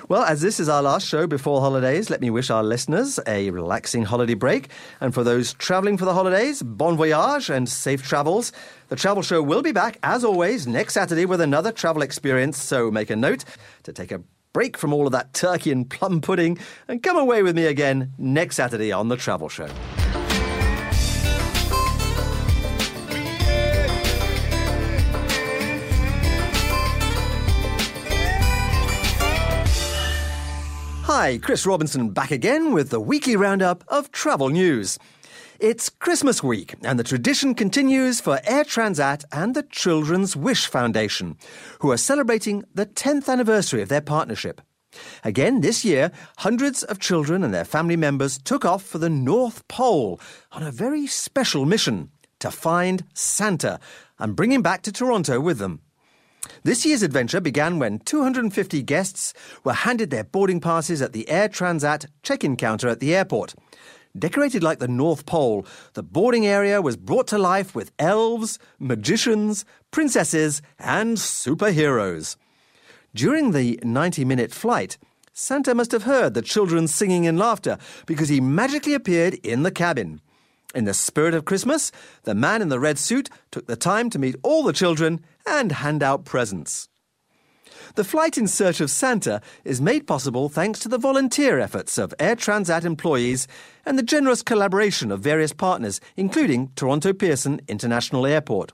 Well, 0.09 0.23
as 0.23 0.41
this 0.41 0.59
is 0.59 0.69
our 0.69 0.81
last 0.81 1.07
show 1.07 1.27
before 1.27 1.61
holidays, 1.61 2.09
let 2.09 2.19
me 2.19 2.31
wish 2.31 2.49
our 2.49 2.63
listeners 2.63 3.19
a 3.27 3.51
relaxing 3.51 4.03
holiday 4.03 4.33
break. 4.33 4.69
And 4.99 5.13
for 5.13 5.23
those 5.23 5.53
traveling 5.53 5.97
for 5.97 6.05
the 6.05 6.13
holidays, 6.15 6.63
bon 6.63 6.97
voyage 6.97 7.51
and 7.51 7.69
safe 7.69 8.01
travels. 8.01 8.51
The 8.89 8.95
Travel 8.95 9.21
Show 9.21 9.43
will 9.43 9.61
be 9.61 9.73
back, 9.73 9.99
as 10.01 10.23
always, 10.23 10.65
next 10.65 10.95
Saturday 10.95 11.25
with 11.25 11.41
another 11.41 11.71
travel 11.71 12.01
experience. 12.01 12.57
So 12.57 12.89
make 12.89 13.11
a 13.11 13.15
note 13.15 13.43
to 13.83 13.93
take 13.93 14.11
a 14.11 14.21
break 14.53 14.77
from 14.77 14.93
all 14.93 15.05
of 15.05 15.11
that 15.11 15.33
turkey 15.33 15.71
and 15.71 15.89
plum 15.89 16.21
pudding 16.21 16.57
and 16.87 17.03
come 17.03 17.17
away 17.17 17.43
with 17.43 17.55
me 17.55 17.65
again 17.65 18.13
next 18.17 18.55
Saturday 18.55 18.91
on 18.91 19.07
The 19.07 19.17
Travel 19.17 19.49
Show. 19.49 19.69
Hi, 31.07 31.39
Chris 31.41 31.65
Robinson 31.65 32.09
back 32.09 32.31
again 32.31 32.73
with 32.73 32.89
the 32.89 32.99
weekly 32.99 33.37
roundup 33.37 33.83
of 33.87 34.11
travel 34.11 34.49
news. 34.49 34.99
It's 35.59 35.89
Christmas 35.89 36.43
week, 36.43 36.75
and 36.83 36.99
the 36.99 37.03
tradition 37.03 37.55
continues 37.55 38.21
for 38.21 38.39
Air 38.43 38.63
Transat 38.63 39.25
and 39.31 39.55
the 39.55 39.63
Children's 39.63 40.35
Wish 40.35 40.67
Foundation, 40.67 41.35
who 41.79 41.89
are 41.89 41.97
celebrating 41.97 42.63
the 42.75 42.85
10th 42.85 43.27
anniversary 43.27 43.81
of 43.81 43.89
their 43.89 44.01
partnership. 44.01 44.61
Again, 45.23 45.61
this 45.61 45.83
year, 45.83 46.11
hundreds 46.37 46.83
of 46.83 46.99
children 46.99 47.43
and 47.43 47.51
their 47.51 47.65
family 47.65 47.95
members 47.95 48.37
took 48.37 48.65
off 48.65 48.83
for 48.83 48.99
the 48.99 49.09
North 49.09 49.67
Pole 49.67 50.19
on 50.51 50.61
a 50.61 50.71
very 50.71 51.07
special 51.07 51.65
mission 51.65 52.11
to 52.37 52.51
find 52.51 53.03
Santa 53.15 53.79
and 54.19 54.35
bring 54.35 54.51
him 54.51 54.61
back 54.61 54.83
to 54.83 54.91
Toronto 54.91 55.39
with 55.39 55.57
them. 55.57 55.81
This 56.61 56.85
year's 56.85 57.01
adventure 57.01 57.41
began 57.41 57.79
when 57.79 57.97
250 57.97 58.83
guests 58.83 59.33
were 59.63 59.73
handed 59.73 60.11
their 60.11 60.23
boarding 60.23 60.61
passes 60.61 61.01
at 61.01 61.13
the 61.13 61.27
Air 61.27 61.49
Transat 61.49 62.05
check 62.21 62.43
in 62.43 62.57
counter 62.57 62.89
at 62.89 62.99
the 62.99 63.15
airport. 63.15 63.55
Decorated 64.17 64.63
like 64.63 64.79
the 64.79 64.87
North 64.87 65.25
Pole, 65.25 65.65
the 65.93 66.03
boarding 66.03 66.47
area 66.47 66.81
was 66.81 66.97
brought 66.97 67.27
to 67.27 67.37
life 67.37 67.75
with 67.75 67.91
elves, 67.99 68.57
magicians, 68.79 69.65
princesses, 69.91 70.61
and 70.79 71.17
superheroes. 71.17 72.35
During 73.13 73.51
the 73.51 73.79
90 73.83 74.25
minute 74.25 74.51
flight, 74.51 74.97
Santa 75.33 75.75
must 75.75 75.91
have 75.91 76.03
heard 76.03 76.33
the 76.33 76.41
children 76.41 76.87
singing 76.87 77.27
and 77.27 77.37
laughter 77.37 77.77
because 78.05 78.29
he 78.29 78.41
magically 78.41 78.93
appeared 78.93 79.35
in 79.35 79.63
the 79.63 79.71
cabin. 79.71 80.21
In 80.73 80.85
the 80.85 80.93
spirit 80.93 81.33
of 81.33 81.45
Christmas, 81.45 81.91
the 82.23 82.35
man 82.35 82.61
in 82.61 82.69
the 82.69 82.79
red 82.79 82.97
suit 82.97 83.29
took 83.51 83.67
the 83.67 83.75
time 83.75 84.09
to 84.09 84.19
meet 84.19 84.35
all 84.41 84.63
the 84.63 84.73
children 84.73 85.23
and 85.45 85.71
hand 85.71 86.01
out 86.01 86.25
presents. 86.25 86.89
The 87.95 88.03
flight 88.03 88.37
in 88.37 88.47
search 88.47 88.81
of 88.81 88.91
Santa 88.91 89.41
is 89.63 89.81
made 89.81 90.05
possible 90.07 90.49
thanks 90.49 90.79
to 90.79 90.89
the 90.89 90.97
volunteer 90.97 91.59
efforts 91.59 91.97
of 91.97 92.13
Air 92.19 92.35
Transat 92.35 92.83
employees 92.85 93.47
and 93.85 93.97
the 93.97 94.03
generous 94.03 94.43
collaboration 94.43 95.11
of 95.11 95.21
various 95.21 95.53
partners, 95.53 96.01
including 96.15 96.71
Toronto 96.75 97.13
Pearson 97.13 97.61
International 97.67 98.27
Airport. 98.27 98.73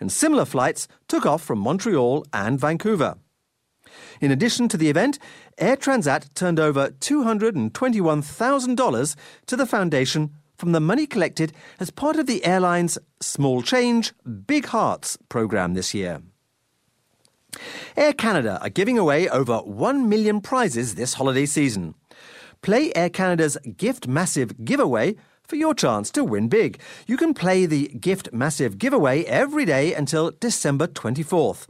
And 0.00 0.10
similar 0.10 0.44
flights 0.44 0.88
took 1.08 1.26
off 1.26 1.42
from 1.42 1.60
Montreal 1.60 2.26
and 2.32 2.58
Vancouver. 2.58 3.16
In 4.20 4.30
addition 4.30 4.68
to 4.68 4.76
the 4.76 4.90
event, 4.90 5.18
Air 5.58 5.76
Transat 5.76 6.32
turned 6.34 6.60
over 6.60 6.90
$221,000 7.00 9.16
to 9.46 9.56
the 9.56 9.66
foundation 9.66 10.30
from 10.56 10.72
the 10.72 10.80
money 10.80 11.06
collected 11.06 11.52
as 11.80 11.90
part 11.90 12.16
of 12.16 12.26
the 12.26 12.44
airline's 12.44 12.98
Small 13.20 13.62
Change, 13.62 14.12
Big 14.46 14.66
Hearts 14.66 15.18
program 15.28 15.74
this 15.74 15.92
year. 15.92 16.22
Air 17.96 18.12
Canada 18.12 18.58
are 18.62 18.70
giving 18.70 18.98
away 18.98 19.28
over 19.28 19.58
1 19.58 20.08
million 20.08 20.40
prizes 20.40 20.94
this 20.94 21.14
holiday 21.14 21.46
season. 21.46 21.94
Play 22.62 22.92
Air 22.94 23.10
Canada's 23.10 23.58
Gift 23.76 24.06
Massive 24.06 24.64
giveaway 24.64 25.16
for 25.42 25.56
your 25.56 25.74
chance 25.74 26.10
to 26.12 26.24
win 26.24 26.48
big. 26.48 26.80
You 27.06 27.16
can 27.16 27.34
play 27.34 27.66
the 27.66 27.88
Gift 27.88 28.32
Massive 28.32 28.78
giveaway 28.78 29.24
every 29.24 29.64
day 29.64 29.92
until 29.92 30.30
December 30.30 30.86
24th. 30.86 31.66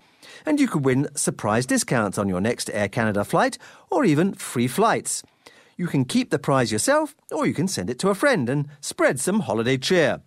And 0.47 0.61
you 0.61 0.69
could 0.69 0.85
win 0.85 1.09
surprise 1.17 1.67
discounts 1.67 2.19
on 2.19 2.29
your 2.29 2.41
next 2.41 2.71
Air 2.73 2.89
Canada 2.89 3.25
flight 3.25 3.59
or 3.91 4.05
even 4.05 4.35
free 4.35 4.69
flights. 4.69 5.23
You 5.77 5.87
can 5.87 6.05
keep 6.05 6.31
the 6.31 6.39
prize 6.39 6.71
yourself 6.71 7.15
or 7.31 7.47
you 7.47 7.55
can 7.55 7.69
send 7.69 7.91
it 7.91 7.99
to 8.01 8.11
a 8.11 8.15
friend 8.15 8.49
and 8.49 8.69
spread 8.81 9.19
some 9.19 9.41
holiday 9.41 9.79
cheer. 9.79 10.21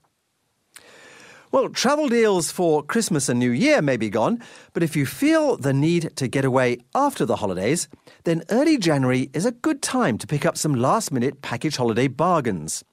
Well, 1.50 1.70
travel 1.70 2.10
deals 2.10 2.52
for 2.52 2.84
Christmas 2.84 3.30
and 3.30 3.40
New 3.40 3.52
Year 3.52 3.82
may 3.82 3.96
be 3.96 4.10
gone, 4.10 4.44
but 4.74 4.84
if 4.84 4.98
you 4.98 5.06
feel 5.06 5.56
the 5.56 5.72
need 5.72 6.14
to 6.18 6.28
get 6.28 6.44
away 6.44 6.80
after 6.94 7.26
the 7.26 7.38
holidays, 7.38 7.88
then 8.26 8.44
early 8.50 8.78
January 8.78 9.30
is 9.34 9.46
a 9.46 9.54
good 9.54 9.82
time 9.82 10.18
to 10.18 10.28
pick 10.28 10.46
up 10.46 10.58
some 10.58 10.76
last 10.76 11.10
minute 11.12 11.42
package 11.42 11.78
holiday 11.78 12.10
bargains. 12.10 12.84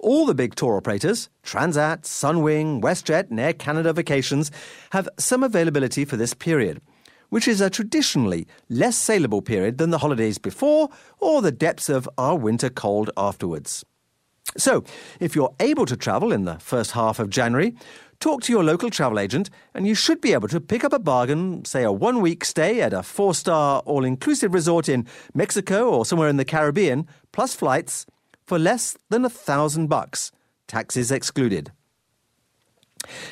All 0.00 0.26
the 0.26 0.34
big 0.34 0.54
tour 0.54 0.76
operators, 0.76 1.28
Transat, 1.44 2.02
Sunwing, 2.02 2.80
WestJet, 2.80 3.30
and 3.30 3.40
Air 3.40 3.52
Canada 3.52 3.92
Vacations, 3.92 4.50
have 4.90 5.08
some 5.18 5.42
availability 5.42 6.04
for 6.04 6.16
this 6.16 6.34
period, 6.34 6.80
which 7.30 7.48
is 7.48 7.60
a 7.60 7.70
traditionally 7.70 8.46
less 8.68 8.96
saleable 8.96 9.42
period 9.42 9.78
than 9.78 9.90
the 9.90 9.98
holidays 9.98 10.38
before 10.38 10.88
or 11.18 11.42
the 11.42 11.52
depths 11.52 11.88
of 11.88 12.08
our 12.16 12.36
winter 12.36 12.70
cold 12.70 13.10
afterwards. 13.16 13.84
So, 14.56 14.82
if 15.20 15.36
you're 15.36 15.54
able 15.60 15.84
to 15.86 15.96
travel 15.96 16.32
in 16.32 16.44
the 16.44 16.58
first 16.58 16.92
half 16.92 17.18
of 17.18 17.28
January, 17.28 17.74
talk 18.18 18.42
to 18.42 18.52
your 18.52 18.64
local 18.64 18.90
travel 18.90 19.18
agent 19.18 19.50
and 19.74 19.86
you 19.86 19.94
should 19.94 20.20
be 20.20 20.32
able 20.32 20.48
to 20.48 20.60
pick 20.60 20.84
up 20.84 20.92
a 20.92 20.98
bargain, 20.98 21.64
say 21.64 21.82
a 21.82 21.92
one 21.92 22.20
week 22.20 22.44
stay 22.44 22.80
at 22.80 22.92
a 22.92 23.02
four 23.02 23.34
star 23.34 23.80
all 23.80 24.04
inclusive 24.04 24.54
resort 24.54 24.88
in 24.88 25.06
Mexico 25.34 25.90
or 25.90 26.06
somewhere 26.06 26.28
in 26.28 26.38
the 26.38 26.44
Caribbean, 26.44 27.06
plus 27.32 27.54
flights, 27.54 28.06
for 28.48 28.58
less 28.58 28.96
than 29.10 29.26
a 29.26 29.28
thousand 29.28 29.88
bucks, 29.88 30.32
taxes 30.66 31.12
excluded. 31.12 31.70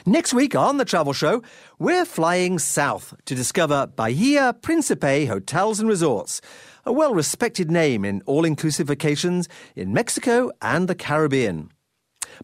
Next 0.04 0.34
week 0.34 0.54
on 0.54 0.76
the 0.76 0.84
Travel 0.84 1.14
Show, 1.14 1.42
we're 1.78 2.04
flying 2.04 2.58
south 2.58 3.14
to 3.24 3.34
discover 3.34 3.86
Bahia 3.86 4.52
Principe 4.52 5.24
Hotels 5.24 5.80
and 5.80 5.88
Resorts, 5.88 6.42
a 6.84 6.92
well 6.92 7.14
respected 7.14 7.70
name 7.70 8.04
in 8.04 8.20
all 8.26 8.44
inclusive 8.44 8.88
vacations 8.88 9.48
in 9.74 9.94
Mexico 9.94 10.50
and 10.60 10.86
the 10.86 10.94
Caribbean. 10.94 11.70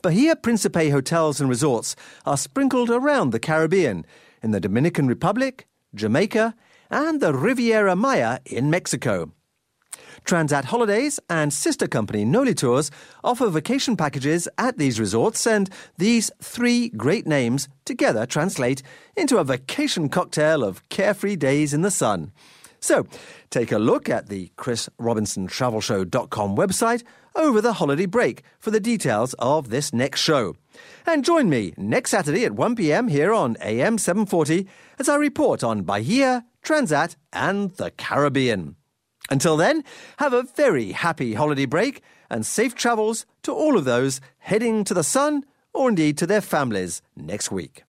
Bahia 0.00 0.34
Principe 0.34 0.88
Hotels 0.88 1.42
and 1.42 1.50
Resorts 1.50 1.94
are 2.24 2.38
sprinkled 2.38 2.88
around 2.88 3.30
the 3.30 3.38
Caribbean, 3.38 4.06
in 4.42 4.50
the 4.50 4.60
Dominican 4.60 5.06
Republic, 5.06 5.66
Jamaica, 5.94 6.54
and 6.90 7.20
the 7.20 7.34
Riviera 7.34 7.94
Maya 7.94 8.38
in 8.46 8.70
Mexico. 8.70 9.30
Transat 10.24 10.64
Holidays 10.64 11.20
and 11.28 11.52
sister 11.52 11.86
company 11.86 12.24
Nolitours 12.24 12.90
offer 13.22 13.48
vacation 13.48 13.96
packages 13.96 14.48
at 14.58 14.78
these 14.78 15.00
resorts, 15.00 15.46
and 15.46 15.70
these 15.98 16.30
three 16.40 16.88
great 16.90 17.26
names 17.26 17.68
together 17.84 18.26
translate 18.26 18.82
into 19.16 19.38
a 19.38 19.44
vacation 19.44 20.08
cocktail 20.08 20.64
of 20.64 20.88
carefree 20.88 21.36
days 21.36 21.74
in 21.74 21.82
the 21.82 21.90
sun. 21.90 22.32
So, 22.80 23.06
take 23.50 23.70
a 23.70 23.78
look 23.78 24.08
at 24.08 24.28
the 24.28 24.50
chrisrobinsontravelshow.com 24.56 26.56
website 26.56 27.04
over 27.34 27.60
the 27.60 27.74
holiday 27.74 28.06
break 28.06 28.42
for 28.58 28.70
the 28.70 28.80
details 28.80 29.34
of 29.38 29.70
this 29.70 29.92
next 29.92 30.20
show. 30.20 30.56
And 31.06 31.24
join 31.24 31.48
me 31.48 31.74
next 31.76 32.10
Saturday 32.10 32.44
at 32.44 32.52
1 32.52 32.76
p.m. 32.76 33.08
here 33.08 33.32
on 33.32 33.56
AM 33.60 33.98
740 33.98 34.66
as 34.98 35.08
I 35.08 35.16
report 35.16 35.62
on 35.62 35.82
Bahia, 35.82 36.44
Transat, 36.64 37.16
and 37.32 37.70
the 37.76 37.90
Caribbean. 37.92 38.76
Until 39.32 39.56
then, 39.56 39.82
have 40.18 40.34
a 40.34 40.42
very 40.42 40.92
happy 40.92 41.32
holiday 41.32 41.64
break 41.64 42.02
and 42.28 42.44
safe 42.44 42.74
travels 42.74 43.24
to 43.44 43.50
all 43.50 43.78
of 43.78 43.86
those 43.86 44.20
heading 44.40 44.84
to 44.84 44.92
the 44.92 45.02
sun 45.02 45.46
or 45.72 45.88
indeed 45.88 46.18
to 46.18 46.26
their 46.26 46.42
families 46.42 47.00
next 47.16 47.50
week. 47.50 47.80